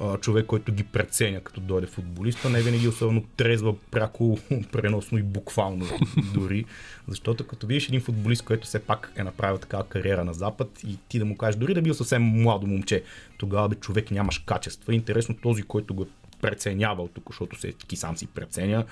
а, 0.00 0.18
човек, 0.18 0.46
който 0.46 0.72
ги 0.72 0.84
преценя 0.84 1.40
като 1.40 1.60
дойде 1.60 1.86
футболиста, 1.86 2.50
не 2.50 2.62
винаги 2.62 2.88
особено 2.88 3.24
трезва, 3.36 3.74
пряко, 3.90 4.38
преносно 4.72 5.18
и 5.18 5.22
буквално 5.22 5.86
дори. 6.34 6.64
Защото 7.08 7.46
като 7.46 7.66
видиш 7.66 7.88
един 7.88 8.00
футболист, 8.00 8.44
който 8.44 8.66
все 8.66 8.78
пак 8.78 9.12
е 9.16 9.22
направил 9.22 9.58
такава 9.58 9.84
кариера 9.84 10.24
на 10.24 10.34
Запад 10.34 10.80
и 10.86 10.98
ти 11.08 11.18
да 11.18 11.24
му 11.24 11.36
кажеш, 11.36 11.56
дори 11.56 11.74
да 11.74 11.82
бил 11.82 11.94
съвсем 11.94 12.22
младо 12.22 12.66
момче, 12.66 13.02
тогава 13.38 13.68
бе 13.68 13.74
човек 13.74 14.10
нямаш 14.10 14.38
качества. 14.38 14.94
Интересно 14.94 15.36
този, 15.42 15.62
който 15.62 15.94
го 15.94 16.02
е 16.02 16.06
преценявал 16.40 17.08
тук, 17.08 17.24
защото 17.30 17.60
се 17.60 17.72
таки 17.72 17.96
сам 17.96 18.16
си 18.16 18.26
преценя, 18.26 18.84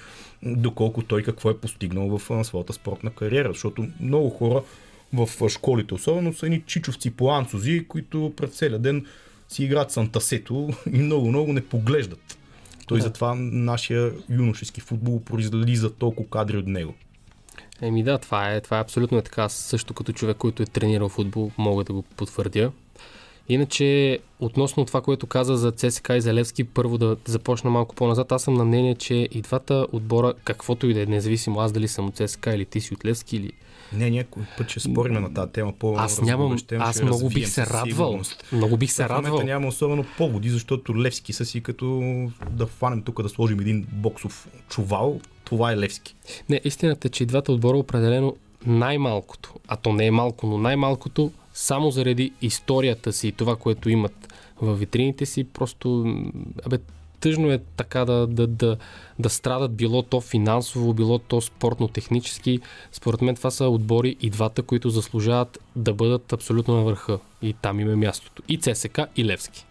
доколко 0.42 1.02
той 1.02 1.22
какво 1.22 1.50
е 1.50 1.58
постигнал 1.58 2.18
в 2.18 2.44
своята 2.44 2.72
спортна 2.72 3.10
кариера. 3.10 3.48
Защото 3.48 3.86
много 4.00 4.30
хора 4.30 4.62
в 5.12 5.48
школите 5.48 5.94
особено 5.94 6.32
са 6.32 6.46
едни 6.46 6.62
чичовци 6.66 7.10
по 7.10 7.30
анцузи, 7.30 7.84
които 7.88 8.32
през 8.36 8.50
целия 8.50 8.78
ден 8.78 9.06
си 9.48 9.64
играят 9.64 9.90
с 9.90 9.96
антасето 9.96 10.68
и 10.92 10.98
много-много 10.98 11.52
не 11.52 11.64
поглеждат. 11.64 12.38
Той 12.86 12.98
Да. 12.98 13.04
затова 13.04 13.34
нашия 13.38 14.12
юношески 14.30 14.80
футбол 14.80 15.20
произлиза 15.20 15.90
толкова 15.92 16.30
кадри 16.30 16.56
от 16.56 16.66
него. 16.66 16.94
Еми 17.82 18.02
да, 18.02 18.18
това 18.18 18.52
е, 18.52 18.60
това 18.60 18.78
е 18.78 18.80
абсолютно 18.80 19.18
е 19.18 19.22
така. 19.22 19.48
Също 19.48 19.94
като 19.94 20.12
човек, 20.12 20.36
който 20.36 20.62
е 20.62 20.66
тренирал 20.66 21.08
футбол, 21.08 21.50
мога 21.58 21.84
да 21.84 21.92
го 21.92 22.02
потвърдя. 22.02 22.72
Иначе, 23.48 24.18
относно 24.40 24.84
това, 24.84 25.00
което 25.00 25.26
каза 25.26 25.56
за 25.56 25.72
ЦСК 25.72 26.08
и 26.16 26.20
за 26.20 26.34
Левски, 26.34 26.64
първо 26.64 26.98
да 26.98 27.16
започна 27.24 27.70
малко 27.70 27.94
по-назад. 27.94 28.32
Аз 28.32 28.42
съм 28.42 28.54
на 28.54 28.64
мнение, 28.64 28.94
че 28.94 29.14
и 29.14 29.40
двата 29.40 29.86
отбора, 29.92 30.34
каквото 30.44 30.86
и 30.86 30.94
да 30.94 31.00
е, 31.02 31.06
независимо 31.06 31.60
аз 31.60 31.72
дали 31.72 31.88
съм 31.88 32.06
от 32.06 32.16
ЦСК 32.16 32.46
или 32.46 32.64
ти 32.64 32.80
си 32.80 32.94
от 32.94 33.04
Левски 33.04 33.36
или 33.36 33.52
Не, 33.92 34.10
някой 34.10 34.42
път 34.58 34.70
ще 34.70 34.80
спорим 34.80 35.12
на 35.12 35.34
тази 35.34 35.52
тема 35.52 35.72
по 35.78 35.94
аз 35.98 36.20
нямам, 36.20 36.56
аз 36.78 37.02
много 37.02 37.28
бих 37.28 37.48
се 37.48 37.66
радвал. 37.66 37.86
сигурност. 37.86 38.44
Много 38.52 38.76
бих 38.76 38.92
се 38.92 39.04
В 39.04 39.10
радвал. 39.10 39.42
няма 39.42 39.66
особено 39.68 40.04
поводи, 40.18 40.50
защото 40.50 40.96
Левски 41.02 41.32
са 41.32 41.44
си 41.44 41.60
като 41.60 42.02
да 42.50 42.66
фанем 42.66 43.02
тук 43.02 43.22
да 43.22 43.28
сложим 43.28 43.60
един 43.60 43.86
боксов 43.92 44.48
чувал. 44.68 45.20
Това 45.44 45.72
е 45.72 45.76
Левски. 45.76 46.14
Не, 46.48 46.60
истината 46.64 47.08
е, 47.08 47.10
че 47.10 47.22
и 47.22 47.26
двата 47.26 47.52
отбора 47.52 47.78
определено 47.78 48.36
най-малкото, 48.66 49.54
а 49.68 49.76
то 49.76 49.92
не 49.92 50.06
е 50.06 50.10
малко, 50.10 50.46
но 50.46 50.58
най-малкото, 50.58 51.32
само 51.54 51.90
заради 51.90 52.32
историята 52.42 53.12
си 53.12 53.28
и 53.28 53.32
това, 53.32 53.56
което 53.56 53.88
имат 53.90 54.34
в 54.60 54.74
витрините 54.74 55.26
си, 55.26 55.44
просто, 55.44 56.14
абе, 56.66 56.78
тъжно 57.20 57.50
е 57.50 57.58
така 57.76 58.04
да, 58.04 58.26
да, 58.26 58.46
да, 58.46 58.76
да 59.18 59.30
страдат, 59.30 59.74
било 59.74 60.02
то 60.02 60.20
финансово, 60.20 60.94
било 60.94 61.18
то 61.18 61.40
спортно-технически. 61.40 62.60
Според 62.92 63.22
мен 63.22 63.34
това 63.34 63.50
са 63.50 63.64
отбори 63.64 64.16
и 64.20 64.30
двата, 64.30 64.62
които 64.62 64.90
заслужават 64.90 65.58
да 65.76 65.94
бъдат 65.94 66.32
абсолютно 66.32 66.74
на 66.74 66.82
върха. 66.82 67.18
И 67.42 67.52
там 67.52 67.80
им 67.80 67.90
е 67.90 67.96
мястото. 67.96 68.42
И 68.48 68.58
ЦСК, 68.58 69.00
и 69.16 69.24
Левски. 69.24 69.66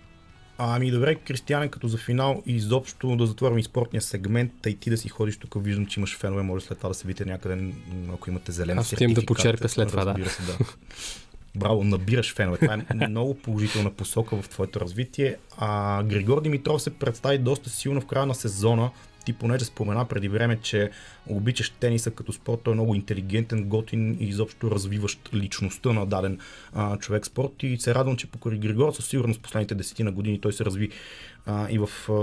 Ами 0.57 0.91
добре, 0.91 1.15
Кристияне, 1.15 1.67
като 1.67 1.87
за 1.87 1.97
финал 1.97 2.43
и 2.45 2.55
изобщо 2.55 3.15
да 3.15 3.25
затворим 3.25 3.57
и 3.57 3.63
спортния 3.63 4.01
сегмент, 4.01 4.51
и 4.65 4.75
ти 4.75 4.89
да 4.89 4.97
си 4.97 5.09
ходиш 5.09 5.37
тук, 5.37 5.63
виждам, 5.63 5.85
че 5.85 5.99
имаш 5.99 6.17
фенове, 6.17 6.43
може 6.43 6.65
след 6.65 6.77
това 6.77 6.89
да 6.89 6.95
се 6.95 7.07
видите 7.07 7.25
някъде, 7.25 7.73
ако 8.13 8.29
имате 8.29 8.51
зелен 8.51 8.79
Аз 8.79 8.93
отивам 8.93 9.13
да 9.13 9.21
сертификат, 9.21 9.27
почерпя 9.27 9.69
след 9.69 9.87
това, 9.87 10.05
да. 10.05 10.29
Се, 10.29 10.43
да. 10.43 10.57
Браво, 11.55 11.83
набираш 11.83 12.33
фенове. 12.33 12.57
Това 12.57 12.73
е 12.73 13.07
много 13.07 13.33
положителна 13.33 13.91
посока 13.91 14.41
в 14.41 14.49
твоето 14.49 14.79
развитие. 14.79 15.35
А 15.57 16.03
Григор 16.03 16.41
Димитров 16.41 16.81
се 16.81 16.89
представи 16.89 17.37
доста 17.37 17.69
силно 17.69 18.01
в 18.01 18.05
края 18.05 18.25
на 18.25 18.35
сезона. 18.35 18.91
Ти 19.25 19.33
понеже 19.33 19.65
спомена 19.65 20.05
преди 20.05 20.29
време, 20.29 20.59
че 20.61 20.91
обичаш 21.27 21.69
тениса 21.69 22.11
като 22.11 22.33
спорт, 22.33 22.61
той 22.63 22.71
е 22.71 22.75
много 22.75 22.95
интелигентен, 22.95 23.63
готин 23.63 24.17
и 24.19 24.25
изобщо 24.25 24.71
развиващ 24.71 25.29
личността 25.33 25.93
на 25.93 26.05
даден 26.05 26.39
а, 26.73 26.97
човек 26.97 27.25
спорт. 27.25 27.63
И 27.63 27.77
се 27.77 27.95
радвам, 27.95 28.17
че 28.17 28.27
покрай 28.27 28.57
Григор 28.57 28.91
със 28.91 29.05
сигурност 29.05 29.41
последните 29.41 29.75
десетина 29.75 30.11
години 30.11 30.41
той 30.41 30.53
се 30.53 30.65
разви 30.65 30.89
а, 31.45 31.67
и 31.69 31.79
в 31.79 31.89
а, 32.09 32.13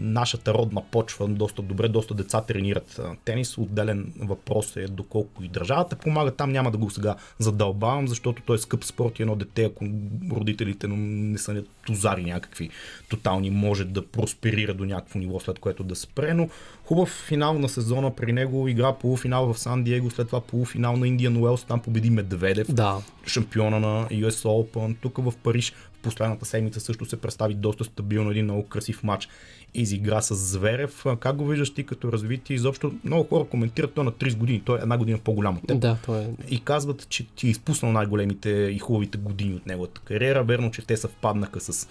нашата 0.00 0.54
родна 0.54 0.82
почва 0.90 1.28
доста 1.28 1.62
добре, 1.62 1.88
доста 1.88 2.14
деца 2.14 2.40
тренират 2.40 2.98
а, 2.98 3.16
тенис. 3.24 3.58
Отделен 3.58 4.12
въпрос 4.18 4.76
е 4.76 4.86
доколко 4.86 5.44
и 5.44 5.48
държавата 5.48 5.96
помага. 5.96 6.30
Там 6.30 6.52
няма 6.52 6.70
да 6.70 6.78
го 6.78 6.90
сега 6.90 7.16
задълбавам, 7.38 8.08
защото 8.08 8.42
той 8.46 8.56
е 8.56 8.58
скъп 8.58 8.84
спорт 8.84 9.18
и 9.18 9.22
едно 9.22 9.36
дете, 9.36 9.64
ако 9.64 9.86
родителите 10.30 10.86
му 10.86 10.96
не 10.96 11.38
са 11.38 11.62
тузари 11.86 12.24
някакви 12.24 12.70
тотални, 13.08 13.50
може 13.50 13.84
да 13.84 14.06
просперира 14.06 14.74
до 14.74 14.84
някакво 14.84 15.18
ниво, 15.18 15.40
след 15.40 15.58
което 15.58 15.84
да 15.84 15.96
спре. 15.96 16.31
Но 16.34 16.48
хубав 16.84 17.08
финал 17.08 17.58
на 17.58 17.68
сезона 17.68 18.10
при 18.10 18.32
него, 18.32 18.68
игра 18.68 18.92
полуфинал 18.92 19.52
в 19.52 19.58
Сан 19.58 19.84
Диего, 19.84 20.10
след 20.10 20.26
това 20.26 20.40
полуфинал 20.40 20.96
на 20.96 21.08
Индиан 21.08 21.36
Уелс, 21.36 21.64
там 21.64 21.80
победи 21.80 22.10
Медведев 22.10 22.72
Да, 22.72 22.98
шампиона 23.26 23.80
на 23.80 24.08
US 24.08 24.44
Open. 24.44 24.96
Тук 25.00 25.18
в 25.18 25.32
Париж 25.42 25.72
в 25.92 26.02
последната 26.02 26.46
седмица 26.46 26.80
също 26.80 27.04
се 27.04 27.16
представи 27.16 27.54
доста 27.54 27.84
стабилно 27.84 28.30
един 28.30 28.44
много 28.44 28.68
красив 28.68 29.02
матч. 29.02 29.28
Изигра 29.74 30.22
с 30.22 30.34
Зверев. 30.34 31.04
Как 31.20 31.36
го 31.36 31.46
виждаш 31.46 31.74
ти 31.74 31.86
като 31.86 32.12
развитие? 32.12 32.56
Изобщо 32.56 32.92
много 33.04 33.24
хора 33.28 33.44
коментират 33.44 33.94
той 33.94 34.04
на 34.04 34.12
30 34.12 34.36
години. 34.36 34.62
Той 34.64 34.78
е 34.78 34.82
една 34.82 34.98
година 34.98 35.18
по-голям 35.24 35.56
от 35.56 35.66
теб. 35.66 35.78
да, 35.78 35.96
това 36.02 36.18
е 36.18 36.26
И 36.50 36.60
казват, 36.60 37.08
че 37.08 37.26
ти 37.26 37.46
е 37.46 37.50
изпуснал 37.50 37.92
най-големите 37.92 38.50
и 38.50 38.78
хубавите 38.78 39.18
години 39.18 39.54
от 39.54 39.66
неговата 39.66 40.00
кариера. 40.00 40.44
Верно, 40.44 40.70
че 40.70 40.82
те 40.82 40.96
съвпаднаха 40.96 41.60
с 41.60 41.88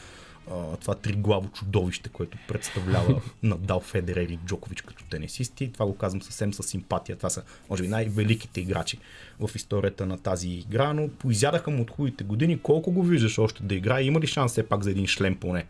а, 0.51 0.77
това 0.77 0.95
триглаво 0.95 1.49
чудовище, 1.49 2.09
което 2.09 2.37
представлява 2.47 3.21
Надал 3.43 3.79
Федерер 3.79 4.29
и 4.29 4.39
Джокович 4.45 4.81
като 4.81 5.03
тенисисти. 5.03 5.71
Това 5.73 5.85
го 5.85 5.95
казвам 5.95 6.21
съвсем 6.21 6.53
с 6.53 6.63
симпатия. 6.63 7.15
Това 7.15 7.29
са, 7.29 7.43
може 7.69 7.83
би, 7.83 7.89
най-великите 7.89 8.61
играчи 8.61 8.97
в 9.39 9.55
историята 9.55 10.05
на 10.05 10.17
тази 10.17 10.49
игра, 10.49 10.93
но 10.93 11.09
поизядаха 11.09 11.71
му 11.71 11.81
от 11.81 11.91
хубавите 11.91 12.23
години. 12.23 12.59
Колко 12.59 12.91
го 12.91 13.03
виждаш 13.03 13.39
още 13.39 13.63
да 13.63 13.75
играе? 13.75 14.03
Има 14.03 14.19
ли 14.19 14.27
шанс 14.27 14.51
все 14.51 14.63
пак 14.63 14.83
за 14.83 14.91
един 14.91 15.07
шлем 15.07 15.35
поне? 15.35 15.65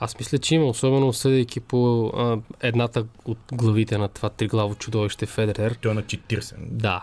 Аз 0.00 0.18
мисля, 0.18 0.38
че 0.38 0.54
има, 0.54 0.66
особено 0.66 1.12
съдейки 1.12 1.60
по 1.60 2.06
а, 2.06 2.38
едната 2.60 3.06
от 3.24 3.38
главите 3.52 3.98
на 3.98 4.08
това 4.08 4.30
триглаво 4.30 4.74
чудовище 4.74 5.26
Федерер. 5.26 5.78
Той 5.82 5.90
е 5.90 5.94
на 5.94 6.02
40. 6.02 6.54
Да, 6.58 7.02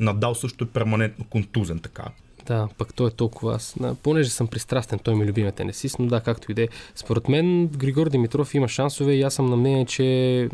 Надал 0.00 0.34
също 0.34 0.64
е 0.64 0.68
перманентно 0.68 1.24
контузен 1.24 1.78
така. 1.78 2.04
Да, 2.46 2.68
пък 2.78 2.94
той 2.94 3.08
е 3.08 3.10
толкова 3.10 3.54
аз. 3.54 3.76
Понеже 4.02 4.30
съм 4.30 4.46
пристрастен, 4.46 4.98
той 4.98 5.14
ми 5.14 5.24
е 5.24 5.26
любимия 5.26 5.52
тенисист, 5.52 5.98
но 5.98 6.06
да, 6.06 6.20
както 6.20 6.52
и 6.52 6.54
да 6.54 6.62
е. 6.62 6.68
Според 6.94 7.28
мен 7.28 7.66
Григор 7.68 8.08
Димитров 8.08 8.54
има 8.54 8.68
шансове 8.68 9.12
и 9.12 9.22
аз 9.22 9.34
съм 9.34 9.46
на 9.46 9.56
мнение, 9.56 9.84
че 9.84 10.48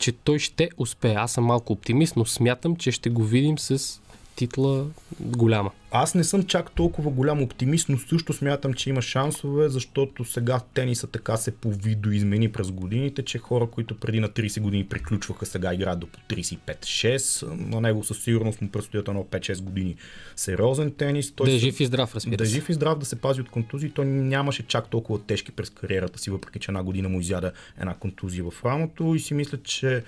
че 0.00 0.12
той 0.12 0.38
ще 0.38 0.68
успее. 0.76 1.14
Аз 1.14 1.32
съм 1.32 1.44
малко 1.44 1.72
оптимист, 1.72 2.16
но 2.16 2.24
смятам, 2.24 2.76
че 2.76 2.92
ще 2.92 3.10
го 3.10 3.24
видим 3.24 3.58
с 3.58 4.00
титла 4.40 4.86
голяма. 5.20 5.70
Аз 5.92 6.14
не 6.14 6.24
съм 6.24 6.42
чак 6.42 6.70
толкова 6.70 7.10
голям 7.10 7.42
оптимист, 7.42 7.88
но 7.88 7.98
също 7.98 8.32
смятам, 8.32 8.74
че 8.74 8.90
има 8.90 9.02
шансове, 9.02 9.68
защото 9.68 10.24
сега 10.24 10.60
тениса 10.74 11.06
така 11.06 11.36
се 11.36 11.50
повидоизмени 11.50 12.52
през 12.52 12.70
годините, 12.70 13.22
че 13.22 13.38
хора, 13.38 13.66
които 13.66 13.94
преди 13.96 14.20
на 14.20 14.28
30 14.28 14.60
години 14.60 14.86
приключваха, 14.86 15.46
сега 15.46 15.74
играят 15.74 15.98
до 15.98 16.06
по 16.06 16.18
35-6. 16.28 17.46
На 17.70 17.80
него 17.80 18.04
със 18.04 18.18
сигурност 18.18 18.60
му 18.60 18.70
предстоят 18.70 19.08
едно 19.08 19.24
5-6 19.24 19.60
години 19.60 19.96
сериозен 20.36 20.90
тенис. 20.90 21.32
Той 21.32 21.46
да 21.46 21.52
е 21.52 21.54
се- 21.54 21.60
жив 21.60 21.80
и 21.80 21.86
здрав, 21.86 22.14
разбира 22.14 22.36
да 22.36 22.44
е 22.44 22.46
се. 22.46 22.52
жив 22.52 22.68
и 22.68 22.74
здрав, 22.74 22.98
да 22.98 23.06
се 23.06 23.16
пази 23.16 23.40
от 23.40 23.48
контузии. 23.50 23.90
Той 23.90 24.04
нямаше 24.04 24.62
чак 24.62 24.88
толкова 24.88 25.18
тежки 25.18 25.52
през 25.52 25.70
кариерата 25.70 26.18
си, 26.18 26.30
въпреки 26.30 26.58
че 26.58 26.70
една 26.70 26.82
година 26.82 27.08
му 27.08 27.20
изяда 27.20 27.52
една 27.80 27.94
контузия 27.94 28.44
в 28.44 28.64
рамото 28.64 29.14
и 29.14 29.20
си 29.20 29.34
мисля, 29.34 29.58
че 29.62 30.02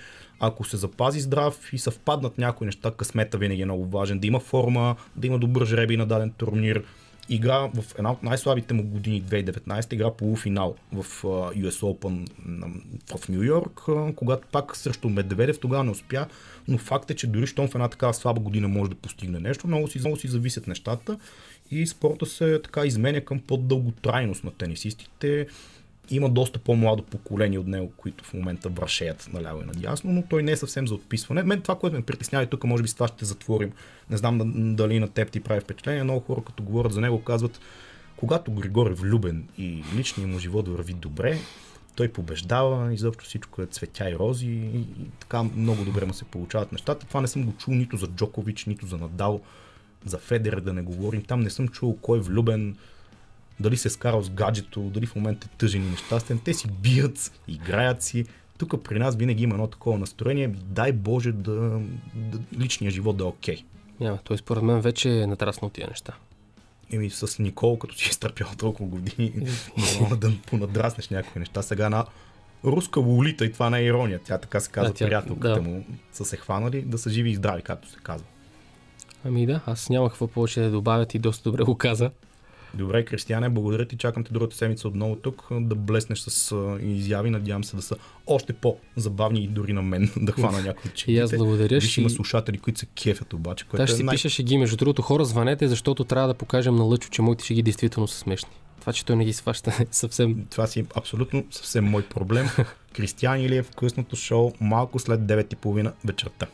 ако 0.45 0.63
се 0.63 0.77
запази 0.77 1.19
здрав 1.19 1.73
и 1.73 1.77
съвпаднат 1.77 2.37
някои 2.37 2.65
неща, 2.65 2.91
късмета 2.91 3.37
винаги 3.37 3.61
е 3.61 3.65
много 3.65 3.85
важен. 3.85 4.19
Да 4.19 4.27
има 4.27 4.39
форма, 4.39 4.95
да 5.15 5.27
има 5.27 5.39
добър 5.39 5.65
жребий 5.65 5.97
на 5.97 6.05
даден 6.05 6.31
турнир. 6.37 6.83
Игра 7.29 7.57
в 7.59 7.83
една 7.97 8.11
от 8.11 8.23
най-слабите 8.23 8.73
му 8.73 8.83
години, 8.83 9.23
2019, 9.23 9.93
игра 9.93 10.11
полуфинал 10.11 10.75
в 10.93 11.23
US 11.23 11.79
Open 11.79 12.29
в 13.17 13.29
Нью 13.29 13.43
Йорк, 13.43 13.81
когато 14.15 14.47
пак 14.47 14.75
срещу 14.75 15.09
Медведев 15.09 15.59
тогава 15.59 15.83
не 15.83 15.91
успя, 15.91 16.25
но 16.67 16.77
факт 16.77 17.11
е, 17.11 17.15
че 17.15 17.27
дори 17.27 17.47
щом 17.47 17.67
в 17.67 17.75
една 17.75 17.87
такава 17.87 18.13
слаба 18.13 18.41
година 18.41 18.67
може 18.67 18.89
да 18.89 18.95
постигне 18.95 19.39
нещо, 19.39 19.67
много 19.67 19.87
си, 19.87 19.99
много 19.99 20.17
си 20.17 20.27
зависят 20.27 20.67
нещата 20.67 21.19
и 21.71 21.87
спорта 21.87 22.25
се 22.25 22.61
така 22.63 22.85
изменя 22.85 23.21
към 23.21 23.39
по-дълготрайност 23.39 24.43
на 24.43 24.51
тенисистите. 24.51 25.47
Има 26.09 26.29
доста 26.29 26.59
по-младо 26.59 27.03
поколение 27.03 27.59
от 27.59 27.67
него, 27.67 27.91
които 27.97 28.23
в 28.23 28.33
момента 28.33 28.69
вършеят 28.69 29.29
наляво 29.33 29.61
и 29.61 29.65
надясно, 29.65 30.11
но 30.11 30.23
той 30.29 30.43
не 30.43 30.51
е 30.51 30.57
съвсем 30.57 30.87
за 30.87 30.93
отписване. 30.95 31.43
Мен 31.43 31.61
това, 31.61 31.75
което 31.75 31.95
ме 31.95 32.01
притеснява 32.01 32.43
и 32.43 32.47
тук, 32.47 32.63
може 32.63 32.83
би 32.83 32.89
с 32.89 32.93
това 32.93 33.07
ще 33.07 33.25
затворим. 33.25 33.71
Не 34.09 34.17
знам 34.17 34.37
да- 34.37 34.45
дали 34.75 34.99
на 34.99 35.07
теб 35.07 35.31
ти 35.31 35.39
прави 35.39 35.61
впечатление. 35.61 36.03
Много 36.03 36.19
хора, 36.19 36.41
като 36.45 36.63
говорят 36.63 36.93
за 36.93 37.01
него, 37.01 37.23
казват, 37.23 37.59
когато 38.15 38.51
Григор 38.51 38.91
е 38.91 38.93
влюбен 38.93 39.47
и 39.57 39.83
личният 39.95 40.31
му 40.31 40.39
живот 40.39 40.67
върви 40.67 40.93
добре, 40.93 41.37
той 41.95 42.07
побеждава, 42.07 42.93
изобщо 42.93 43.25
всичко 43.25 43.61
е 43.61 43.65
цветя 43.65 44.09
и 44.09 44.15
рози 44.15 44.47
и, 44.47 44.79
и 44.79 45.09
така 45.19 45.43
много 45.43 45.85
добре 45.85 46.05
му 46.05 46.13
се 46.13 46.25
получават 46.25 46.71
нещата. 46.71 47.05
Това 47.07 47.21
не 47.21 47.27
съм 47.27 47.45
го 47.45 47.53
чул 47.57 47.73
нито 47.73 47.97
за 47.97 48.07
Джокович, 48.07 48.65
нито 48.65 48.87
за 48.87 48.97
Надал, 48.97 49.41
за 50.05 50.17
Федер 50.17 50.59
да 50.59 50.73
не 50.73 50.81
говорим. 50.81 51.23
Там 51.23 51.39
не 51.41 51.49
съм 51.49 51.67
чул 51.67 51.97
кой 52.01 52.17
е 52.17 52.21
влюбен, 52.21 52.75
дали 53.63 53.77
се 53.77 53.87
е 53.87 53.91
скарал 53.91 54.21
с 54.21 54.29
гаджето, 54.29 54.81
дали 54.81 55.05
в 55.05 55.15
момента 55.15 55.47
е 55.53 55.57
тъжен 55.57 55.83
и 55.83 55.89
нещастен. 55.89 56.39
Те 56.39 56.53
си 56.53 56.67
бият, 56.67 57.31
играят 57.47 58.03
си. 58.03 58.25
Тук 58.57 58.83
при 58.83 58.99
нас 58.99 59.15
винаги 59.15 59.43
има 59.43 59.55
едно 59.55 59.67
такова 59.67 59.97
настроение. 59.97 60.47
Дай 60.47 60.91
Боже 60.91 61.31
да, 61.31 61.51
да 62.15 62.39
личният 62.59 62.93
живот 62.93 63.17
да 63.17 63.23
е 63.23 63.27
окей. 63.27 63.63
Няма, 63.99 64.17
той 64.23 64.37
според 64.37 64.63
мен 64.63 64.81
вече 64.81 65.21
е 65.21 65.27
натраснал 65.27 65.69
тия 65.69 65.87
неща. 65.87 66.13
Еми 66.91 67.09
с 67.09 67.39
Никол, 67.39 67.77
като 67.77 67.95
си 67.95 68.05
е 68.05 68.09
изтърпял 68.09 68.47
толкова 68.57 68.89
години, 68.89 69.33
нормално 69.77 70.15
да 70.21 70.31
понадраснеш 70.47 71.09
някои 71.09 71.39
неща. 71.39 71.61
Сега 71.61 71.89
на 71.89 72.05
руска 72.65 72.99
лолита, 72.99 73.45
и 73.45 73.51
това 73.51 73.69
не 73.69 73.79
е 73.79 73.83
ирония, 73.83 74.19
тя 74.25 74.37
така 74.37 74.59
се 74.59 74.71
казва, 74.71 74.91
Да, 74.91 74.97
тя- 74.97 75.05
приятелката 75.05 75.55
да. 75.55 75.61
му, 75.61 75.85
са 76.11 76.25
се 76.25 76.37
хванали 76.37 76.81
да 76.81 76.97
са 76.97 77.09
живи 77.09 77.29
и 77.29 77.35
здрави, 77.35 77.61
както 77.61 77.89
се 77.89 77.97
казва. 78.03 78.27
Ами 79.25 79.45
да, 79.45 79.61
аз 79.65 79.89
няма 79.89 80.09
какво 80.09 80.27
повече 80.27 80.61
да 80.61 80.71
добавят 80.71 81.13
и 81.13 81.19
доста 81.19 81.43
добре 81.43 81.63
го 81.63 81.77
каза. 81.77 82.11
Добре, 82.73 83.05
Кристияне, 83.05 83.49
благодаря 83.49 83.85
ти. 83.85 83.97
Чакам 83.97 84.23
те 84.23 84.33
другата 84.33 84.55
седмица 84.55 84.87
отново 84.87 85.15
тук 85.15 85.47
да 85.51 85.75
блеснеш 85.75 86.19
с 86.19 86.55
изяви. 86.81 87.29
Надявам 87.29 87.63
се 87.63 87.75
да 87.75 87.81
са 87.81 87.95
още 88.27 88.53
по-забавни 88.53 89.43
и 89.43 89.47
дори 89.47 89.73
на 89.73 89.81
мен 89.81 90.09
да 90.17 90.31
хвана 90.31 90.61
някои 90.61 90.91
от 90.91 90.99
И 90.99 91.19
аз 91.19 91.29
чеките. 91.29 91.37
благодаря, 91.37 91.75
Виж, 91.75 91.91
ще- 91.91 92.01
има 92.01 92.09
слушатели, 92.09 92.57
които 92.57 92.79
се 92.79 92.85
кефят 92.85 93.33
обаче, 93.33 93.65
което 93.65 93.81
Та 93.81 93.87
ще 93.87 93.93
е 93.93 93.97
си 93.97 94.03
най- 94.03 94.13
пиша 94.13 94.29
шеги. 94.29 94.57
Между 94.57 94.77
другото, 94.77 95.01
хора, 95.01 95.25
звънете, 95.25 95.67
защото 95.67 96.03
трябва 96.03 96.27
да 96.27 96.33
покажем 96.33 96.75
на 96.75 96.83
Лъчо, 96.83 97.09
че 97.09 97.21
моите 97.21 97.45
шеги 97.45 97.61
действително 97.61 98.07
са 98.07 98.17
смешни. 98.17 98.49
Това, 98.79 98.93
че 98.93 99.05
той 99.05 99.15
не 99.15 99.25
ги 99.25 99.33
сваща, 99.33 99.71
е 99.71 99.85
съвсем... 99.91 100.45
Това 100.49 100.67
си 100.67 100.79
е 100.79 100.85
абсолютно 100.95 101.43
съвсем 101.51 101.85
мой 101.85 102.01
проблем. 102.03 102.47
Кристиян 102.93 103.41
Илиев, 103.41 103.71
късното 103.71 104.15
шоу, 104.15 104.51
малко 104.61 104.99
след 104.99 105.19
9.30 105.19 105.91
вечерта. 106.05 106.45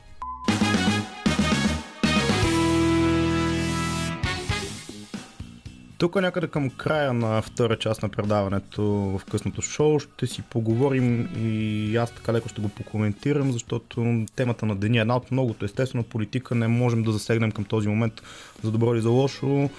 Тук 6.00 6.16
някъде 6.16 6.48
към 6.48 6.70
края 6.70 7.14
на 7.14 7.42
втора 7.42 7.76
част 7.76 8.04
на 8.04 8.10
предаването 8.10 8.84
в 8.84 9.22
късното 9.32 9.62
шоу 9.62 10.00
ще 10.00 10.28
си 10.28 10.42
поговорим 10.42 11.30
и 11.38 11.96
аз 11.98 12.12
така 12.12 12.34
леко 12.34 12.50
ще 12.50 12.62
го 12.62 12.70
покоментирам, 12.70 13.52
защото 13.52 14.26
темата 14.36 14.66
на 14.66 14.76
деня 14.76 14.98
е 14.98 15.02
една 15.02 15.16
от 15.16 15.32
многото. 15.32 15.66
Естествено, 15.66 16.04
политика 16.04 16.56
не 16.56 16.68
можем 16.68 17.04
да 17.04 17.12
засегнем 17.12 17.52
към 17.52 17.66
този 17.66 17.88
момент 17.88 18.22
за 18.64 18.72
добро 18.72 18.94
или 18.94 19.02
за 19.02 19.10
лошо, 19.10 19.70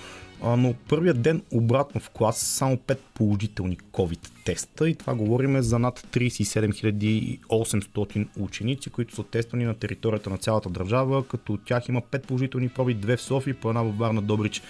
но 0.45 0.75
първият 0.89 1.23
ден 1.23 1.43
обратно 1.53 2.01
в 2.01 2.11
клас 2.11 2.39
само 2.39 2.77
5 2.77 2.99
положителни 3.15 3.79
COVID 3.93 4.29
теста 4.45 4.91
и 4.91 4.95
това 4.95 5.15
говориме 5.15 5.63
за 5.63 5.79
над 5.79 6.07
37 6.13 7.39
800 7.41 8.27
ученици, 8.39 8.91
които 8.91 9.15
са 9.15 9.23
тествани 9.23 9.65
на 9.65 9.75
територията 9.75 10.31
на 10.31 10.39
цялата 10.39 10.71
държава, 10.71 11.27
като 11.29 11.53
от 11.53 11.65
тях 11.65 11.89
има 11.89 12.03
5 12.03 12.27
положителни 12.27 12.69
проби, 12.69 12.97
2 12.97 13.17
в 13.17 13.23
София, 13.23 13.55
по 13.61 13.69
една 13.69 13.83
във 13.83 13.99
Варна, 13.99 14.23
Добрич 14.23 14.63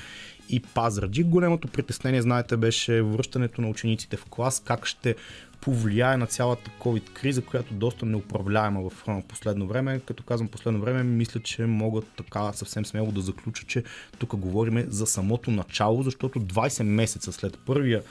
и 0.51 0.61
Пазарджик. 0.61 1.27
Голямото 1.27 1.69
притеснение, 1.69 2.23
знаете, 2.23 2.57
беше 2.57 3.03
връщането 3.03 3.61
на 3.61 3.69
учениците 3.69 4.17
в 4.17 4.25
клас, 4.25 4.63
как 4.67 4.87
ще 4.87 5.15
повлияе 5.61 6.17
на 6.17 6.27
цялата 6.27 6.71
COVID 6.81 7.11
криза, 7.13 7.43
която 7.43 7.75
доста 7.75 8.07
неуправляема 8.07 8.91
в 8.91 9.23
последно 9.29 9.67
време. 9.67 10.01
Като 10.07 10.23
казвам 10.23 10.49
последно 10.49 10.81
време, 10.81 11.03
мисля, 11.03 11.41
че 11.41 11.67
могат 11.67 12.07
така 12.17 12.53
съвсем 12.53 12.87
смело 12.87 13.13
да 13.13 13.21
заключа, 13.21 13.67
че 13.67 13.85
тук 14.19 14.37
говорим 14.37 14.87
за 14.89 15.07
самото 15.07 15.51
начало, 15.51 16.03
защото 16.03 16.41
20 16.41 16.83
месеца 16.83 17.33
след 17.33 17.59
първия 17.67 18.03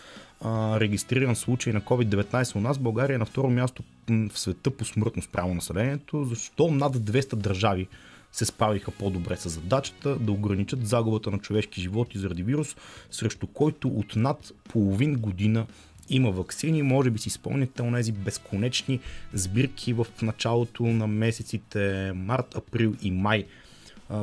а, 0.42 0.80
регистриран 0.80 1.36
случай 1.36 1.74
на 1.74 1.82
COVID-19 1.82 2.56
у 2.56 2.60
нас, 2.60 2.80
България 2.80 3.16
е 3.16 3.18
на 3.18 3.26
второ 3.26 3.50
място 3.50 3.84
в 4.10 4.40
света 4.40 4.72
по 4.72 4.86
смъртност 4.86 5.30
право 5.32 5.54
населението. 5.54 6.24
Защо 6.24 6.72
над 6.72 6.98
200 6.98 7.36
държави 7.36 7.88
се 8.32 8.46
справиха 8.46 8.92
по-добре 8.92 9.38
с 9.38 9.50
задачата 9.50 10.16
да 10.16 10.32
ограничат 10.32 10.88
загубата 10.88 11.32
на 11.32 11.40
човешки 11.40 11.82
животи 11.82 12.18
заради 12.18 12.44
вирус, 12.44 12.76
срещу 13.12 13.48
който 13.48 13.88
от 13.88 14.16
над 14.16 14.52
половин 14.70 15.16
година 15.16 15.66
има 16.10 16.32
вакцини. 16.32 16.84
Може 16.84 17.10
би 17.10 17.20
си 17.20 17.30
спомняте 17.30 17.82
онези 17.82 18.12
безконечни 18.12 19.00
сбирки 19.34 19.94
в 19.94 20.08
началото 20.22 20.84
на 20.84 21.08
месеците 21.08 22.12
март, 22.16 22.56
април 22.56 22.96
и 23.02 23.12
май 23.12 23.46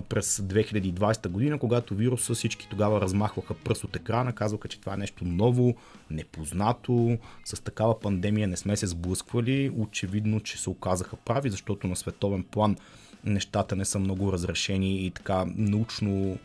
през 0.09 0.39
2020 0.39 1.29
година, 1.29 1.59
когато 1.59 1.95
вируса 1.95 2.35
всички 2.35 2.69
тогава 2.71 3.01
размахваха 3.01 3.55
пръст 3.55 3.85
от 3.85 3.97
екрана, 3.97 4.33
казваха, 4.33 4.69
че 4.69 4.81
това 4.81 4.95
е 4.95 4.97
нещо 4.97 5.25
ново, 5.25 5.75
непознато, 6.11 7.19
с 7.45 7.63
такава 7.63 8.01
пандемия 8.01 8.49
не 8.49 8.57
сме 8.57 8.77
се 8.77 8.87
сблъсквали. 8.87 9.71
Очевидно, 9.77 10.41
че 10.41 10.59
се 10.59 10.71
оказаха 10.71 11.17
прави, 11.17 11.51
защото 11.51 11.87
на 11.87 11.97
световен 11.97 12.45
план 12.45 12.77
нещата 13.27 13.77
не 13.77 13.85
са 13.85 13.99
много 13.99 14.33
разрешени 14.33 15.07
и 15.07 15.11
така 15.11 15.45
научно 15.57 16.39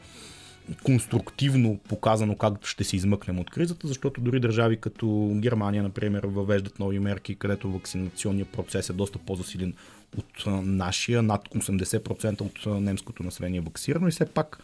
конструктивно 0.83 1.79
показано 1.89 2.35
как 2.35 2.65
ще 2.65 2.83
се 2.83 2.95
измъкнем 2.95 3.39
от 3.39 3.49
кризата, 3.49 3.87
защото 3.87 4.21
дори 4.21 4.39
държави 4.39 4.77
като 4.77 5.31
Германия, 5.35 5.83
например, 5.83 6.23
въвеждат 6.23 6.79
нови 6.79 6.99
мерки, 6.99 7.35
където 7.35 7.71
вакцинационният 7.71 8.49
процес 8.49 8.89
е 8.89 8.93
доста 8.93 9.19
по-засилен 9.19 9.73
от 10.17 10.45
нашия, 10.65 11.21
над 11.21 11.47
80% 11.47 12.41
от 12.41 12.81
немското 12.81 13.23
население 13.23 13.57
е 13.57 13.61
вакцирано 13.61 14.07
и 14.07 14.11
все 14.11 14.25
пак 14.25 14.59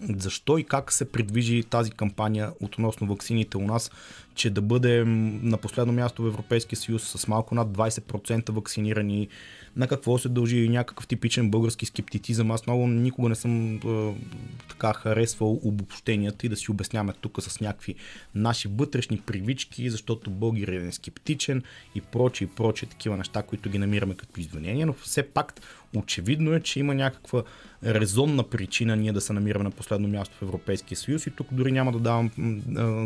защо 0.00 0.58
и 0.58 0.64
как 0.64 0.92
се 0.92 1.12
придвижи 1.12 1.62
тази 1.62 1.90
кампания 1.90 2.50
относно 2.60 3.06
ваксините 3.06 3.56
у 3.56 3.66
нас, 3.66 3.90
че 4.34 4.50
да 4.50 4.60
бъде 4.62 5.04
на 5.04 5.56
последно 5.56 5.92
място 5.92 6.22
в 6.22 6.26
Европейския 6.26 6.78
съюз 6.78 7.02
с 7.02 7.28
малко 7.28 7.54
над 7.54 7.68
20% 7.68 8.52
вакцинирани, 8.52 9.28
на 9.76 9.88
какво 9.88 10.18
се 10.18 10.28
дължи 10.28 10.68
някакъв 10.68 11.06
типичен 11.06 11.50
български 11.50 11.86
скептицизъм. 11.86 12.50
Аз 12.50 12.66
много 12.66 12.86
никога 12.86 13.28
не 13.28 13.34
съм 13.34 13.76
е, 13.76 14.14
така 14.68 14.92
харесвал 14.92 15.60
обобщенията 15.62 16.46
и 16.46 16.48
да 16.48 16.56
си 16.56 16.70
обясняваме 16.70 17.12
тук 17.20 17.42
с 17.42 17.60
някакви 17.60 17.94
наши 18.34 18.68
вътрешни 18.68 19.18
привички, 19.26 19.90
защото 19.90 20.30
българин 20.30 20.88
е 20.88 20.92
скептичен 20.92 21.62
и 21.94 22.00
прочи 22.00 22.44
и 22.44 22.46
прочи 22.46 22.86
такива 22.86 23.16
неща, 23.16 23.42
които 23.42 23.70
ги 23.70 23.78
намираме 23.78 24.14
като 24.14 24.40
извинения, 24.40 24.86
но 24.86 24.92
все 24.92 25.22
пак 25.22 25.60
очевидно 25.96 26.52
е, 26.52 26.60
че 26.60 26.80
има 26.80 26.94
някаква 26.94 27.42
резонна 27.84 28.42
причина 28.42 28.96
ние 28.96 29.12
да 29.12 29.20
се 29.20 29.32
намираме 29.32 29.64
на 29.64 29.70
последно 29.70 30.08
място 30.08 30.36
в 30.38 30.42
Европейския 30.42 30.98
съюз 30.98 31.26
и 31.26 31.30
тук 31.30 31.46
дори 31.52 31.72
няма 31.72 31.92
да 31.92 31.98
давам 31.98 32.30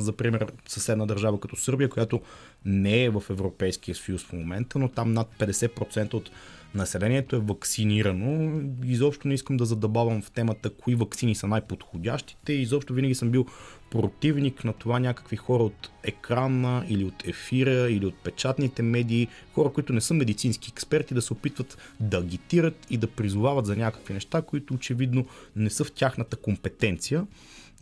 за 0.01 0.13
пример 0.13 0.47
съседна 0.67 1.07
държава 1.07 1.41
като 1.41 1.57
Сърбия, 1.57 1.89
която 1.89 2.21
не 2.65 3.05
е 3.05 3.11
в 3.11 3.23
Европейския 3.31 3.95
съюз 3.95 4.25
в 4.25 4.33
момента, 4.33 4.79
но 4.79 4.89
там 4.89 5.13
над 5.13 5.29
50% 5.39 6.15
от 6.15 6.31
населението 6.75 7.37
е 7.37 7.39
вакцинирано. 7.39 8.61
Изобщо 8.85 9.29
не 9.29 9.35
искам 9.35 9.57
да 9.57 9.65
задабавам 9.65 10.23
в 10.23 10.31
темата 10.31 10.71
кои 10.71 10.95
вакцини 10.95 11.35
са 11.35 11.47
най-подходящите. 11.47 12.53
Изобщо 12.53 12.95
винаги 12.95 13.15
съм 13.15 13.31
бил 13.31 13.47
противник 13.91 14.65
на 14.65 14.73
това 14.73 14.99
някакви 14.99 15.37
хора 15.37 15.63
от 15.63 15.91
екрана 16.05 16.85
или 16.89 17.05
от 17.05 17.29
ефира 17.29 17.91
или 17.91 18.07
от 18.07 18.15
печатните 18.15 18.83
медии, 18.83 19.29
хора, 19.53 19.73
които 19.73 19.93
не 19.93 20.01
са 20.01 20.15
медицински 20.15 20.73
експерти, 20.73 21.15
да 21.15 21.23
се 21.23 21.33
опитват 21.33 21.79
да 22.01 22.19
агитират 22.19 22.87
и 22.91 22.97
да 22.97 23.07
призовават 23.07 23.67
за 23.67 23.77
някакви 23.77 24.15
неща, 24.15 24.43
които 24.43 24.75
очевидно 24.75 25.27
не 25.57 25.71
са 25.71 25.85
в 25.85 25.93
тяхната 25.93 26.37
компетенция. 26.37 27.27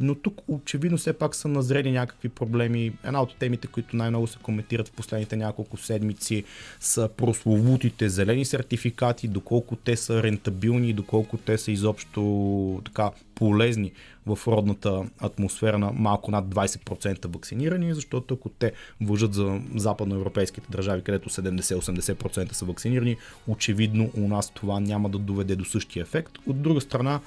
Но 0.01 0.15
тук 0.15 0.41
очевидно 0.49 0.99
все 0.99 1.13
пак 1.13 1.35
са 1.35 1.49
назрели 1.49 1.93
някакви 1.93 2.29
проблеми. 2.29 2.93
Една 3.05 3.23
от 3.23 3.37
темите, 3.39 3.67
които 3.67 3.97
най-много 3.97 4.27
се 4.27 4.39
коментират 4.43 4.89
в 4.89 4.93
последните 4.93 5.37
няколко 5.37 5.77
седмици 5.77 6.45
са 6.81 7.09
прословутите 7.17 8.09
зелени 8.09 8.45
сертификати, 8.45 9.29
доколко 9.29 9.77
те 9.77 9.97
са 9.97 10.23
рентабилни, 10.23 10.93
доколко 10.93 11.37
те 11.37 11.59
са 11.59 11.73
изобщо 11.73 12.83
така 12.85 13.11
полезни 13.35 13.93
в 14.27 14.39
родната 14.47 15.05
атмосфера 15.19 15.79
на 15.79 15.93
малко 15.93 16.31
над 16.31 16.45
20% 16.45 17.27
вакцинирани, 17.35 17.95
защото 17.95 18.35
ако 18.35 18.49
те 18.49 18.73
въжат 19.01 19.35
за 19.35 19.61
западноевропейските 19.75 20.67
държави, 20.71 21.03
където 21.03 21.31
70-80% 21.31 22.53
са 22.53 22.65
вакцинирани, 22.65 23.17
очевидно 23.49 24.11
у 24.15 24.29
нас 24.29 24.51
това 24.51 24.81
няма 24.81 25.09
да 25.09 25.19
доведе 25.19 25.57
до 25.57 25.65
същия 25.65 26.03
ефект. 26.03 26.33
От 26.47 26.63
друга 26.63 26.81
страна, 26.81 27.21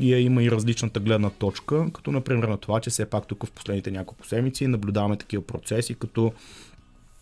и 0.00 0.14
има 0.14 0.42
и 0.42 0.50
различната 0.50 1.00
гледна 1.00 1.30
точка, 1.30 1.86
като 1.92 2.12
например 2.12 2.48
на 2.48 2.56
това, 2.56 2.80
че 2.80 2.90
все 2.90 3.06
пак 3.06 3.26
тук 3.26 3.46
в 3.46 3.50
последните 3.50 3.90
няколко 3.90 4.26
седмици 4.26 4.66
наблюдаваме 4.66 5.16
такива 5.16 5.42
процеси, 5.42 5.94
като 5.94 6.32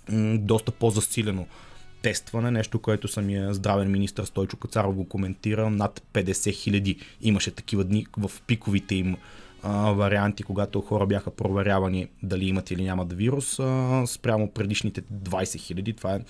м- 0.08 0.38
доста 0.38 0.72
по-засилено 0.72 1.46
тестване, 2.02 2.50
нещо, 2.50 2.78
което 2.78 3.08
самия 3.08 3.54
здравен 3.54 3.90
министр 3.90 4.26
Стойчо 4.26 4.56
Кацаров 4.56 4.94
го 4.94 5.08
коментира. 5.08 5.70
Над 5.70 6.02
50 6.12 6.52
хиляди 6.52 6.96
имаше 7.22 7.50
такива 7.50 7.84
дни 7.84 8.06
в 8.18 8.30
пиковите 8.46 8.94
им 8.94 9.16
варианти, 9.96 10.42
когато 10.42 10.80
хора 10.80 11.06
бяха 11.06 11.30
проверявани 11.30 12.08
дали 12.22 12.48
имат 12.48 12.70
или 12.70 12.84
нямат 12.84 13.12
вирус, 13.12 13.58
а, 13.58 14.02
спрямо 14.06 14.50
предишните 14.50 15.02
20 15.02 15.60
хиляди. 15.60 15.92
Това 15.92 16.14
е 16.14 16.20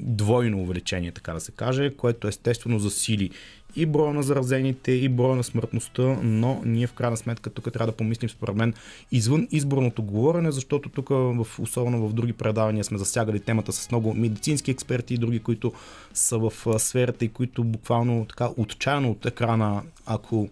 двойно 0.00 0.58
увеличение, 0.58 1.12
така 1.12 1.32
да 1.32 1.40
се 1.40 1.52
каже, 1.52 1.94
което 1.96 2.28
естествено 2.28 2.78
засили 2.78 3.30
и 3.76 3.86
броя 3.86 4.14
на 4.14 4.22
заразените, 4.22 4.92
и 4.92 5.08
броя 5.08 5.36
на 5.36 5.44
смъртността, 5.44 6.02
но 6.22 6.62
ние 6.64 6.86
в 6.86 6.92
крайна 6.92 7.16
сметка 7.16 7.50
тук 7.50 7.72
трябва 7.72 7.92
да 7.92 7.96
помислим 7.96 8.30
според 8.30 8.56
мен 8.56 8.74
извън 9.12 9.48
изборното 9.50 10.02
говорене, 10.02 10.52
защото 10.52 10.88
тук 10.88 11.08
в, 11.08 11.46
особено 11.58 12.08
в 12.08 12.12
други 12.12 12.32
предавания 12.32 12.84
сме 12.84 12.98
засягали 12.98 13.40
темата 13.40 13.72
с 13.72 13.90
много 13.90 14.14
медицински 14.14 14.70
експерти 14.70 15.14
и 15.14 15.18
други, 15.18 15.38
които 15.38 15.72
са 16.14 16.38
в 16.38 16.52
сферата 16.78 17.24
и 17.24 17.28
които 17.28 17.64
буквално 17.64 18.26
така 18.28 18.50
отчаяно 18.56 19.10
от 19.10 19.26
екрана, 19.26 19.82
ако 20.06 20.48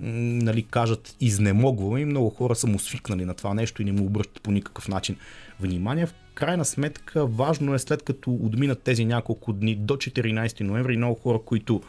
нали, 0.00 0.62
кажат 0.62 1.16
изнемогва 1.20 2.00
и 2.00 2.04
много 2.04 2.30
хора 2.30 2.54
са 2.54 2.66
му 2.66 2.78
свикнали 2.78 3.24
на 3.24 3.34
това 3.34 3.54
нещо 3.54 3.82
и 3.82 3.84
не 3.84 3.92
му 3.92 4.04
обръщат 4.04 4.42
по 4.42 4.50
никакъв 4.50 4.88
начин 4.88 5.16
внимание. 5.60 6.06
В 6.06 6.14
крайна 6.34 6.64
сметка 6.64 7.26
важно 7.26 7.74
е 7.74 7.78
след 7.78 8.02
като 8.02 8.30
отминат 8.30 8.82
тези 8.82 9.04
няколко 9.04 9.52
дни 9.52 9.74
до 9.74 9.94
14 9.94 10.60
ноември 10.60 10.96
много 10.96 11.14
хора, 11.14 11.38
които 11.44 11.82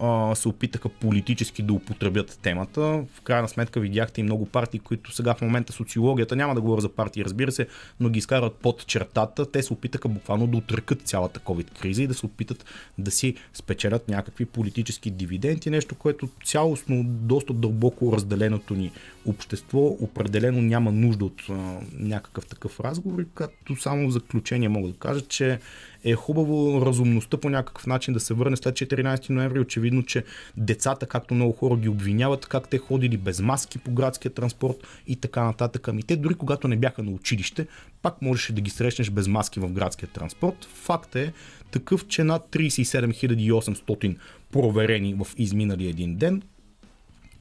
а, 0.00 0.34
се 0.34 0.48
опитаха 0.48 0.88
политически 0.88 1.62
да 1.62 1.72
употребят 1.72 2.38
темата. 2.42 2.80
В 3.14 3.20
крайна 3.24 3.48
сметка 3.48 3.80
видяхте 3.80 4.20
и 4.20 4.24
много 4.24 4.46
партии, 4.46 4.80
които 4.80 5.12
сега 5.12 5.34
в 5.34 5.40
момента 5.40 5.72
социологията, 5.72 6.36
няма 6.36 6.54
да 6.54 6.60
говоря 6.60 6.80
за 6.80 6.88
партии, 6.88 7.24
разбира 7.24 7.52
се, 7.52 7.66
но 8.00 8.08
ги 8.08 8.18
изкарват 8.18 8.54
под 8.54 8.86
чертата. 8.86 9.50
Те 9.50 9.62
се 9.62 9.72
опитаха 9.72 10.08
буквално 10.08 10.46
да 10.46 10.56
отръкат 10.56 11.02
цялата 11.02 11.40
COVID 11.40 11.78
криза 11.80 12.02
и 12.02 12.06
да 12.06 12.14
се 12.14 12.26
опитат 12.26 12.64
да 12.98 13.10
си 13.10 13.34
спечелят 13.54 14.08
някакви 14.08 14.44
политически 14.44 15.10
дивиденти, 15.10 15.70
нещо, 15.70 15.94
което 15.94 16.28
цялостно, 16.44 17.04
доста 17.06 17.52
дълбоко 17.52 18.12
разделеното 18.12 18.74
ни 18.74 18.92
общество 19.26 19.96
определено 20.00 20.62
няма 20.62 20.92
нужда 20.92 21.24
от 21.24 21.42
а, 21.50 21.52
някакъв 21.92 22.46
такъв 22.46 22.80
разговор. 22.80 23.24
Като 23.34 23.76
само 23.76 24.08
в 24.08 24.12
заключение 24.12 24.68
мога 24.68 24.88
да 24.88 24.94
кажа, 24.94 25.20
че 25.20 25.58
е 26.06 26.14
хубаво 26.14 26.86
разумността 26.86 27.36
по 27.36 27.50
някакъв 27.50 27.86
начин 27.86 28.14
да 28.14 28.20
се 28.20 28.34
върне 28.34 28.56
след 28.56 28.74
14 28.74 29.30
ноември. 29.30 29.60
Очевидно, 29.60 30.02
че 30.02 30.24
децата, 30.56 31.06
както 31.06 31.34
много 31.34 31.52
хора 31.52 31.76
ги 31.76 31.88
обвиняват, 31.88 32.46
как 32.46 32.68
те 32.68 32.78
ходили 32.78 33.16
без 33.16 33.40
маски 33.40 33.78
по 33.78 33.90
градския 33.90 34.34
транспорт 34.34 34.76
и 35.06 35.16
така 35.16 35.44
нататък. 35.44 35.88
Ами 35.88 36.02
те 36.02 36.16
дори 36.16 36.34
когато 36.34 36.68
не 36.68 36.76
бяха 36.76 37.02
на 37.02 37.10
училище, 37.10 37.66
пак 38.02 38.22
можеше 38.22 38.52
да 38.52 38.60
ги 38.60 38.70
срещнеш 38.70 39.10
без 39.10 39.28
маски 39.28 39.60
в 39.60 39.72
градския 39.72 40.08
транспорт. 40.08 40.68
Факт 40.74 41.16
е 41.16 41.32
такъв, 41.70 42.06
че 42.06 42.24
над 42.24 42.46
37 42.50 43.52
800 43.52 44.16
проверени 44.52 45.14
в 45.14 45.26
изминали 45.36 45.88
един 45.88 46.16
ден, 46.16 46.42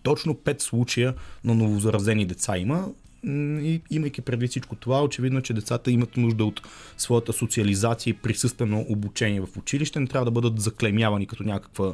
Точно 0.05 0.34
5 0.34 0.61
случая 0.61 1.13
на 1.43 1.55
новозаразени 1.55 2.26
деца 2.26 2.57
има. 2.57 2.88
И 3.28 3.82
имайки 3.91 4.21
предвид 4.21 4.49
всичко 4.49 4.76
това, 4.76 5.03
очевидно, 5.03 5.39
е, 5.39 5.41
че 5.41 5.53
децата 5.53 5.91
имат 5.91 6.17
нужда 6.17 6.45
от 6.45 6.61
своята 6.97 7.34
социализация 7.34 8.11
и 8.11 8.13
присъствено 8.13 8.86
обучение 8.89 9.41
в 9.41 9.57
училище. 9.57 9.99
Не 9.99 10.07
трябва 10.07 10.26
да 10.26 10.32
бъдат 10.32 10.61
заклемявани 10.61 11.26
като 11.26 11.43
някаква 11.43 11.93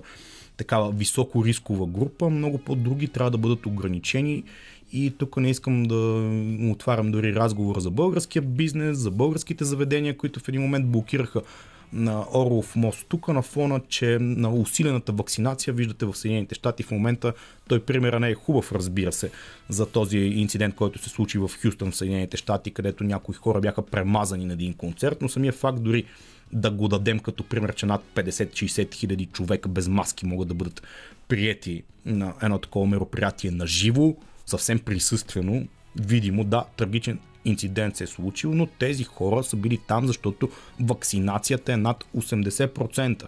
такава 0.58 0.92
високо 0.92 1.46
рискова 1.46 1.88
група. 1.88 2.30
Много 2.30 2.58
по-други 2.58 3.08
трябва 3.08 3.32
да 3.32 3.38
бъдат 3.38 3.66
ограничени. 3.66 4.44
И 4.94 5.14
тук 5.18 5.38
не 5.38 5.50
искам 5.50 5.84
да 5.84 5.96
отварям 6.72 7.12
дори 7.12 7.36
разговора 7.36 7.80
за 7.80 7.92
българския 7.92 8.42
бизнес, 8.42 8.98
за 8.98 9.12
българските 9.12 9.66
заведения, 9.66 10.18
които 10.18 10.40
в 10.40 10.48
един 10.48 10.62
момент 10.62 10.88
блокираха 10.88 11.42
на 11.94 12.26
Орлов 12.34 12.76
мост. 12.76 13.06
Тук 13.10 13.28
на 13.28 13.42
фона, 13.42 13.82
че 13.90 14.18
на 14.22 14.54
усилената 14.54 15.12
вакцинация, 15.12 15.74
виждате 15.74 16.06
в 16.06 16.16
Съединените 16.16 16.56
щати 16.56 16.84
в 16.84 16.92
момента, 16.92 17.34
той 17.68 17.80
примера 17.80 18.20
не 18.20 18.30
е 18.30 18.36
хубав, 18.36 18.72
разбира 18.72 19.12
се, 19.12 19.32
за 19.70 19.86
този 19.86 20.18
инцидент, 20.18 20.76
който 20.76 21.00
се 21.00 21.10
случи 21.10 21.38
в 21.38 21.52
Хюстън 21.62 21.92
в 21.92 21.96
Съединените 21.96 22.38
щати, 22.38 22.72
където 22.72 23.04
някои 23.04 23.36
хора 23.36 23.60
бяха 23.60 23.86
премазани 23.86 24.46
на 24.46 24.54
един 24.54 24.74
концерт, 24.74 25.18
но 25.22 25.30
самия 25.30 25.54
факт 25.54 25.84
дори 25.84 26.06
да 26.54 26.72
го 26.72 26.88
дадем 26.88 27.20
като 27.20 27.44
пример, 27.44 27.76
че 27.76 27.86
над 27.86 28.02
50-60 28.16 28.94
хиляди 28.94 29.26
човека 29.26 29.70
без 29.70 29.88
маски 29.88 30.26
могат 30.26 30.48
да 30.48 30.54
бъдат 30.54 30.84
приети 31.28 31.84
на 32.06 32.34
едно 32.42 32.60
такова 32.60 32.88
мероприятие 32.88 33.52
на 33.52 33.68
живо, 33.68 34.16
съвсем 34.46 34.80
присъствено, 34.80 35.68
видимо, 35.96 36.44
да, 36.44 36.66
трагичен 36.78 37.20
инцидент 37.46 37.96
се 37.96 38.04
е 38.04 38.08
случил, 38.08 38.54
но 38.54 38.66
тези 38.66 39.04
хора 39.04 39.44
са 39.44 39.56
били 39.56 39.78
там, 39.88 40.08
защото 40.08 40.50
вакцинацията 40.80 41.74
е 41.74 41.78
над 41.78 42.06
80%. 42.18 43.28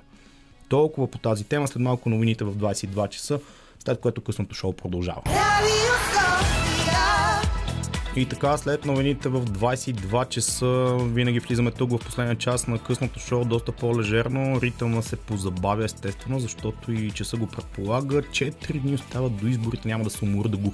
Толкова 0.70 1.08
по 1.08 1.18
тази 1.18 1.44
тема, 1.44 1.68
след 1.68 1.82
малко 1.82 2.10
новините 2.10 2.44
в 2.44 2.56
22 2.56 3.10
часа, 3.10 3.40
след 3.86 4.00
което 4.00 4.22
късното 4.22 4.56
шоу 4.56 4.74
продължава. 4.74 5.22
Sofia. 5.24 5.83
И 8.16 8.26
така, 8.26 8.58
след 8.58 8.86
новините 8.86 9.30
в 9.30 9.46
22 9.46 10.30
часа, 10.30 10.98
винаги 11.02 11.40
влизаме 11.40 11.72
тук 11.72 11.92
в 11.92 12.06
последния 12.06 12.36
час 12.36 12.68
на 12.68 12.80
късното 12.80 13.20
шоу, 13.20 13.46
доста 13.46 13.72
по-лежерно. 13.72 14.62
Ритъма 14.62 15.02
се 15.02 15.16
позабавя 15.16 15.84
естествено, 15.84 16.40
защото 16.40 16.92
и 16.92 17.12
часа 17.12 17.38
го 17.38 17.48
предполага. 17.48 18.22
4 18.22 18.80
дни 18.80 18.94
остават 18.94 19.36
до 19.36 19.48
изборите, 19.48 19.88
няма 19.88 20.04
да 20.04 20.10
се 20.10 20.26
уморя 20.26 20.50
да 20.50 20.58
го 20.58 20.74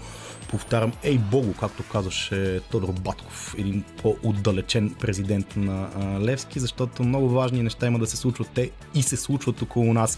повтарям. 0.50 0.94
Ей 1.04 1.18
богу, 1.18 1.54
както 1.60 1.84
казваше 1.92 2.60
Тодор 2.72 2.92
Батков, 2.92 3.56
един 3.58 3.84
по-отдалечен 4.02 4.96
президент 5.00 5.56
на 5.56 5.90
Левски, 6.22 6.60
защото 6.60 7.04
много 7.04 7.30
важни 7.30 7.64
неща 7.64 7.88
има 7.88 8.00
да 8.00 8.08
се 8.08 8.18
случват 8.18 8.50
те 8.54 8.72
и 8.96 9.04
се 9.04 9.18
случват 9.18 9.62
около 9.62 9.94
нас. 9.94 10.18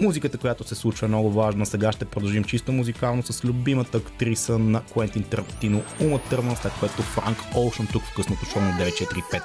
Музиката, 0.00 0.38
която 0.38 0.64
се 0.64 0.74
случва 0.74 1.04
е 1.04 1.08
много 1.08 1.30
важна. 1.30 1.66
Сега 1.66 1.92
ще 1.92 2.04
продължим 2.04 2.44
чисто 2.44 2.72
музикално 2.72 3.22
с 3.22 3.44
любимата 3.44 3.98
актриса 3.98 4.58
на 4.58 4.82
Куентин 4.92 5.22
Тарантино 5.22 5.82
Ума 6.00 6.18
Търман, 6.30 6.56
след 6.56 6.72
което 6.80 7.02
Франк 7.02 7.38
Олшън 7.56 7.86
тук 7.92 8.02
в 8.02 8.14
късното 8.14 8.44
шоу 8.44 8.62
на 8.62 8.72
945. 8.72 9.42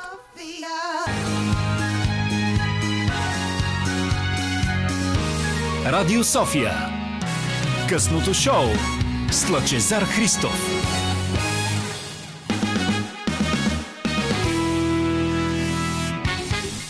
Радио 5.86 6.24
София. 6.24 6.74
Късното 7.90 8.34
шоу 8.34 8.66
с 9.32 9.50
Лъчезар 9.50 10.04
Христов. 10.04 10.75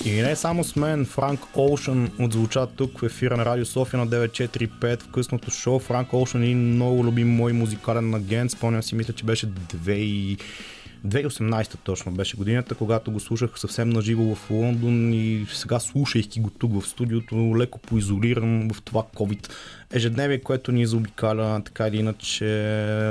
И 0.06 0.12
не 0.12 0.36
само 0.36 0.64
с 0.64 0.76
мен, 0.76 1.06
Франк 1.06 1.40
Олшън 1.56 2.12
отзвуча 2.20 2.68
тук 2.68 3.00
в 3.00 3.04
ефира 3.04 3.38
на 3.38 3.46
Радио 3.46 3.66
София 3.66 4.00
на 4.00 4.08
945 4.08 5.02
в 5.02 5.08
късното 5.08 5.52
шоу. 5.52 5.80
Франк 5.80 6.14
Олшън 6.14 6.44
е 6.44 6.56
много 6.56 7.04
любим 7.04 7.36
мой 7.36 7.54
музикален 7.54 8.14
агент. 8.14 8.52
Спомням 8.52 8.84
си, 8.84 8.96
мисля, 8.96 9.14
че 9.14 9.26
беше 9.26 9.48
2 9.48 9.92
и 9.92 10.38
2018 11.06 11.78
точно 11.84 12.12
беше 12.12 12.38
годината, 12.38 12.76
когато 12.76 13.12
го 13.12 13.20
слушах 13.20 13.60
съвсем 13.60 13.90
наживо 13.90 14.36
в 14.36 14.50
Лондон 14.50 15.14
и 15.14 15.46
сега 15.54 15.80
слушайки 15.80 16.40
го 16.40 16.50
тук 16.50 16.82
в 16.82 16.88
студиото, 16.88 17.36
леко 17.58 17.80
поизолиран 17.80 18.70
в 18.74 18.82
това 18.82 19.04
COVID. 19.16 19.50
Ежедневие, 19.94 20.40
което 20.40 20.72
ни 20.72 20.86
заобикаля 20.86 21.62
така 21.66 21.88
или 21.88 21.98
иначе 21.98 22.46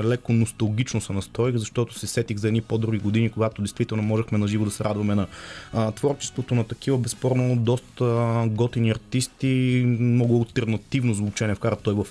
леко 0.04 0.32
носталгично 0.32 1.00
се 1.00 1.12
настроих, 1.12 1.56
защото 1.56 1.98
се 1.98 2.06
сетих 2.06 2.36
за 2.36 2.48
едни 2.48 2.60
по-други 2.60 2.98
години, 2.98 3.30
когато 3.30 3.62
действително 3.62 4.02
можехме 4.02 4.38
наживо 4.38 4.64
да 4.64 4.70
се 4.70 4.84
радваме 4.84 5.14
на 5.14 5.26
а, 5.72 5.92
творчеството 5.92 6.54
на 6.54 6.64
такива. 6.64 6.98
Безспорно 6.98 7.56
доста 7.56 8.04
готини 8.46 8.90
артисти, 8.90 9.84
много 9.86 10.38
альтернативно 10.38 11.14
звучене 11.14 11.54
вкара 11.54 11.76
той 11.76 11.94
в 11.94 12.06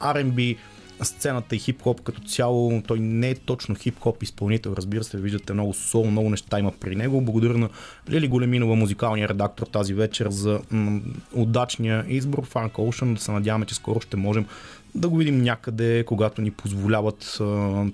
R&B, 0.00 0.56
сцената 1.02 1.56
и 1.56 1.58
хип-хоп 1.58 2.02
като 2.02 2.20
цяло, 2.20 2.82
той 2.86 3.00
не 3.00 3.30
е 3.30 3.34
точно 3.34 3.74
хип-хоп 3.74 4.22
изпълнител, 4.22 4.74
разбира 4.76 5.04
се, 5.04 5.18
виждате 5.18 5.52
много 5.52 5.74
сол, 5.74 6.10
много 6.10 6.30
неща 6.30 6.58
има 6.58 6.72
при 6.80 6.96
него. 6.96 7.20
Благодаря 7.20 7.58
на 7.58 7.68
Лили 8.10 8.28
Големинова, 8.28 8.74
музикалния 8.74 9.28
редактор 9.28 9.66
тази 9.66 9.94
вечер 9.94 10.30
за 10.30 10.60
м- 10.70 11.00
удачния 11.34 12.04
избор 12.08 12.46
Франк 12.46 12.72
Ocean. 12.72 13.14
Да 13.14 13.20
се 13.20 13.32
надяваме, 13.32 13.66
че 13.66 13.74
скоро 13.74 14.00
ще 14.00 14.16
можем 14.16 14.46
да 14.94 15.08
го 15.08 15.16
видим 15.16 15.42
някъде, 15.42 16.04
когато 16.06 16.42
ни 16.42 16.50
позволяват, 16.50 17.38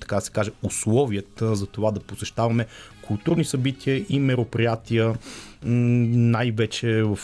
така 0.00 0.14
да 0.14 0.20
се 0.20 0.30
каже, 0.30 0.50
условията 0.62 1.56
за 1.56 1.66
това 1.66 1.90
да 1.90 2.00
посещаваме 2.00 2.66
културни 3.02 3.44
събития 3.44 4.04
и 4.08 4.20
мероприятия, 4.20 5.14
най-вече 5.62 7.02
в, 7.02 7.18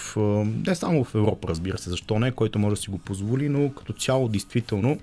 не 0.66 0.74
само 0.74 1.04
в 1.04 1.14
Европа, 1.14 1.48
разбира 1.48 1.78
се, 1.78 1.90
защо 1.90 2.18
не, 2.18 2.30
който 2.30 2.58
може 2.58 2.76
да 2.76 2.82
си 2.82 2.90
го 2.90 2.98
позволи, 2.98 3.48
но 3.48 3.70
като 3.72 3.92
цяло, 3.92 4.28
действително, 4.28 4.98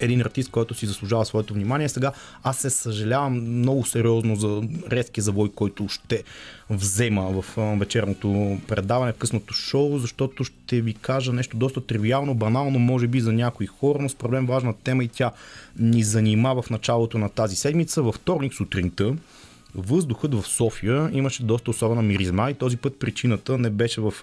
един 0.00 0.20
артист, 0.20 0.50
който 0.50 0.74
си 0.74 0.86
заслужава 0.86 1.24
своето 1.24 1.54
внимание. 1.54 1.88
Сега 1.88 2.12
аз 2.42 2.58
се 2.58 2.70
съжалявам 2.70 3.58
много 3.58 3.86
сериозно 3.86 4.36
за 4.36 4.62
резкия 4.90 5.24
завой, 5.24 5.52
който 5.54 5.88
ще 5.88 6.22
взема 6.70 7.42
в 7.42 7.76
вечерното 7.78 8.58
предаване, 8.68 9.12
в 9.12 9.16
късното 9.16 9.54
шоу, 9.54 9.98
защото 9.98 10.44
ще 10.44 10.80
ви 10.80 10.94
кажа 10.94 11.32
нещо 11.32 11.56
доста 11.56 11.80
тривиално, 11.80 12.34
банално, 12.34 12.78
може 12.78 13.06
би 13.06 13.20
за 13.20 13.32
някои 13.32 13.66
хора, 13.66 13.98
но 14.02 14.08
с 14.08 14.14
проблем 14.14 14.46
важна 14.46 14.74
тема 14.84 15.04
и 15.04 15.08
тя 15.08 15.30
ни 15.78 16.02
занимава 16.02 16.62
в 16.62 16.70
началото 16.70 17.18
на 17.18 17.28
тази 17.28 17.56
седмица. 17.56 18.02
Във 18.02 18.14
вторник 18.14 18.54
сутринта 18.54 19.14
въздухът 19.74 20.34
в 20.34 20.46
София 20.46 21.10
имаше 21.12 21.42
доста 21.42 21.70
особена 21.70 22.02
миризма 22.02 22.50
и 22.50 22.54
този 22.54 22.76
път 22.76 22.98
причината 22.98 23.58
не 23.58 23.70
беше 23.70 24.00
в 24.00 24.14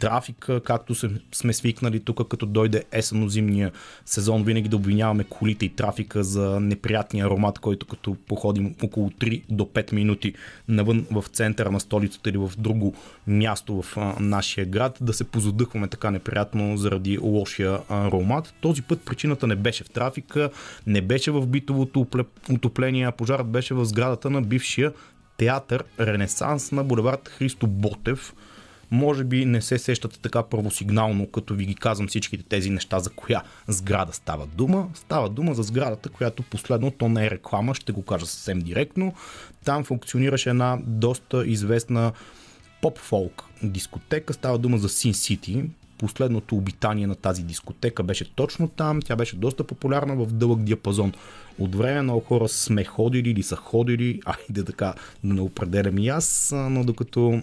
трафика, 0.00 0.60
както 0.60 0.94
сме 1.34 1.52
свикнали 1.52 2.00
тук, 2.00 2.28
като 2.28 2.46
дойде 2.46 2.84
есенно-зимния 2.92 3.70
сезон, 4.06 4.44
винаги 4.44 4.68
да 4.68 4.76
обвиняваме 4.76 5.24
колите 5.24 5.64
и 5.64 5.68
трафика 5.68 6.24
за 6.24 6.60
неприятния 6.60 7.26
аромат, 7.26 7.58
който 7.58 7.86
като 7.86 8.16
походим 8.28 8.74
около 8.82 9.10
3 9.10 9.42
до 9.50 9.64
5 9.64 9.92
минути 9.92 10.34
навън 10.68 11.06
в 11.10 11.24
центъра 11.32 11.70
на 11.70 11.80
столицата 11.80 12.30
или 12.30 12.38
в 12.38 12.52
друго 12.58 12.94
място 13.26 13.82
в 13.82 13.96
нашия 14.20 14.66
град, 14.66 14.98
да 15.00 15.12
се 15.12 15.24
позадъхваме 15.24 15.88
така 15.88 16.10
неприятно 16.10 16.76
заради 16.76 17.18
лошия 17.18 17.78
аромат. 17.88 18.54
Този 18.60 18.82
път 18.82 19.00
причината 19.06 19.46
не 19.46 19.56
беше 19.56 19.84
в 19.84 19.90
трафика, 19.90 20.50
не 20.86 21.00
беше 21.00 21.30
в 21.30 21.46
битовото 21.46 22.00
опле- 22.04 22.54
отопление, 22.54 23.06
а 23.06 23.12
пожарът 23.12 23.46
беше 23.46 23.74
в 23.74 23.84
сградата 23.84 24.30
на 24.30 24.42
бившия 24.42 24.92
театър 25.36 25.84
Ренесанс 26.00 26.72
на 26.72 26.84
булевард 26.84 27.28
Христо 27.28 27.66
Ботев, 27.66 28.34
може 28.90 29.24
би 29.24 29.44
не 29.44 29.62
се 29.62 29.78
сещате 29.78 30.18
така 30.18 30.42
първосигнално, 30.42 31.26
като 31.26 31.54
ви 31.54 31.66
ги 31.66 31.74
казвам 31.74 32.08
всичките 32.08 32.44
тези 32.44 32.70
неща, 32.70 33.00
за 33.00 33.10
коя 33.10 33.42
сграда 33.68 34.12
става 34.12 34.46
дума. 34.46 34.88
Става 34.94 35.28
дума 35.28 35.54
за 35.54 35.62
сградата, 35.62 36.08
която 36.08 36.42
последно, 36.42 36.90
то 36.90 37.08
не 37.08 37.26
е 37.26 37.30
реклама, 37.30 37.74
ще 37.74 37.92
го 37.92 38.02
кажа 38.02 38.26
съвсем 38.26 38.58
директно. 38.58 39.14
Там 39.64 39.84
функционираше 39.84 40.50
една 40.50 40.78
доста 40.86 41.46
известна 41.46 42.12
поп-фолк 42.82 43.44
дискотека. 43.62 44.32
Става 44.32 44.58
дума 44.58 44.78
за 44.78 44.88
Sin 44.88 45.12
City. 45.12 45.64
Последното 45.98 46.56
обитание 46.56 47.06
на 47.06 47.14
тази 47.14 47.42
дискотека 47.42 48.02
беше 48.02 48.34
точно 48.34 48.68
там. 48.68 49.02
Тя 49.02 49.16
беше 49.16 49.36
доста 49.36 49.64
популярна 49.64 50.16
в 50.16 50.26
дълъг 50.26 50.62
диапазон. 50.62 51.12
От 51.58 51.74
време 51.74 52.02
много 52.02 52.20
хора 52.20 52.48
сме 52.48 52.84
ходили 52.84 53.30
или 53.30 53.42
са 53.42 53.56
ходили, 53.56 54.20
айде 54.24 54.64
така 54.64 54.94
да 55.24 55.34
не 55.34 55.40
определям 55.40 55.98
и 55.98 56.08
аз, 56.08 56.52
но 56.56 56.84
докато 56.84 57.42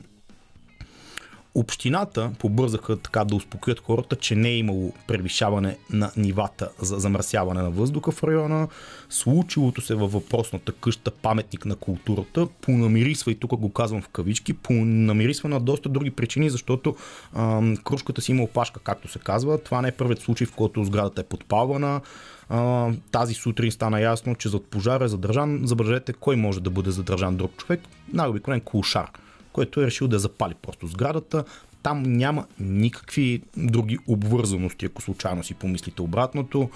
Общината 1.58 2.32
побързаха 2.40 2.98
така 2.98 3.24
да 3.26 3.36
успокоят 3.36 3.80
хората, 3.80 4.16
че 4.16 4.36
не 4.36 4.50
е 4.50 4.58
имало 4.58 4.94
превишаване 5.08 5.78
на 5.90 6.12
нивата 6.18 6.70
за 6.82 7.00
замърсяване 7.00 7.62
на 7.62 7.72
въздуха 7.72 8.12
в 8.12 8.24
района. 8.24 8.68
Случилото 9.10 9.82
се 9.82 9.96
във 9.96 10.12
въпросната 10.12 10.72
къща 10.72 11.12
паметник 11.12 11.66
на 11.66 11.76
културата 11.76 12.48
понамирисва, 12.62 13.32
и 13.32 13.36
тук 13.36 13.56
го 13.56 13.74
казвам 13.74 14.02
в 14.02 14.08
кавички, 14.08 14.54
понамирисва 14.54 15.50
на 15.50 15.60
доста 15.60 15.90
други 15.90 16.12
причини, 16.12 16.50
защото 16.50 16.96
ам, 17.36 17.78
кружката 17.78 18.22
си 18.22 18.32
има 18.32 18.44
опашка, 18.44 18.80
както 18.80 19.08
се 19.08 19.20
казва. 19.20 19.64
Това 19.64 19.82
не 19.82 19.88
е 19.88 19.92
първият 19.92 20.22
случай, 20.22 20.48
в 20.48 20.56
който 20.56 20.84
сградата 20.84 21.22
е 21.22 21.26
подпалвана. 21.26 22.02
А, 22.50 22.90
тази 23.12 23.34
сутрин 23.34 23.72
стана 23.72 24.02
ясно, 24.02 24.36
че 24.36 24.50
зад 24.50 24.66
пожара 24.66 25.06
е 25.06 25.08
задържан. 25.08 25.62
Забележете 25.64 26.14
кой 26.14 26.36
може 26.36 26.62
да 26.62 26.70
бъде 26.70 26.92
задържан 26.92 27.36
друг 27.36 27.58
човек. 27.58 27.82
Най-обикновен 28.14 28.62
кулшар 28.62 29.10
който 29.58 29.82
е 29.82 29.86
решил 29.86 30.08
да 30.08 30.20
запали 30.20 30.54
просто 30.62 30.88
сградата. 30.88 31.44
там 31.84 32.04
няма 32.04 32.46
никакви 32.60 33.42
други 33.58 33.98
обвързаности, 34.08 34.86
ако 34.86 35.02
случайно 35.02 35.44
си 35.44 35.54
помислите 35.54 36.02
обратното. 36.02 36.70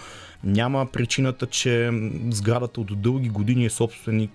Няма 0.44 0.86
причината, 0.86 1.46
че 1.46 1.92
сградата 2.30 2.82
от 2.82 3.02
дълги 3.02 3.30
години 3.30 3.66
е 3.66 3.70
собственик 3.70 4.32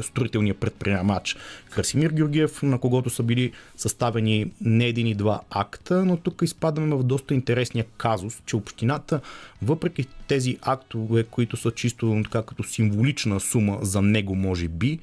строителния 0.00 0.54
предприемач 0.54 1.36
Красимир 1.70 2.10
Георгиев, 2.10 2.62
на 2.62 2.78
когото 2.78 3.10
са 3.10 3.22
били 3.22 3.52
съставени 3.76 4.50
не 4.60 4.86
един 4.86 5.06
и 5.06 5.14
два 5.14 5.40
акта, 5.50 6.04
но 6.04 6.16
тук 6.16 6.42
изпадаме 6.42 6.96
в 6.96 7.02
доста 7.02 7.34
интересния 7.34 7.84
казус, 7.96 8.42
че 8.46 8.56
общината, 8.56 9.20
въпреки 9.62 10.06
тези 10.28 10.58
актове, 10.62 11.24
които 11.24 11.56
са 11.56 11.70
чисто 11.70 12.20
така 12.24 12.42
като 12.42 12.62
символична 12.62 13.40
сума 13.40 13.78
за 13.82 14.02
него, 14.02 14.34
може 14.34 14.68
би, 14.68 14.98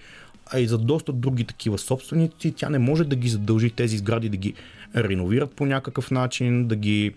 а 0.53 0.59
и 0.59 0.67
за 0.67 0.77
доста 0.77 1.13
други 1.13 1.43
такива 1.43 1.77
собственици, 1.77 2.53
тя 2.57 2.69
не 2.69 2.79
може 2.79 3.03
да 3.03 3.15
ги 3.15 3.29
задължи 3.29 3.69
тези 3.69 3.97
сгради 3.97 4.29
да 4.29 4.37
ги 4.37 4.53
реновират 4.95 5.51
по 5.51 5.65
някакъв 5.65 6.11
начин, 6.11 6.67
да 6.67 6.75
ги 6.75 7.13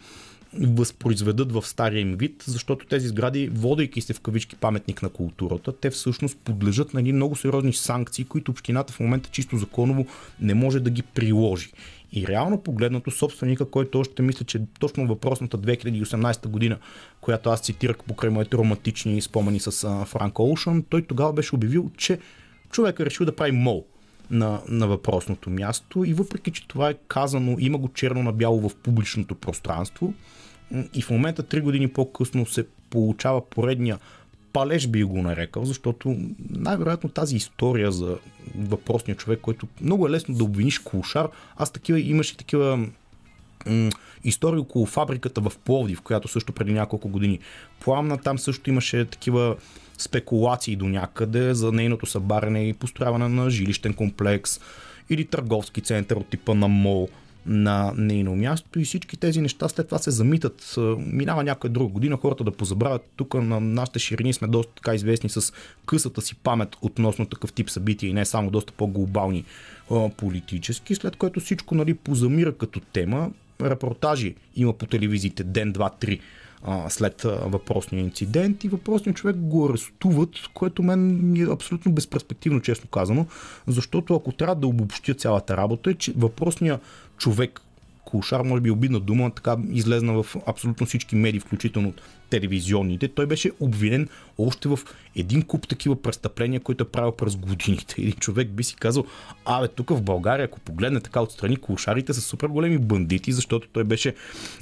възпроизведат 0.53 1.53
в 1.53 1.67
стария 1.67 2.01
им 2.01 2.17
вид, 2.17 2.45
защото 2.47 2.87
тези 2.87 3.09
сгради, 3.09 3.49
водейки 3.49 4.01
се 4.01 4.13
в 4.13 4.21
кавички 4.21 4.57
паметник 4.57 5.03
на 5.03 5.09
културата, 5.09 5.73
те 5.73 5.91
всъщност 5.91 6.39
подлежат 6.39 6.95
на 6.95 7.01
едни 7.01 7.13
много 7.13 7.37
сериозни 7.37 7.73
санкции, 7.73 8.25
които 8.25 8.51
общината 8.51 8.93
в 8.93 9.01
момента 9.01 9.31
чисто 9.33 9.57
законово 9.57 10.07
не 10.41 10.55
може 10.55 10.81
да 10.81 10.91
ги 10.91 11.03
приложи. 11.03 11.73
И 12.13 12.27
реално 12.27 12.63
погледнато 12.63 13.11
собственика, 13.11 13.71
който 13.71 14.01
още 14.01 14.23
мисля, 14.23 14.45
че 14.45 14.61
точно 14.81 15.07
въпросната 15.07 15.59
2018 15.59 16.49
година, 16.49 16.79
която 17.21 17.51
аз 17.51 17.61
цитирах 17.61 17.97
покрай 17.97 18.31
моите 18.31 18.57
романтични 18.57 19.23
спомени 19.23 19.61
с 19.61 20.05
Франк 20.07 20.39
Олшън, 20.39 20.85
той 20.89 21.03
тогава 21.03 21.33
беше 21.33 21.55
обявил, 21.55 21.91
че 21.97 22.19
човек 22.71 23.01
е 23.01 23.07
решил 23.07 23.27
да 23.27 23.37
прави 23.37 23.53
мол 23.53 23.85
на, 24.31 24.61
на 24.69 24.87
въпросното 24.87 25.51
място 25.51 26.05
и 26.05 26.15
въпреки, 26.15 26.51
че 26.51 26.69
това 26.69 26.91
е 26.91 26.95
казано, 27.09 27.57
има 27.59 27.79
го 27.79 27.89
черно 27.89 28.23
на 28.23 28.33
бяло 28.33 28.69
в 28.69 28.75
публичното 28.75 29.35
пространство 29.35 30.15
и 30.95 31.03
в 31.03 31.11
момента, 31.11 31.43
три 31.43 31.61
години 31.61 31.89
по-късно 31.89 32.47
се 32.47 32.67
получава 32.91 33.49
поредния 33.51 33.99
палеж 34.53 34.89
би 34.89 35.05
го 35.05 35.23
нарекал, 35.23 35.65
защото 35.65 36.17
най-вероятно 36.51 37.11
тази 37.11 37.37
история 37.37 37.93
за 37.93 38.19
въпросния 38.59 39.17
човек, 39.17 39.41
който 39.41 39.67
много 39.81 40.07
е 40.07 40.11
лесно 40.11 40.35
да 40.35 40.45
обвиниш 40.45 40.79
Кулшар, 40.79 41.29
аз 41.57 41.73
такива 41.73 42.01
имаше 42.01 42.37
такива 42.37 42.77
м- 43.67 43.91
истории 44.25 44.59
около 44.59 44.87
фабриката 44.87 45.41
в 45.41 45.53
Пловдив, 45.65 46.01
която 46.01 46.29
също 46.29 46.53
преди 46.53 46.73
няколко 46.73 47.09
години 47.09 47.39
пламна. 47.85 48.19
Там 48.19 48.39
също 48.39 48.71
имаше 48.71 49.05
такива 49.05 49.57
спекулации 49.99 50.77
до 50.77 50.89
някъде 50.89 51.55
за 51.55 51.73
нейното 51.73 52.07
събаряне 52.07 52.69
и 52.69 52.73
построяване 52.73 53.29
на 53.29 53.51
жилищен 53.51 53.95
комплекс 53.95 54.61
или 55.11 55.25
търговски 55.25 55.81
център 55.81 56.17
от 56.17 56.27
типа 56.27 56.55
на 56.55 56.69
МОЛ 56.69 57.09
на 57.47 57.93
нейно 57.97 58.37
място 58.37 58.81
и 58.81 58.85
всички 58.85 59.17
тези 59.17 59.41
неща 59.41 59.69
след 59.69 59.87
това 59.87 59.99
се 59.99 60.11
замитат. 60.11 60.75
Минава 60.99 61.45
някоя 61.45 61.71
друга 61.71 61.93
година, 61.93 62.17
хората 62.17 62.45
да 62.45 62.51
позабравят. 62.51 63.03
Тук 63.17 63.35
на 63.35 63.61
нашите 63.61 63.99
ширини 63.99 64.33
сме 64.33 64.49
доста 64.49 64.73
така 64.75 64.95
известни 64.95 65.31
с 65.31 65.53
късата 65.87 66.21
си 66.21 66.35
памет 66.35 66.77
относно 66.83 67.27
такъв 67.27 67.53
тип 67.53 67.71
събития 67.71 68.11
и 68.11 68.13
не 68.13 68.25
само 68.25 68.51
доста 68.51 68.73
по-глобални 68.73 69.45
политически, 70.17 70.95
след 70.95 71.17
което 71.17 71.41
всичко 71.41 71.75
нали, 71.75 71.95
позамира 71.95 72.53
като 72.53 72.81
тема. 72.81 73.31
Репортажи 73.63 74.35
има 74.57 74.73
по 74.73 74.87
телевизиите 74.87 75.45
ден, 75.45 75.73
два, 75.73 75.91
три 75.91 76.21
а, 76.63 76.91
след 76.91 77.23
въпросния 77.23 78.01
инцидент 78.01 78.65
и 78.65 78.69
въпросният 78.69 79.17
човек 79.17 79.37
го 79.37 79.69
арестуват, 79.69 80.31
което 80.55 80.83
мен 80.83 81.31
ми 81.33 81.41
е 81.41 81.47
абсолютно 81.53 81.93
безперспективно, 81.93 82.61
честно 82.61 82.91
казано, 82.91 83.27
защото 83.67 84.15
ако 84.15 84.33
трябва 84.33 84.55
да 84.55 84.67
обобщя 84.67 85.15
цялата 85.15 85.57
работа, 85.57 85.91
е, 85.91 85.95
че 85.95 86.13
въпросният 86.17 86.83
човек, 87.19 87.61
Кулшар, 88.05 88.41
може 88.41 88.61
би 88.61 88.71
обидна 88.71 89.01
дума, 89.01 89.31
така 89.31 89.57
излезна 89.71 90.23
в 90.23 90.37
абсолютно 90.47 90.87
всички 90.87 91.17
медии, 91.17 91.41
включително 91.41 91.93
телевизионните. 92.31 93.09
Той 93.09 93.27
беше 93.27 93.51
обвинен 93.61 94.09
още 94.39 94.69
в 94.69 94.79
един 95.17 95.43
куп 95.43 95.69
такива 95.69 96.03
престъпления, 96.03 96.61
които 96.61 96.85
е 96.85 96.89
правил 96.89 97.13
през 97.13 97.37
годините. 97.37 97.95
Един 97.99 98.13
човек 98.13 98.49
би 98.49 98.65
си 98.65 98.77
казал, 98.77 99.05
абе, 99.45 99.69
тук 99.69 99.91
в 99.91 100.03
България, 100.03 100.45
ако 100.45 100.61
погледне 100.61 101.01
така 101.01 101.21
отстрани, 101.21 101.57
кулшарите 101.57 102.15
са 102.15 102.21
супер 102.21 102.49
големи 102.49 102.79
бандити, 102.79 103.33
защото 103.33 103.69
той 103.73 103.85
беше 103.85 104.15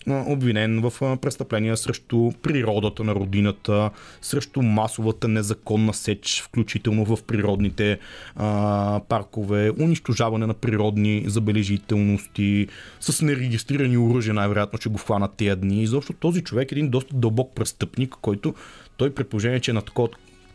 обвинен 0.09 0.81
в 0.81 1.17
престъпления 1.17 1.77
срещу 1.77 2.33
природата 2.43 3.05
на 3.05 3.15
родината, 3.15 3.91
срещу 4.23 4.63
масовата 4.63 5.29
незаконна 5.29 5.95
сеч, 5.95 6.43
включително 6.43 7.05
в 7.05 7.23
природните 7.23 7.99
а, 8.37 9.01
паркове, 9.09 9.73
унищожаване 9.81 10.47
на 10.47 10.55
природни 10.55 11.25
забележителности, 11.27 12.69
с 13.01 13.23
нерегистрирани 13.23 13.99
оръжия, 13.99 14.35
най-вероятно, 14.35 14.79
че 14.79 14.89
го 14.89 14.99
хванат 14.99 15.35
тия 15.37 15.57
дни. 15.57 15.83
Изобщо 15.83 16.13
този 16.13 16.43
човек 16.43 16.73
е 16.73 16.75
един 16.75 16.91
доста 16.91 17.17
дълбок 17.17 17.55
престъпник, 17.59 18.11
който 18.11 18.55
той 18.97 19.15
предположение, 19.15 19.61
че 19.61 19.71
е 19.71 19.75
на 19.75 19.83
такова, 19.83 20.09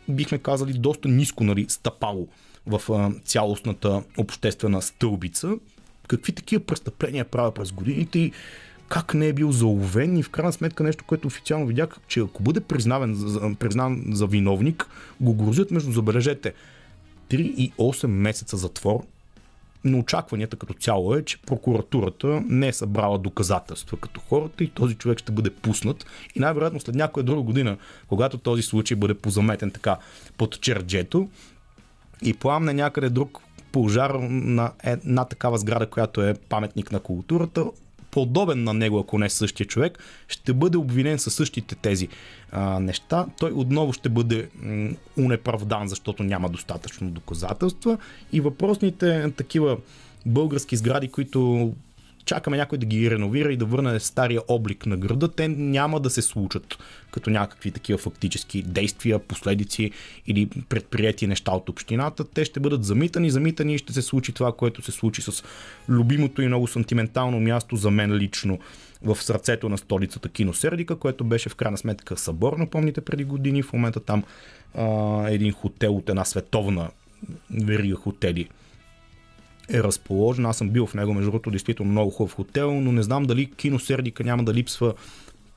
бихме 0.08 0.38
казали, 0.38 0.72
доста 0.72 1.08
ниско 1.08 1.44
нали, 1.44 1.66
стъпало 1.68 2.28
в 2.66 2.82
а, 2.92 3.12
цялостната 3.24 4.02
обществена 4.16 4.82
стълбица. 4.82 5.50
Какви 6.08 6.32
такива 6.32 6.64
престъпления 6.64 7.24
правя 7.24 7.52
през 7.52 7.72
годините 7.72 8.18
и 8.18 8.32
как 8.88 9.14
не 9.14 9.28
е 9.28 9.32
бил 9.32 9.52
заловен 9.52 10.16
и 10.16 10.22
в 10.22 10.30
крайна 10.30 10.52
сметка 10.52 10.84
нещо, 10.84 11.04
което 11.04 11.28
официално 11.28 11.66
видях, 11.66 11.96
че 12.08 12.20
ако 12.20 12.42
бъде 12.42 12.60
признаван 12.60 13.14
за, 13.14 13.54
признан 13.58 14.04
за 14.12 14.26
виновник, 14.26 14.86
го 15.20 15.34
грозят 15.34 15.70
между, 15.70 15.92
забележете, 15.92 16.52
3 17.30 17.36
и 17.36 17.72
8 17.72 18.06
месеца 18.06 18.56
затвор 18.56 19.04
но 19.84 19.98
очакванията 19.98 20.56
като 20.56 20.74
цяло 20.74 21.14
е, 21.14 21.24
че 21.24 21.42
прокуратурата 21.42 22.42
не 22.46 22.68
е 22.68 22.72
събрала 22.72 23.18
доказателства 23.18 23.96
като 23.96 24.20
хората 24.20 24.64
и 24.64 24.68
този 24.68 24.94
човек 24.94 25.18
ще 25.18 25.32
бъде 25.32 25.50
пуснат. 25.50 26.06
И 26.34 26.40
най-вероятно 26.40 26.80
след 26.80 26.94
някоя 26.94 27.24
друга 27.24 27.42
година, 27.42 27.76
когато 28.08 28.38
този 28.38 28.62
случай 28.62 28.96
бъде 28.96 29.14
позаметен 29.14 29.70
така 29.70 29.96
под 30.38 30.60
черджето 30.60 31.28
и 32.22 32.34
пламне 32.34 32.72
някъде 32.72 33.08
друг 33.08 33.38
пожар 33.72 34.10
на 34.30 34.72
една 34.82 35.24
такава 35.24 35.58
сграда, 35.58 35.86
която 35.86 36.22
е 36.22 36.34
паметник 36.34 36.92
на 36.92 37.00
културата, 37.00 37.64
подобен 38.14 38.64
на 38.64 38.74
него, 38.74 38.98
ако 38.98 39.18
не 39.18 39.30
същия 39.30 39.66
човек, 39.66 39.98
ще 40.28 40.52
бъде 40.52 40.78
обвинен 40.78 41.18
със 41.18 41.34
същите 41.34 41.74
тези 41.74 42.08
а, 42.52 42.80
неща. 42.80 43.26
Той 43.38 43.50
отново 43.50 43.92
ще 43.92 44.08
бъде 44.08 44.48
м- 44.62 44.90
унеправдан, 45.18 45.88
защото 45.88 46.22
няма 46.22 46.48
достатъчно 46.48 47.10
доказателства 47.10 47.98
и 48.32 48.40
въпросните 48.40 49.32
такива 49.36 49.78
български 50.26 50.76
сгради, 50.76 51.08
които 51.08 51.72
чакаме 52.24 52.56
някой 52.56 52.78
да 52.78 52.86
ги 52.86 53.10
реновира 53.10 53.52
и 53.52 53.56
да 53.56 53.64
върне 53.64 54.00
стария 54.00 54.40
облик 54.48 54.86
на 54.86 54.96
града, 54.96 55.28
те 55.28 55.48
няма 55.48 56.00
да 56.00 56.10
се 56.10 56.22
случат 56.22 56.78
като 57.10 57.30
някакви 57.30 57.70
такива 57.70 57.98
фактически 57.98 58.62
действия, 58.62 59.18
последици 59.18 59.90
или 60.26 60.48
предприяти 60.68 61.26
неща 61.26 61.52
от 61.52 61.68
общината. 61.68 62.24
Те 62.24 62.44
ще 62.44 62.60
бъдат 62.60 62.84
замитани, 62.84 63.30
замитани 63.30 63.74
и 63.74 63.78
ще 63.78 63.92
се 63.92 64.02
случи 64.02 64.32
това, 64.32 64.52
което 64.52 64.82
се 64.82 64.92
случи 64.92 65.22
с 65.22 65.44
любимото 65.88 66.42
и 66.42 66.46
много 66.46 66.66
сантиментално 66.66 67.40
място 67.40 67.76
за 67.76 67.90
мен 67.90 68.14
лично 68.14 68.58
в 69.02 69.22
сърцето 69.22 69.68
на 69.68 69.78
столицата 69.78 70.28
Кино 70.28 70.54
Сердика, 70.54 70.96
което 70.96 71.24
беше 71.24 71.48
в 71.48 71.54
крайна 71.54 71.78
сметка 71.78 72.16
събор, 72.16 72.56
напомните 72.56 73.00
преди 73.00 73.24
години. 73.24 73.62
В 73.62 73.72
момента 73.72 74.00
там 74.00 74.24
а, 74.74 74.84
един 75.28 75.52
хотел 75.52 75.96
от 75.96 76.08
една 76.08 76.24
световна 76.24 76.90
верига 77.50 77.96
хотели 77.96 78.48
е 79.68 79.82
разположен. 79.82 80.46
Аз 80.46 80.56
съм 80.56 80.70
бил 80.70 80.86
в 80.86 80.94
него, 80.94 81.14
между 81.14 81.30
другото, 81.30 81.50
действително 81.50 81.92
много 81.92 82.10
хубав 82.10 82.34
хотел, 82.34 82.80
но 82.80 82.92
не 82.92 83.02
знам 83.02 83.24
дали 83.24 83.50
кино 83.50 83.78
Сердика 83.78 84.24
няма 84.24 84.44
да 84.44 84.54
липсва 84.54 84.94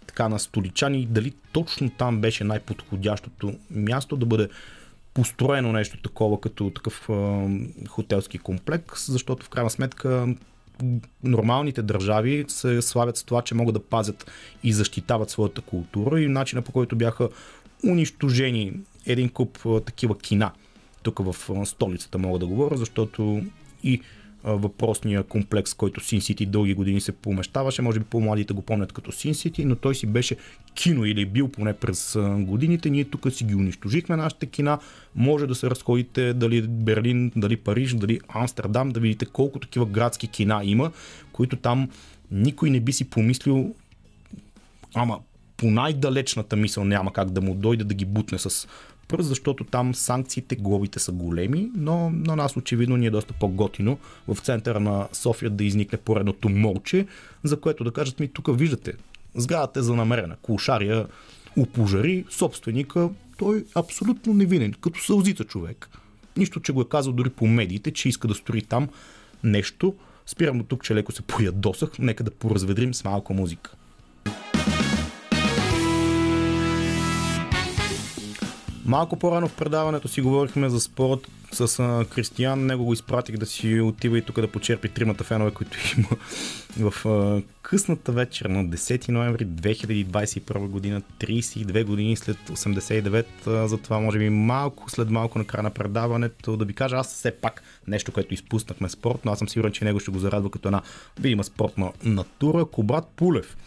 така 0.08 0.30
на 0.30 0.40
столичани, 0.40 1.06
дали 1.06 1.34
точно 1.52 1.90
там 1.90 2.22
беше 2.22 2.44
най-подходящото 2.44 3.54
място 3.72 4.18
да 4.18 4.26
бъде 4.26 4.50
построено 5.14 5.72
нещо 5.72 5.98
такова 6.02 6.42
като 6.42 6.70
такъв 6.70 7.10
е, 7.10 7.48
хотелски 7.88 8.38
комплекс, 8.38 9.12
защото 9.12 9.46
в 9.46 9.50
крайна 9.50 9.70
сметка 9.70 10.36
нормалните 11.24 11.82
държави 11.82 12.46
се 12.48 12.82
славят 12.82 13.18
с 13.18 13.24
това, 13.24 13.42
че 13.42 13.56
могат 13.56 13.74
да 13.74 13.84
пазят 13.84 14.32
и 14.64 14.74
защитават 14.74 15.30
своята 15.30 15.62
култура 15.62 16.22
и 16.22 16.28
начина 16.28 16.62
по 16.62 16.72
който 16.72 16.96
бяха 16.96 17.30
унищожени 17.88 18.74
един 19.06 19.30
куп 19.30 19.60
такива 19.86 20.18
кина. 20.18 20.52
Тук 21.04 21.20
в 21.20 21.66
столицата 21.66 22.18
мога 22.18 22.40
да 22.40 22.48
говоря, 22.48 22.78
защото 22.78 23.44
и 23.88 24.02
въпросния 24.44 25.24
комплекс, 25.24 25.74
който 25.74 26.02
Sin 26.02 26.20
City 26.20 26.46
дълги 26.46 26.74
години 26.74 27.02
се 27.02 27.12
помещаваше. 27.12 27.82
Може 27.82 28.00
би 28.00 28.06
по-младите 28.06 28.54
го 28.54 28.62
помнят 28.62 28.94
като 28.94 29.12
Sin 29.12 29.32
City, 29.32 29.64
но 29.64 29.76
той 29.76 29.96
си 29.96 30.08
беше 30.08 30.36
кино 30.76 31.06
или 31.06 31.26
бил 31.26 31.48
поне 31.48 31.74
през 31.74 32.18
годините. 32.40 32.90
Ние 32.90 33.04
тук 33.04 33.34
си 33.34 33.44
ги 33.44 33.56
унищожихме 33.56 34.16
нашите 34.16 34.46
кина. 34.46 34.80
Може 35.16 35.48
да 35.48 35.56
се 35.56 35.70
разходите 35.70 36.34
дали 36.34 36.62
Берлин, 36.62 37.32
дали 37.36 37.58
Париж, 37.58 37.94
дали 37.94 38.20
Амстердам, 38.28 38.90
да 38.90 39.00
видите 39.00 39.26
колко 39.26 39.60
такива 39.60 39.86
градски 39.86 40.28
кина 40.28 40.62
има, 40.64 40.92
които 41.32 41.56
там 41.56 41.90
никой 42.32 42.70
не 42.70 42.80
би 42.80 42.94
си 42.94 43.10
помислил 43.10 43.76
ама 44.96 45.20
по 45.58 45.72
най-далечната 45.72 46.56
мисъл 46.56 46.86
няма 46.86 47.14
как 47.14 47.30
да 47.30 47.42
му 47.42 47.56
дойде 47.56 47.84
да 47.84 47.94
ги 47.94 48.06
бутне 48.06 48.40
с 48.40 48.68
пръст, 49.08 49.30
защото 49.30 49.64
там 49.64 49.96
санкциите, 49.96 50.56
глобите 50.56 51.00
са 51.00 51.12
големи, 51.12 51.72
но 51.76 52.10
на 52.10 52.36
нас 52.36 52.58
очевидно 52.58 52.98
ни 52.98 53.08
е 53.08 53.12
доста 53.12 53.34
по-готино 53.34 53.98
в 54.28 54.38
центъра 54.40 54.80
на 54.80 55.08
София 55.14 55.50
да 55.50 55.64
изникне 55.64 55.98
поредното 55.98 56.50
молче, 56.50 57.08
за 57.44 57.60
което 57.60 57.84
да 57.84 57.92
кажат 57.92 58.20
ми 58.20 58.28
тук 58.28 58.58
виждате, 58.58 58.94
сградата 59.36 59.80
е 59.80 59.84
за 59.84 59.96
намерена, 59.96 60.36
кулшария 60.42 61.08
опожари, 61.58 62.26
собственика, 62.30 63.10
той 63.38 63.58
е 63.58 63.64
абсолютно 63.76 64.34
невинен, 64.34 64.74
като 64.82 65.02
сълзица 65.02 65.44
човек. 65.44 65.90
Нищо, 66.38 66.60
че 66.60 66.72
го 66.72 66.82
е 66.82 66.90
казал 66.90 67.14
дори 67.14 67.30
по 67.30 67.48
медиите, 67.48 67.92
че 67.92 68.10
иска 68.10 68.28
да 68.28 68.36
строи 68.36 68.62
там 68.62 68.90
нещо. 69.44 69.96
Спирам 70.26 70.60
от 70.60 70.68
тук, 70.68 70.84
че 70.84 70.96
леко 70.96 71.12
се 71.12 71.22
поядосах, 71.22 72.00
нека 72.00 72.24
да 72.24 72.32
поразведрим 72.32 72.94
с 72.94 73.04
малко 73.04 73.34
музика. 73.34 73.77
Малко 78.88 79.20
по-рано 79.20 79.48
в 79.48 79.56
предаването 79.56 80.08
си 80.08 80.22
говорихме 80.22 80.70
за 80.70 80.80
спорт 80.80 81.28
с 81.52 81.80
а, 81.80 82.06
Кристиян. 82.10 82.66
Него 82.66 82.86
го 82.86 82.94
изпратих 82.94 83.38
да 83.38 83.46
си 83.46 83.80
отива 83.80 84.18
и 84.18 84.22
тук 84.22 84.42
да 84.42 84.52
почерпи 84.52 84.90
тримата 84.90 85.24
фенове, 85.24 85.52
които 85.52 85.78
има 85.98 86.08
в 86.92 87.06
а, 87.06 87.42
късната 87.62 88.12
вечер 88.12 88.46
на 88.46 88.66
10 88.66 89.10
ноември 89.10 89.48
2021 89.48 90.68
година, 90.68 91.02
32 91.20 91.84
години 91.84 92.16
след 92.16 92.38
89. 92.50 93.26
А, 93.48 93.68
затова 93.68 94.00
може 94.00 94.20
би 94.20 94.30
малко 94.30 94.90
след 94.90 95.10
малко 95.10 95.40
на 95.40 95.46
края 95.46 95.64
на 95.64 95.72
предаването 95.72 96.58
да 96.58 96.66
ви 96.66 96.74
кажа 96.74 96.96
аз 96.96 97.08
все 97.08 97.32
пак 97.32 97.64
нещо, 97.88 98.12
което 98.12 98.34
изпуснахме 98.34 98.90
спорт, 98.90 99.20
но 99.26 99.32
аз 99.32 99.40
съм 99.40 99.50
сигурен, 99.50 99.72
че 99.72 99.86
него 99.86 100.00
ще 100.00 100.12
го 100.12 100.20
зарадва 100.20 100.52
като 100.52 100.68
една 100.68 100.82
видима 101.20 101.44
спортна 101.44 101.92
натура. 102.04 102.66
Кобрат 102.66 103.08
Пулев 103.16 103.58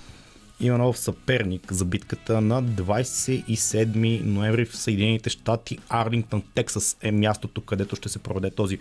има 0.60 0.78
нов 0.78 0.98
съперник 0.98 1.72
за 1.72 1.84
битката 1.84 2.40
на 2.40 2.62
27 2.64 4.24
ноември 4.24 4.64
в 4.64 4.76
Съединените 4.76 5.30
щати. 5.30 5.78
Арлингтон, 5.88 6.42
Тексас 6.54 6.96
е 7.02 7.12
мястото, 7.12 7.60
където 7.60 7.96
ще 7.96 8.08
се 8.08 8.18
проведе 8.18 8.50
този 8.50 8.78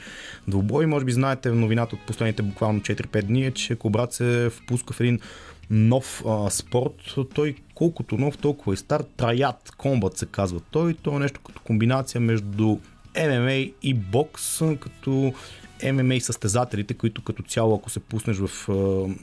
двубой. 0.48 0.86
Може 0.86 1.06
би 1.06 1.12
знаете 1.12 1.50
новината 1.50 1.96
от 1.96 2.02
последните 2.02 2.44
буквално 2.44 2.80
4-5 2.80 3.24
дни 3.24 3.46
е, 3.46 3.52
че 3.52 3.76
Кобрат 3.76 4.14
се 4.14 4.50
впуска 4.50 4.94
в 4.94 5.00
един 5.00 5.20
нов 5.70 6.24
а, 6.28 6.50
спорт. 6.50 7.16
Той 7.34 7.56
колкото 7.76 8.18
нов, 8.18 8.38
толкова 8.38 8.74
и 8.74 8.78
стар. 8.78 9.04
Траят 9.18 9.72
комбат 9.78 10.18
се 10.18 10.26
казва 10.26 10.60
той. 10.72 10.94
То 10.94 11.16
е 11.16 11.20
нещо 11.20 11.40
като 11.46 11.62
комбинация 11.62 12.22
между 12.22 12.78
ММА 13.18 13.54
и 13.84 13.94
бокс, 13.94 14.60
като 14.80 15.34
ММА 15.84 16.20
състезателите, 16.20 16.94
които 16.94 17.22
като 17.22 17.44
цяло, 17.44 17.76
ако 17.76 17.90
се 17.90 18.00
пуснеш 18.00 18.38
в 18.38 18.70
е, 18.70 19.16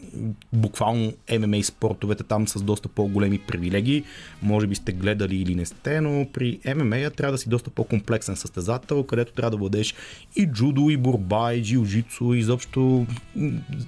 буквално 0.52 1.12
ММА 1.38 1.62
спортовете, 1.62 2.22
там 2.22 2.48
с 2.48 2.62
доста 2.62 2.88
по-големи 2.88 3.38
привилегии, 3.38 4.04
може 4.42 4.66
би 4.66 4.74
сте 4.74 4.92
гледали 4.92 5.36
или 5.36 5.54
не 5.54 5.66
сте, 5.66 6.00
но 6.00 6.26
при 6.32 6.58
ММА 6.76 7.10
трябва 7.10 7.32
да 7.32 7.38
си 7.38 7.48
доста 7.48 7.70
по-комплексен 7.70 8.36
състезател, 8.36 9.02
където 9.02 9.32
трябва 9.32 9.50
да 9.50 9.56
владееш 9.56 9.94
и 10.36 10.46
джудо, 10.46 10.90
и 10.90 10.96
борба, 10.96 11.52
и 11.52 11.64
джиу-джитсу, 11.64 12.36
изобщо 12.36 13.06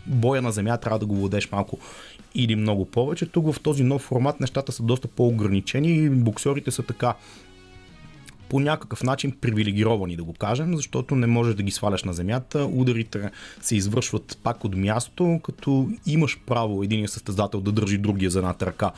боя 0.07 0.43
на 0.43 0.53
земя 0.53 0.77
трябва 0.77 0.99
да 0.99 1.07
го 1.07 1.17
владееш 1.17 1.51
малко 1.51 1.79
или 2.35 2.57
много 2.57 2.85
повече. 2.85 3.27
Тук 3.27 3.53
в 3.53 3.61
този 3.61 3.85
нов 3.85 4.03
формат 4.03 4.41
нещата 4.41 4.73
са 4.73 4.83
доста 4.83 5.09
по-ограничени 5.09 5.89
и 5.89 6.11
боксерите 6.11 6.71
са 6.71 6.83
така 6.83 7.15
по 8.49 8.61
някакъв 8.61 9.03
начин 9.03 9.33
привилегировани, 9.41 10.17
да 10.17 10.25
го 10.25 10.33
кажем, 10.33 10.77
защото 10.77 11.17
не 11.17 11.27
можеш 11.27 11.55
да 11.55 11.63
ги 11.63 11.71
сваляш 11.71 12.05
на 12.05 12.13
земята. 12.13 12.65
Ударите 12.65 13.31
се 13.61 13.77
извършват 13.77 14.39
пак 14.43 14.65
от 14.65 14.77
място, 14.77 15.41
като 15.45 15.89
имаш 16.07 16.39
право 16.47 16.83
един 16.83 17.09
състезател 17.09 17.61
да 17.61 17.73
държи 17.73 17.99
другия 17.99 18.31
за 18.31 18.39
едната 18.39 18.67
ръка 18.67 18.93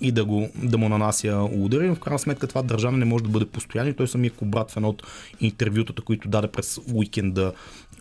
и 0.00 0.12
да, 0.12 0.24
го, 0.24 0.48
да 0.62 0.78
му 0.78 0.88
нанася 0.88 1.48
удари, 1.52 1.88
но 1.88 1.94
в 1.94 2.00
крайна 2.00 2.18
сметка 2.18 2.46
това 2.46 2.62
държане 2.62 2.98
не 2.98 3.04
може 3.04 3.24
да 3.24 3.30
бъде 3.30 3.46
постоянно. 3.46 3.94
Той 3.94 4.08
самия 4.08 4.30
Кобрат 4.30 4.70
в 4.70 4.76
едно 4.76 4.88
от 4.88 5.02
интервютата, 5.40 6.02
които 6.02 6.28
даде 6.28 6.48
през 6.48 6.80
уикенда 6.94 7.52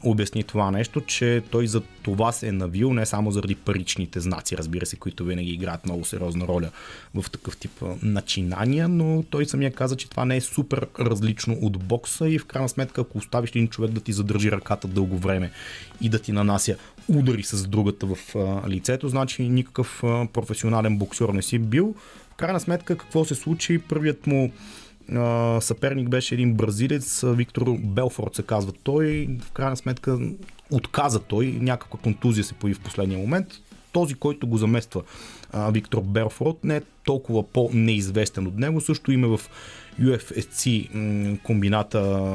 обясни 0.03 0.43
това 0.43 0.71
нещо, 0.71 1.01
че 1.01 1.43
той 1.51 1.67
за 1.67 1.81
това 1.81 2.31
се 2.31 2.47
е 2.47 2.51
навил 2.51 2.93
не 2.93 3.05
само 3.05 3.31
заради 3.31 3.55
паричните 3.55 4.19
знаци, 4.19 4.57
разбира 4.57 4.85
се, 4.85 4.95
които 4.95 5.25
винаги 5.25 5.51
играят 5.51 5.85
много 5.85 6.05
сериозна 6.05 6.47
роля 6.47 6.69
в 7.13 7.31
такъв 7.31 7.57
тип 7.57 7.71
начинания, 8.01 8.87
но 8.87 9.23
той 9.29 9.45
самия 9.45 9.71
каза, 9.71 9.95
че 9.95 10.09
това 10.09 10.25
не 10.25 10.35
е 10.35 10.41
супер 10.41 10.87
различно 10.99 11.57
от 11.61 11.83
бокса 11.83 12.29
и 12.29 12.39
в 12.39 12.45
крайна 12.45 12.69
сметка, 12.69 13.01
ако 13.01 13.17
оставиш 13.17 13.49
един 13.49 13.67
човек 13.67 13.91
да 13.91 14.01
ти 14.01 14.13
задържи 14.13 14.51
ръката 14.51 14.87
дълго 14.87 15.17
време 15.17 15.51
и 16.01 16.09
да 16.09 16.19
ти 16.19 16.31
нанася 16.31 16.75
удари 17.07 17.43
с 17.43 17.67
другата 17.67 18.05
в 18.05 18.17
лицето, 18.67 19.09
значи 19.09 19.49
никакъв 19.49 19.99
професионален 20.33 20.97
боксер 20.97 21.29
не 21.29 21.41
си 21.41 21.59
бил. 21.59 21.95
В 22.31 22.35
крайна 22.35 22.59
сметка 22.59 22.97
какво 22.97 23.25
се 23.25 23.35
случи? 23.35 23.79
Първият 23.79 24.27
му 24.27 24.51
съперник 25.61 26.09
беше 26.09 26.35
един 26.35 26.53
бразилец, 26.53 27.23
Виктор 27.27 27.77
Белфорд 27.79 28.35
се 28.35 28.43
казва 28.43 28.71
той. 28.83 29.27
В 29.41 29.51
крайна 29.51 29.77
сметка 29.77 30.19
отказа 30.71 31.19
той, 31.19 31.45
някаква 31.61 31.99
контузия 31.99 32.43
се 32.43 32.53
появи 32.53 32.73
в 32.73 32.79
последния 32.79 33.19
момент. 33.19 33.47
Този, 33.91 34.13
който 34.13 34.47
го 34.47 34.57
замества 34.57 35.01
а, 35.51 35.71
Виктор 35.71 36.01
Белфорд, 36.01 36.63
не 36.63 36.75
е 36.75 36.81
толкова 37.03 37.43
по-неизвестен 37.43 38.47
от 38.47 38.57
него. 38.57 38.81
Също 38.81 39.11
има 39.11 39.37
в 39.37 39.49
UFC 40.01 40.89
м- 40.93 41.37
комбината 41.43 42.31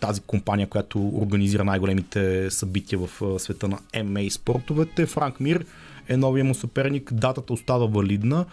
тази 0.00 0.20
компания, 0.20 0.66
която 0.66 1.08
организира 1.08 1.64
най-големите 1.64 2.50
събития 2.50 2.98
в 2.98 3.38
света 3.40 3.68
на 3.68 3.78
MMA 3.94 4.28
спортовете. 4.28 5.06
Франк 5.06 5.40
Мир 5.40 5.64
е 6.08 6.16
новия 6.16 6.44
му 6.44 6.54
съперник. 6.54 7.12
Датата 7.12 7.52
остава 7.52 7.86
валидна. 7.86 8.46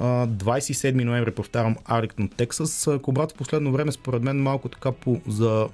27 0.00 1.04
ноември, 1.04 1.30
повтарям, 1.30 1.76
Ариктон, 1.84 2.28
Тексас. 2.28 2.88
Кобрат 3.02 3.32
в 3.32 3.34
последно 3.34 3.72
време, 3.72 3.92
според 3.92 4.22
мен, 4.22 4.42
малко 4.42 4.68
така 4.68 4.92
по, 4.92 5.20
за 5.28 5.68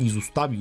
изостави, 0.00 0.58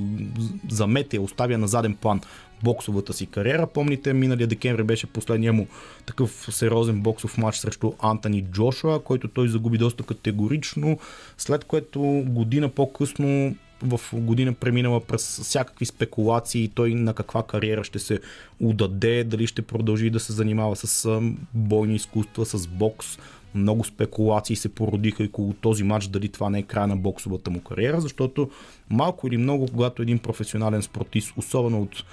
замете, 0.69 1.19
оставя 1.19 1.57
на 1.57 1.67
заден 1.67 1.95
план 1.95 2.21
боксовата 2.63 3.13
си 3.13 3.25
кариера. 3.25 3.67
Помните, 3.67 4.13
миналия 4.13 4.47
декември 4.47 4.83
беше 4.83 5.07
последния 5.07 5.53
му 5.53 5.67
такъв 6.05 6.47
сериозен 6.51 7.01
боксов 7.01 7.37
матч 7.37 7.57
срещу 7.57 7.93
Антони 7.99 8.41
Джошуа, 8.41 9.03
който 9.03 9.27
той 9.27 9.47
загуби 9.47 9.77
доста 9.77 10.03
категорично, 10.03 10.99
след 11.37 11.63
което 11.63 12.01
година 12.27 12.69
по-късно 12.69 13.55
в 13.81 13.99
година 14.13 14.53
преминала 14.53 15.01
през 15.01 15.39
всякакви 15.39 15.85
спекулации, 15.85 16.71
той 16.75 16.93
на 16.93 17.13
каква 17.13 17.43
кариера 17.43 17.83
ще 17.83 17.99
се 17.99 18.19
удаде, 18.59 19.23
дали 19.23 19.47
ще 19.47 19.61
продължи 19.61 20.09
да 20.09 20.19
се 20.19 20.33
занимава 20.33 20.75
с 20.75 21.21
бойни 21.53 21.95
изкуства, 21.95 22.45
с 22.45 22.67
бокс. 22.67 23.17
Много 23.55 23.83
спекулации 23.83 24.55
се 24.55 24.69
породиха 24.69 25.23
и 25.23 25.27
около 25.27 25.53
този 25.53 25.83
матч, 25.83 26.07
дали 26.07 26.29
това 26.29 26.49
не 26.49 26.59
е 26.59 26.63
края 26.63 26.87
на 26.87 26.95
боксовата 26.95 27.49
му 27.49 27.61
кариера, 27.61 28.01
защото 28.01 28.49
малко 28.89 29.27
или 29.27 29.37
много, 29.37 29.67
когато 29.67 30.01
един 30.01 30.19
професионален 30.19 30.81
спортист, 30.81 31.33
особено 31.37 31.81
от 31.81 32.03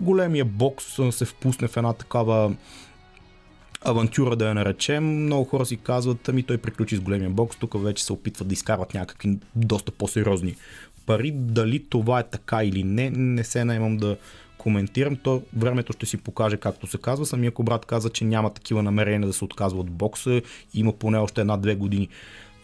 големия 0.00 0.44
бокс, 0.44 0.84
се 1.10 1.24
впусне 1.24 1.68
в 1.68 1.76
една 1.76 1.92
такава 1.92 2.54
авантюра 3.84 4.36
да 4.36 4.48
я 4.48 4.54
наречем. 4.54 5.24
Много 5.24 5.44
хора 5.44 5.66
си 5.66 5.76
казват, 5.76 6.28
ами 6.28 6.42
той 6.42 6.58
приключи 6.58 6.96
с 6.96 7.00
големия 7.00 7.30
бокс, 7.30 7.56
тук 7.56 7.82
вече 7.82 8.04
се 8.04 8.12
опитват 8.12 8.48
да 8.48 8.52
изкарват 8.54 8.94
някакви 8.94 9.38
доста 9.56 9.92
по-сериозни 9.92 10.56
пари. 11.06 11.32
Дали 11.34 11.84
това 11.88 12.20
е 12.20 12.28
така 12.30 12.64
или 12.64 12.84
не, 12.84 13.10
не 13.10 13.44
се 13.44 13.64
наемам 13.64 13.96
да 13.96 14.16
коментирам. 14.58 15.16
То 15.16 15.42
времето 15.56 15.92
ще 15.92 16.06
си 16.06 16.16
покаже 16.16 16.56
както 16.56 16.86
се 16.86 16.98
казва. 16.98 17.26
Самия 17.26 17.52
брат 17.60 17.86
каза, 17.86 18.10
че 18.10 18.24
няма 18.24 18.50
такива 18.50 18.82
намерения 18.82 19.26
да 19.26 19.32
се 19.32 19.44
отказва 19.44 19.80
от 19.80 19.90
бокса. 19.90 20.42
Има 20.74 20.92
поне 20.92 21.18
още 21.18 21.40
една-две 21.40 21.74
години 21.74 22.08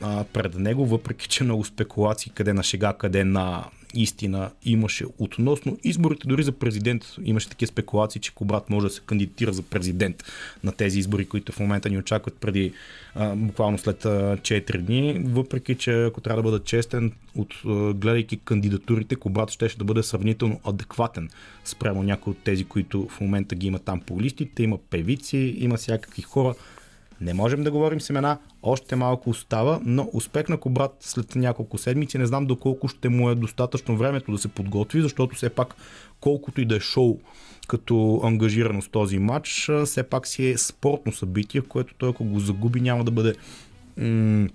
а, 0.01 0.25
пред 0.33 0.55
него, 0.55 0.87
въпреки 0.87 1.29
че 1.29 1.45
много 1.45 1.65
спекулации 1.65 2.33
къде 2.35 2.53
на 2.53 2.63
шега, 2.63 2.93
къде 2.93 3.25
на 3.25 3.65
истина 3.95 4.51
имаше 4.65 5.05
относно 5.19 5.79
изборите 5.85 6.29
дори 6.29 6.43
за 6.43 6.53
президент. 6.53 7.05
Имаше 7.25 7.49
такива 7.49 7.67
спекулации, 7.67 8.21
че 8.21 8.35
Кобрат 8.35 8.71
може 8.71 8.87
да 8.87 8.93
се 8.93 9.01
кандидатира 9.01 9.53
за 9.53 9.63
президент 9.63 10.25
на 10.65 10.73
тези 10.73 10.99
избори, 10.99 11.29
които 11.29 11.53
в 11.53 11.61
момента 11.61 11.91
ни 11.91 11.99
очакват 11.99 12.35
преди 12.41 12.73
а, 13.15 13.37
буквално 13.37 13.79
след 13.79 14.05
а, 14.05 14.37
4 14.37 14.79
дни. 14.79 15.23
Въпреки, 15.25 15.75
че 15.75 16.05
ако 16.05 16.21
трябва 16.21 16.43
да 16.43 16.51
бъда 16.51 16.65
честен, 16.65 17.13
от, 17.35 17.55
а, 17.67 17.95
гледайки 17.95 18.37
кандидатурите, 18.37 19.17
Кобрат 19.17 19.51
ще, 19.51 19.69
да 19.79 19.85
бъде 19.85 20.03
сравнително 20.03 20.61
адекватен 20.65 21.29
спрямо 21.65 22.03
някои 22.03 22.31
от 22.31 22.39
тези, 22.39 22.65
които 22.65 23.09
в 23.09 23.21
момента 23.21 23.55
ги 23.55 23.67
има 23.67 23.79
там 23.79 24.01
по 24.01 24.21
листите. 24.21 24.63
Има 24.63 24.79
певици, 24.91 25.57
има 25.59 25.77
всякакви 25.77 26.23
хора, 26.23 26.55
не 27.21 27.35
можем 27.35 27.63
да 27.63 27.71
говорим 27.71 28.01
с 28.01 28.11
имена, 28.11 28.39
още 28.63 28.97
малко 28.97 29.31
остава, 29.31 29.81
но 29.85 30.11
успех 30.13 30.49
на 30.49 30.57
Кобрат 30.57 30.97
след 31.01 31.37
няколко 31.37 31.79
седмици. 31.79 32.19
Не 32.19 32.27
знам 32.27 32.47
доколко 32.47 32.89
ще 32.89 33.09
му 33.09 33.31
е 33.31 33.35
достатъчно 33.35 33.97
времето 33.97 34.33
да 34.33 34.39
се 34.39 34.49
подготви, 34.49 35.03
защото 35.03 35.37
все 35.37 35.51
пак 35.51 35.75
колкото 36.21 36.61
и 36.61 36.65
да 36.65 36.77
е 36.77 36.81
шоу 36.81 37.19
като 37.69 38.21
ангажирано 38.25 38.83
с 38.83 38.89
този 38.89 39.19
матч, 39.19 39.71
все 39.85 40.03
пак 40.03 40.27
си 40.27 40.47
е 40.47 40.59
спортно 40.59 41.13
събитие, 41.13 41.61
което 41.61 41.95
той 41.99 42.11
ако 42.11 42.25
го 42.25 42.41
загуби 42.41 42.81
няма 42.81 43.05
да 43.05 43.11
бъде 43.11 43.35
м- 43.97 44.49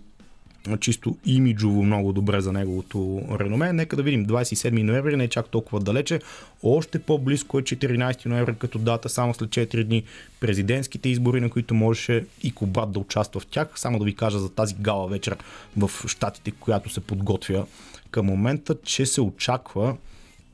чисто 0.80 1.18
имиджово 1.26 1.84
много 1.84 2.14
добре 2.14 2.42
за 2.42 2.52
неговото 2.54 3.22
реноме. 3.40 3.74
Нека 3.74 3.96
да 3.96 4.04
видим, 4.04 4.26
27 4.26 4.84
ноември 4.84 5.18
не 5.18 5.24
е 5.24 5.28
чак 5.28 5.50
толкова 5.50 5.80
далече. 5.80 6.20
Още 6.64 7.00
по-близко 7.00 7.60
е 7.60 7.64
14 7.64 8.26
ноември 8.26 8.56
като 8.56 8.80
дата, 8.80 9.10
само 9.10 9.34
след 9.34 9.50
4 9.50 9.84
дни 9.84 10.04
президентските 10.40 11.10
избори, 11.10 11.42
на 11.42 11.50
които 11.50 11.74
можеше 11.74 12.26
и 12.44 12.52
Кобрат 12.52 12.92
да 12.92 13.00
участва 13.00 13.40
в 13.40 13.46
тях. 13.46 13.68
Само 13.76 14.00
да 14.00 14.06
ви 14.06 14.16
кажа 14.16 14.40
за 14.40 14.50
тази 14.50 14.76
гала 14.80 15.08
вечер 15.08 15.38
в 15.78 15.92
Штатите, 16.08 16.52
която 16.52 16.90
се 16.90 17.00
подготвя 17.00 17.66
към 18.12 18.26
момента, 18.26 18.76
че 18.84 19.06
се 19.06 19.22
очаква 19.22 19.98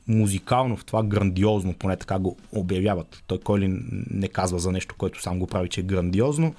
музикално 0.08 0.76
в 0.76 0.84
това 0.84 1.02
грандиозно, 1.02 1.74
поне 1.74 1.96
така 1.96 2.18
го 2.18 2.36
обявяват. 2.52 3.22
Той 3.26 3.38
кой 3.38 3.60
ли 3.60 3.80
не 4.10 4.28
казва 4.28 4.58
за 4.58 4.72
нещо, 4.72 4.94
което 4.98 5.22
сам 5.22 5.38
го 5.38 5.46
прави, 5.46 5.68
че 5.68 5.80
е 5.80 5.84
грандиозно. 5.84 6.54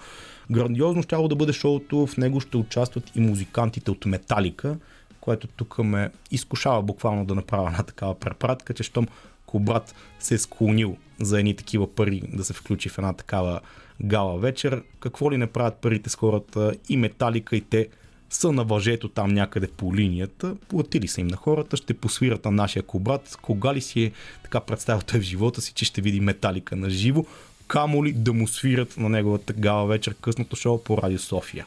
Грандиозно 0.52 1.04
ще 1.04 1.16
да 1.16 1.36
бъде 1.36 1.54
шоуто, 1.54 2.08
в 2.08 2.18
него 2.18 2.39
ще 2.39 2.58
участват 2.58 3.16
и 3.16 3.20
музикантите 3.20 3.91
от 3.91 4.06
Металика, 4.06 4.78
което 5.22 5.47
тук 5.47 5.78
ме 5.78 6.12
изкушава 6.32 6.82
буквално 6.82 7.26
да 7.26 7.36
направя 7.36 7.68
една 7.68 7.84
такава 7.84 8.16
препратка, 8.16 8.74
че 8.74 8.84
щом 8.84 9.08
Кобрат 9.45 9.95
се 10.20 10.34
е 10.34 10.38
склонил 10.38 10.97
за 11.20 11.39
едни 11.39 11.56
такива 11.56 11.95
пари 11.95 12.22
да 12.34 12.43
се 12.43 12.54
включи 12.54 12.89
в 12.89 12.97
една 12.97 13.14
такава 13.14 13.60
гала 14.04 14.39
вечер. 14.39 14.84
Какво 14.99 15.32
ли 15.32 15.38
не 15.38 15.47
правят 15.47 15.76
парите 15.76 16.10
с 16.10 16.16
хората 16.16 16.74
и 16.89 16.97
Металика 16.97 17.56
и 17.56 17.62
те 17.62 17.88
са 18.30 18.52
на 18.52 18.64
въжето 18.64 19.10
там 19.10 19.34
някъде 19.34 19.68
по 19.68 19.95
линията, 19.95 20.56
платили 20.68 21.08
са 21.08 21.22
им 21.22 21.28
на 21.28 21.38
хората, 21.38 21.78
ще 21.78 21.93
посвират 21.93 22.45
на 22.45 22.52
нашия 22.52 22.84
кобрат. 22.84 23.38
Кога 23.41 23.74
ли 23.74 23.82
си 23.82 24.04
е 24.04 24.12
така 24.43 24.60
представил 24.60 25.02
той 25.02 25.20
в 25.20 25.24
живота 25.24 25.62
си, 25.62 25.74
че 25.74 25.86
ще 25.86 26.02
види 26.02 26.20
металика 26.20 26.76
на 26.76 26.89
живо, 26.89 27.26
камо 27.72 28.06
ли 28.06 28.14
да 28.14 28.34
му 28.34 28.48
свират 28.48 28.98
на 28.98 29.10
неговата 29.10 29.54
гала 29.54 29.88
вечер 29.88 30.16
късното 30.22 30.56
шоу 30.56 30.84
по 30.84 30.98
Радио 30.98 31.20
София. 31.20 31.66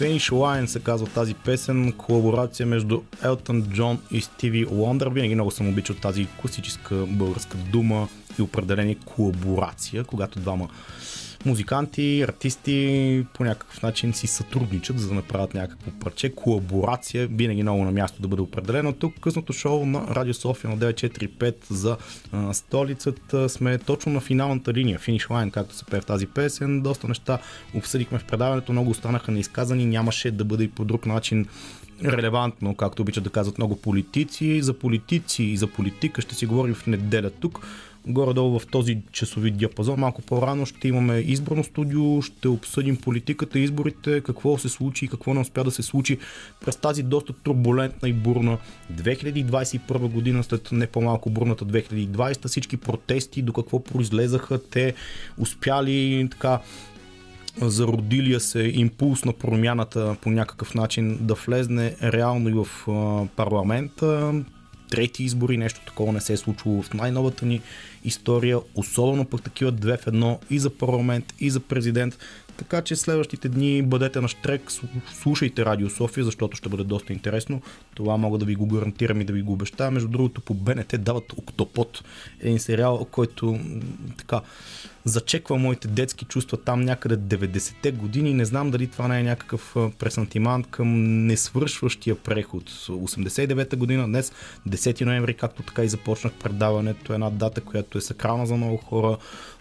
Finish 0.00 0.32
Line 0.32 0.64
се 0.64 0.80
казва 0.80 1.06
тази 1.06 1.34
песен, 1.34 1.92
колаборация 1.92 2.66
между 2.66 3.00
Елтън 3.24 3.62
Джон 3.62 3.98
и 4.10 4.20
Стиви 4.20 4.66
Лондър. 4.70 5.08
Винаги 5.08 5.34
много 5.34 5.50
съм 5.50 5.68
обичал 5.68 5.96
тази 5.96 6.26
класическа 6.40 7.06
българска 7.08 7.56
дума 7.56 8.08
и 8.38 8.42
определение 8.42 8.96
колаборация, 9.04 10.04
когато 10.04 10.40
двама 10.40 10.68
музиканти, 11.46 12.22
артисти 12.28 13.26
по 13.34 13.44
някакъв 13.44 13.82
начин 13.82 14.12
си 14.12 14.26
сътрудничат, 14.26 14.98
за 14.98 15.08
да 15.08 15.14
направят 15.14 15.54
някакво 15.54 15.90
парче. 15.90 16.34
Колаборация 16.34 17.26
винаги 17.26 17.62
много 17.62 17.84
на 17.84 17.92
място 17.92 18.22
да 18.22 18.28
бъде 18.28 18.42
определено. 18.42 18.92
Тук 18.92 19.14
късното 19.20 19.52
шоу 19.52 19.86
на 19.86 20.06
Радио 20.06 20.34
София 20.34 20.70
на 20.70 20.78
945 20.78 21.54
за 21.70 21.96
а, 22.32 22.54
столицата 22.54 23.48
сме 23.48 23.78
точно 23.78 24.12
на 24.12 24.20
финалната 24.20 24.72
линия, 24.72 24.98
финиш 24.98 25.30
лайн, 25.30 25.50
както 25.50 25.74
се 25.74 25.84
пее 25.84 26.00
в 26.00 26.06
тази 26.06 26.26
песен. 26.26 26.82
Доста 26.82 27.08
неща 27.08 27.38
обсъдихме 27.74 28.18
в 28.18 28.24
предаването, 28.24 28.72
много 28.72 28.90
останаха 28.90 29.32
неизказани, 29.32 29.86
нямаше 29.86 30.30
да 30.30 30.44
бъде 30.44 30.64
и 30.64 30.70
по 30.70 30.84
друг 30.84 31.06
начин 31.06 31.46
релевантно, 32.04 32.74
както 32.74 33.02
обичат 33.02 33.24
да 33.24 33.30
казват 33.30 33.58
много 33.58 33.76
политици. 33.76 34.62
За 34.62 34.74
политици 34.74 35.42
и 35.42 35.56
за 35.56 35.66
политика 35.66 36.20
ще 36.20 36.34
си 36.34 36.46
говорим 36.46 36.74
в 36.74 36.86
неделя 36.86 37.30
тук 37.30 37.66
горе-долу 38.06 38.58
в 38.58 38.66
този 38.66 38.98
часови 39.12 39.50
диапазон. 39.50 40.00
Малко 40.00 40.22
по-рано 40.22 40.66
ще 40.66 40.88
имаме 40.88 41.18
изборно 41.18 41.64
студио, 41.64 42.22
ще 42.22 42.48
обсъдим 42.48 42.96
политиката, 42.96 43.58
изборите, 43.58 44.20
какво 44.20 44.58
се 44.58 44.68
случи 44.68 45.04
и 45.04 45.08
какво 45.08 45.34
не 45.34 45.40
успя 45.40 45.64
да 45.64 45.70
се 45.70 45.82
случи 45.82 46.18
през 46.60 46.76
тази 46.76 47.02
доста 47.02 47.32
турбулентна 47.32 48.08
и 48.08 48.12
бурна 48.12 48.58
2021 48.92 49.98
година, 49.98 50.44
след 50.44 50.72
не 50.72 50.86
по-малко 50.86 51.30
бурната 51.30 51.64
2020, 51.64 52.48
всички 52.48 52.76
протести, 52.76 53.42
до 53.42 53.52
какво 53.52 53.84
произлезаха, 53.84 54.62
те 54.70 54.94
успяли 55.38 56.28
така 56.30 56.60
зародилия 57.60 58.40
се 58.40 58.62
импулс 58.74 59.24
на 59.24 59.32
промяната 59.32 60.16
по 60.20 60.30
някакъв 60.30 60.74
начин 60.74 61.18
да 61.20 61.34
влезне 61.34 61.96
реално 62.02 62.48
и 62.48 62.52
в 62.52 62.66
парламента. 63.36 64.34
Трети 64.90 65.24
избори, 65.24 65.56
нещо 65.56 65.80
такова 65.86 66.12
не 66.12 66.20
се 66.20 66.32
е 66.32 66.36
случило 66.36 66.82
в 66.82 66.94
най-новата 66.94 67.46
ни 67.46 67.60
история, 68.04 68.58
особено 68.74 69.24
пък 69.24 69.42
такива 69.42 69.72
две 69.72 69.96
в 69.96 70.06
едно 70.06 70.40
и 70.50 70.58
за 70.58 70.70
парламент, 70.70 71.34
и 71.40 71.50
за 71.50 71.60
президент. 71.60 72.18
Така 72.56 72.82
че 72.82 72.96
следващите 72.96 73.48
дни 73.48 73.82
бъдете 73.82 74.20
на 74.20 74.28
штрек, 74.28 74.62
слушайте 75.12 75.64
Радио 75.64 75.90
София, 75.90 76.24
защото 76.24 76.56
ще 76.56 76.68
бъде 76.68 76.84
доста 76.84 77.12
интересно. 77.12 77.62
Това 77.94 78.16
мога 78.16 78.38
да 78.38 78.44
ви 78.44 78.54
го 78.54 78.66
гарантирам 78.66 79.20
и 79.20 79.24
да 79.24 79.32
ви 79.32 79.42
го 79.42 79.52
обещая. 79.52 79.90
Между 79.90 80.08
другото, 80.08 80.40
по 80.40 80.54
БНТ 80.54 80.94
дават 80.98 81.32
Октопод, 81.36 82.04
един 82.40 82.58
сериал, 82.58 83.06
който 83.10 83.58
така 84.16 84.40
зачеква 85.04 85.56
моите 85.56 85.88
детски 85.88 86.24
чувства 86.24 86.56
там 86.56 86.80
някъде 86.80 87.16
90-те 87.36 87.92
години. 87.92 88.34
Не 88.34 88.44
знам 88.44 88.70
дали 88.70 88.86
това 88.86 89.08
не 89.08 89.20
е 89.20 89.22
някакъв 89.22 89.76
пресантимант 89.98 90.66
към 90.66 91.26
несвършващия 91.26 92.16
преход. 92.16 92.70
89-та 92.70 93.76
година, 93.76 94.06
днес 94.06 94.32
10 94.68 95.04
ноември, 95.04 95.34
както 95.34 95.62
така 95.62 95.84
и 95.84 95.88
започнах 95.88 96.32
предаването, 96.32 97.12
една 97.12 97.30
дата, 97.30 97.60
която 97.60 97.89
е 97.98 98.00
сакрална 98.00 98.46
за 98.46 98.56
много 98.56 98.76
хора, 98.76 99.16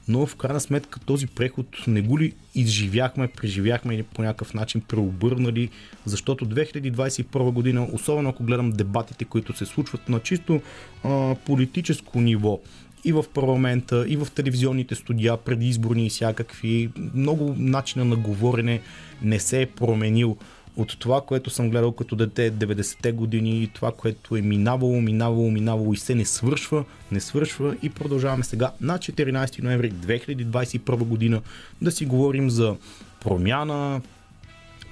но 0.07 0.25
в 0.25 0.35
крайна 0.35 0.59
сметка 0.59 0.99
този 0.99 1.27
преход 1.27 1.65
не 1.87 2.01
го 2.01 2.19
ли 2.19 2.33
изживяхме, 2.55 3.27
преживяхме 3.27 3.95
или 3.95 4.03
по 4.03 4.21
някакъв 4.21 4.53
начин 4.53 4.81
преобърнали, 4.81 5.69
защото 6.05 6.45
2021 6.45 7.51
година, 7.51 7.87
особено 7.93 8.29
ако 8.29 8.43
гледам 8.43 8.71
дебатите, 8.71 9.25
които 9.25 9.57
се 9.57 9.65
случват 9.65 10.09
на 10.09 10.19
чисто 10.19 10.61
а, 11.03 11.35
политическо 11.45 12.21
ниво, 12.21 12.59
и 13.05 13.11
в 13.11 13.25
парламента, 13.33 14.05
и 14.07 14.17
в 14.17 14.27
телевизионните 14.35 14.95
студия, 14.95 15.37
предизборни 15.37 16.05
и 16.05 16.09
всякакви. 16.09 16.89
Много 17.15 17.55
начина 17.57 18.05
на 18.05 18.15
говорене 18.15 18.81
не 19.21 19.39
се 19.39 19.61
е 19.61 19.65
променил 19.65 20.37
от 20.75 20.99
това, 20.99 21.21
което 21.21 21.49
съм 21.49 21.69
гледал 21.69 21.91
като 21.91 22.15
дете 22.15 22.51
90-те 22.51 23.11
години 23.11 23.63
и 23.63 23.67
това, 23.67 23.91
което 23.91 24.35
е 24.35 24.41
минавало, 24.41 25.01
минавало, 25.01 25.51
минавало 25.51 25.93
и 25.93 25.97
се 25.97 26.15
не 26.15 26.25
свършва, 26.25 26.85
не 27.11 27.19
свършва 27.19 27.75
и 27.81 27.89
продължаваме 27.89 28.43
сега 28.43 28.71
на 28.81 28.97
14 28.97 29.63
ноември 29.63 29.91
2021 29.91 30.95
година 30.95 31.41
да 31.81 31.91
си 31.91 32.05
говорим 32.05 32.49
за 32.49 32.75
промяна, 33.23 34.01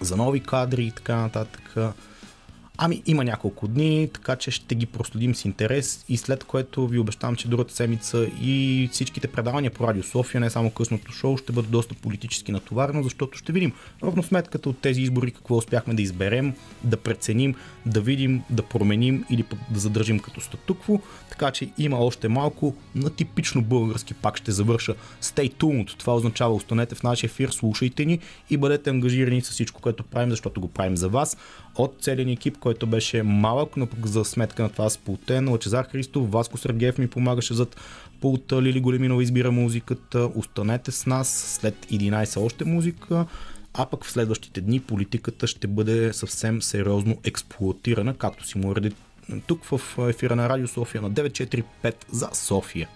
за 0.01 0.17
нови 0.17 0.39
кадри 0.39 0.83
и 0.83 0.91
така 0.91 1.15
нататък. 1.15 1.75
Ами 2.79 3.01
има 3.05 3.23
няколко 3.23 3.67
дни, 3.67 4.09
така 4.13 4.35
че 4.35 4.51
ще 4.51 4.75
ги 4.75 4.85
проследим 4.85 5.35
с 5.35 5.45
интерес 5.45 6.05
и 6.09 6.17
след 6.17 6.43
което 6.43 6.87
ви 6.87 6.99
обещавам, 6.99 7.35
че 7.35 7.47
другата 7.47 7.73
седмица 7.73 8.27
и 8.41 8.89
всичките 8.91 9.27
предавания 9.27 9.71
по 9.71 9.87
Радио 9.87 10.03
София, 10.03 10.41
не 10.41 10.49
само 10.49 10.71
късното 10.71 11.11
шоу, 11.11 11.37
ще 11.37 11.51
бъде 11.51 11.67
доста 11.67 11.95
политически 11.95 12.51
натоварено, 12.51 13.03
защото 13.03 13.37
ще 13.37 13.51
видим 13.51 13.73
равносметката 14.03 14.69
от 14.69 14.79
тези 14.79 15.01
избори 15.01 15.31
какво 15.31 15.57
успяхме 15.57 15.93
да 15.93 16.01
изберем, 16.01 16.53
да 16.83 16.97
преценим, 16.97 17.55
да 17.85 18.01
видим, 18.01 18.41
да 18.49 18.63
променим 18.63 19.25
или 19.29 19.45
да 19.69 19.79
задържим 19.79 20.19
като 20.19 20.41
статукво. 20.41 21.01
Така 21.29 21.51
че 21.51 21.69
има 21.77 21.97
още 21.97 22.27
малко 22.27 22.75
на 22.95 23.09
типично 23.09 23.61
български 23.61 24.13
пак 24.13 24.37
ще 24.37 24.51
завърша. 24.51 24.95
Stay 25.21 25.53
tuned. 25.53 25.97
Това 25.97 26.15
означава 26.15 26.53
останете 26.53 26.95
в 26.95 27.03
нашия 27.03 27.27
ефир, 27.27 27.49
слушайте 27.49 28.05
ни 28.05 28.19
и 28.49 28.57
бъдете 28.57 28.89
ангажирани 28.89 29.41
с 29.41 29.49
всичко, 29.49 29.81
което 29.81 30.03
правим, 30.03 30.29
защото 30.29 30.61
го 30.61 30.67
правим 30.67 30.97
за 30.97 31.09
вас. 31.09 31.37
От 31.77 31.95
целият 32.01 32.29
екип, 32.29 32.57
който 32.57 32.87
беше 32.87 33.23
малък, 33.23 33.77
но 33.77 33.87
пък 33.87 34.07
за 34.07 34.25
сметка 34.25 34.63
на 34.63 34.69
това 34.69 34.89
сплутен. 34.89 35.49
Лачезар 35.49 35.85
Христов, 35.85 36.31
Васко 36.31 36.57
Сергеев 36.57 36.97
ми 36.97 37.07
помагаше 37.07 37.53
зад 37.53 37.75
пулта, 38.21 38.61
Лили 38.61 38.79
Големинова 38.79 39.23
избира 39.23 39.51
музиката. 39.51 40.29
Останете 40.35 40.91
с 40.91 41.05
нас 41.05 41.29
след 41.29 41.75
11 41.85 42.41
още 42.41 42.65
музика 42.65 43.25
а 43.79 43.85
пък 43.85 44.05
в 44.05 44.11
следващите 44.11 44.61
дни 44.61 44.79
политиката 44.79 45.47
ще 45.47 45.67
бъде 45.67 46.13
съвсем 46.13 46.61
сериозно 46.61 47.17
експлуатирана, 47.23 48.17
както 48.17 48.47
си 48.47 48.57
му 48.57 48.75
реди 48.75 48.91
тук 49.47 49.63
в 49.63 49.81
ефира 50.09 50.35
на 50.35 50.49
Радио 50.49 50.67
София 50.67 51.01
на 51.01 51.11
945 51.11 51.63
за 52.11 52.29
София. 52.33 52.89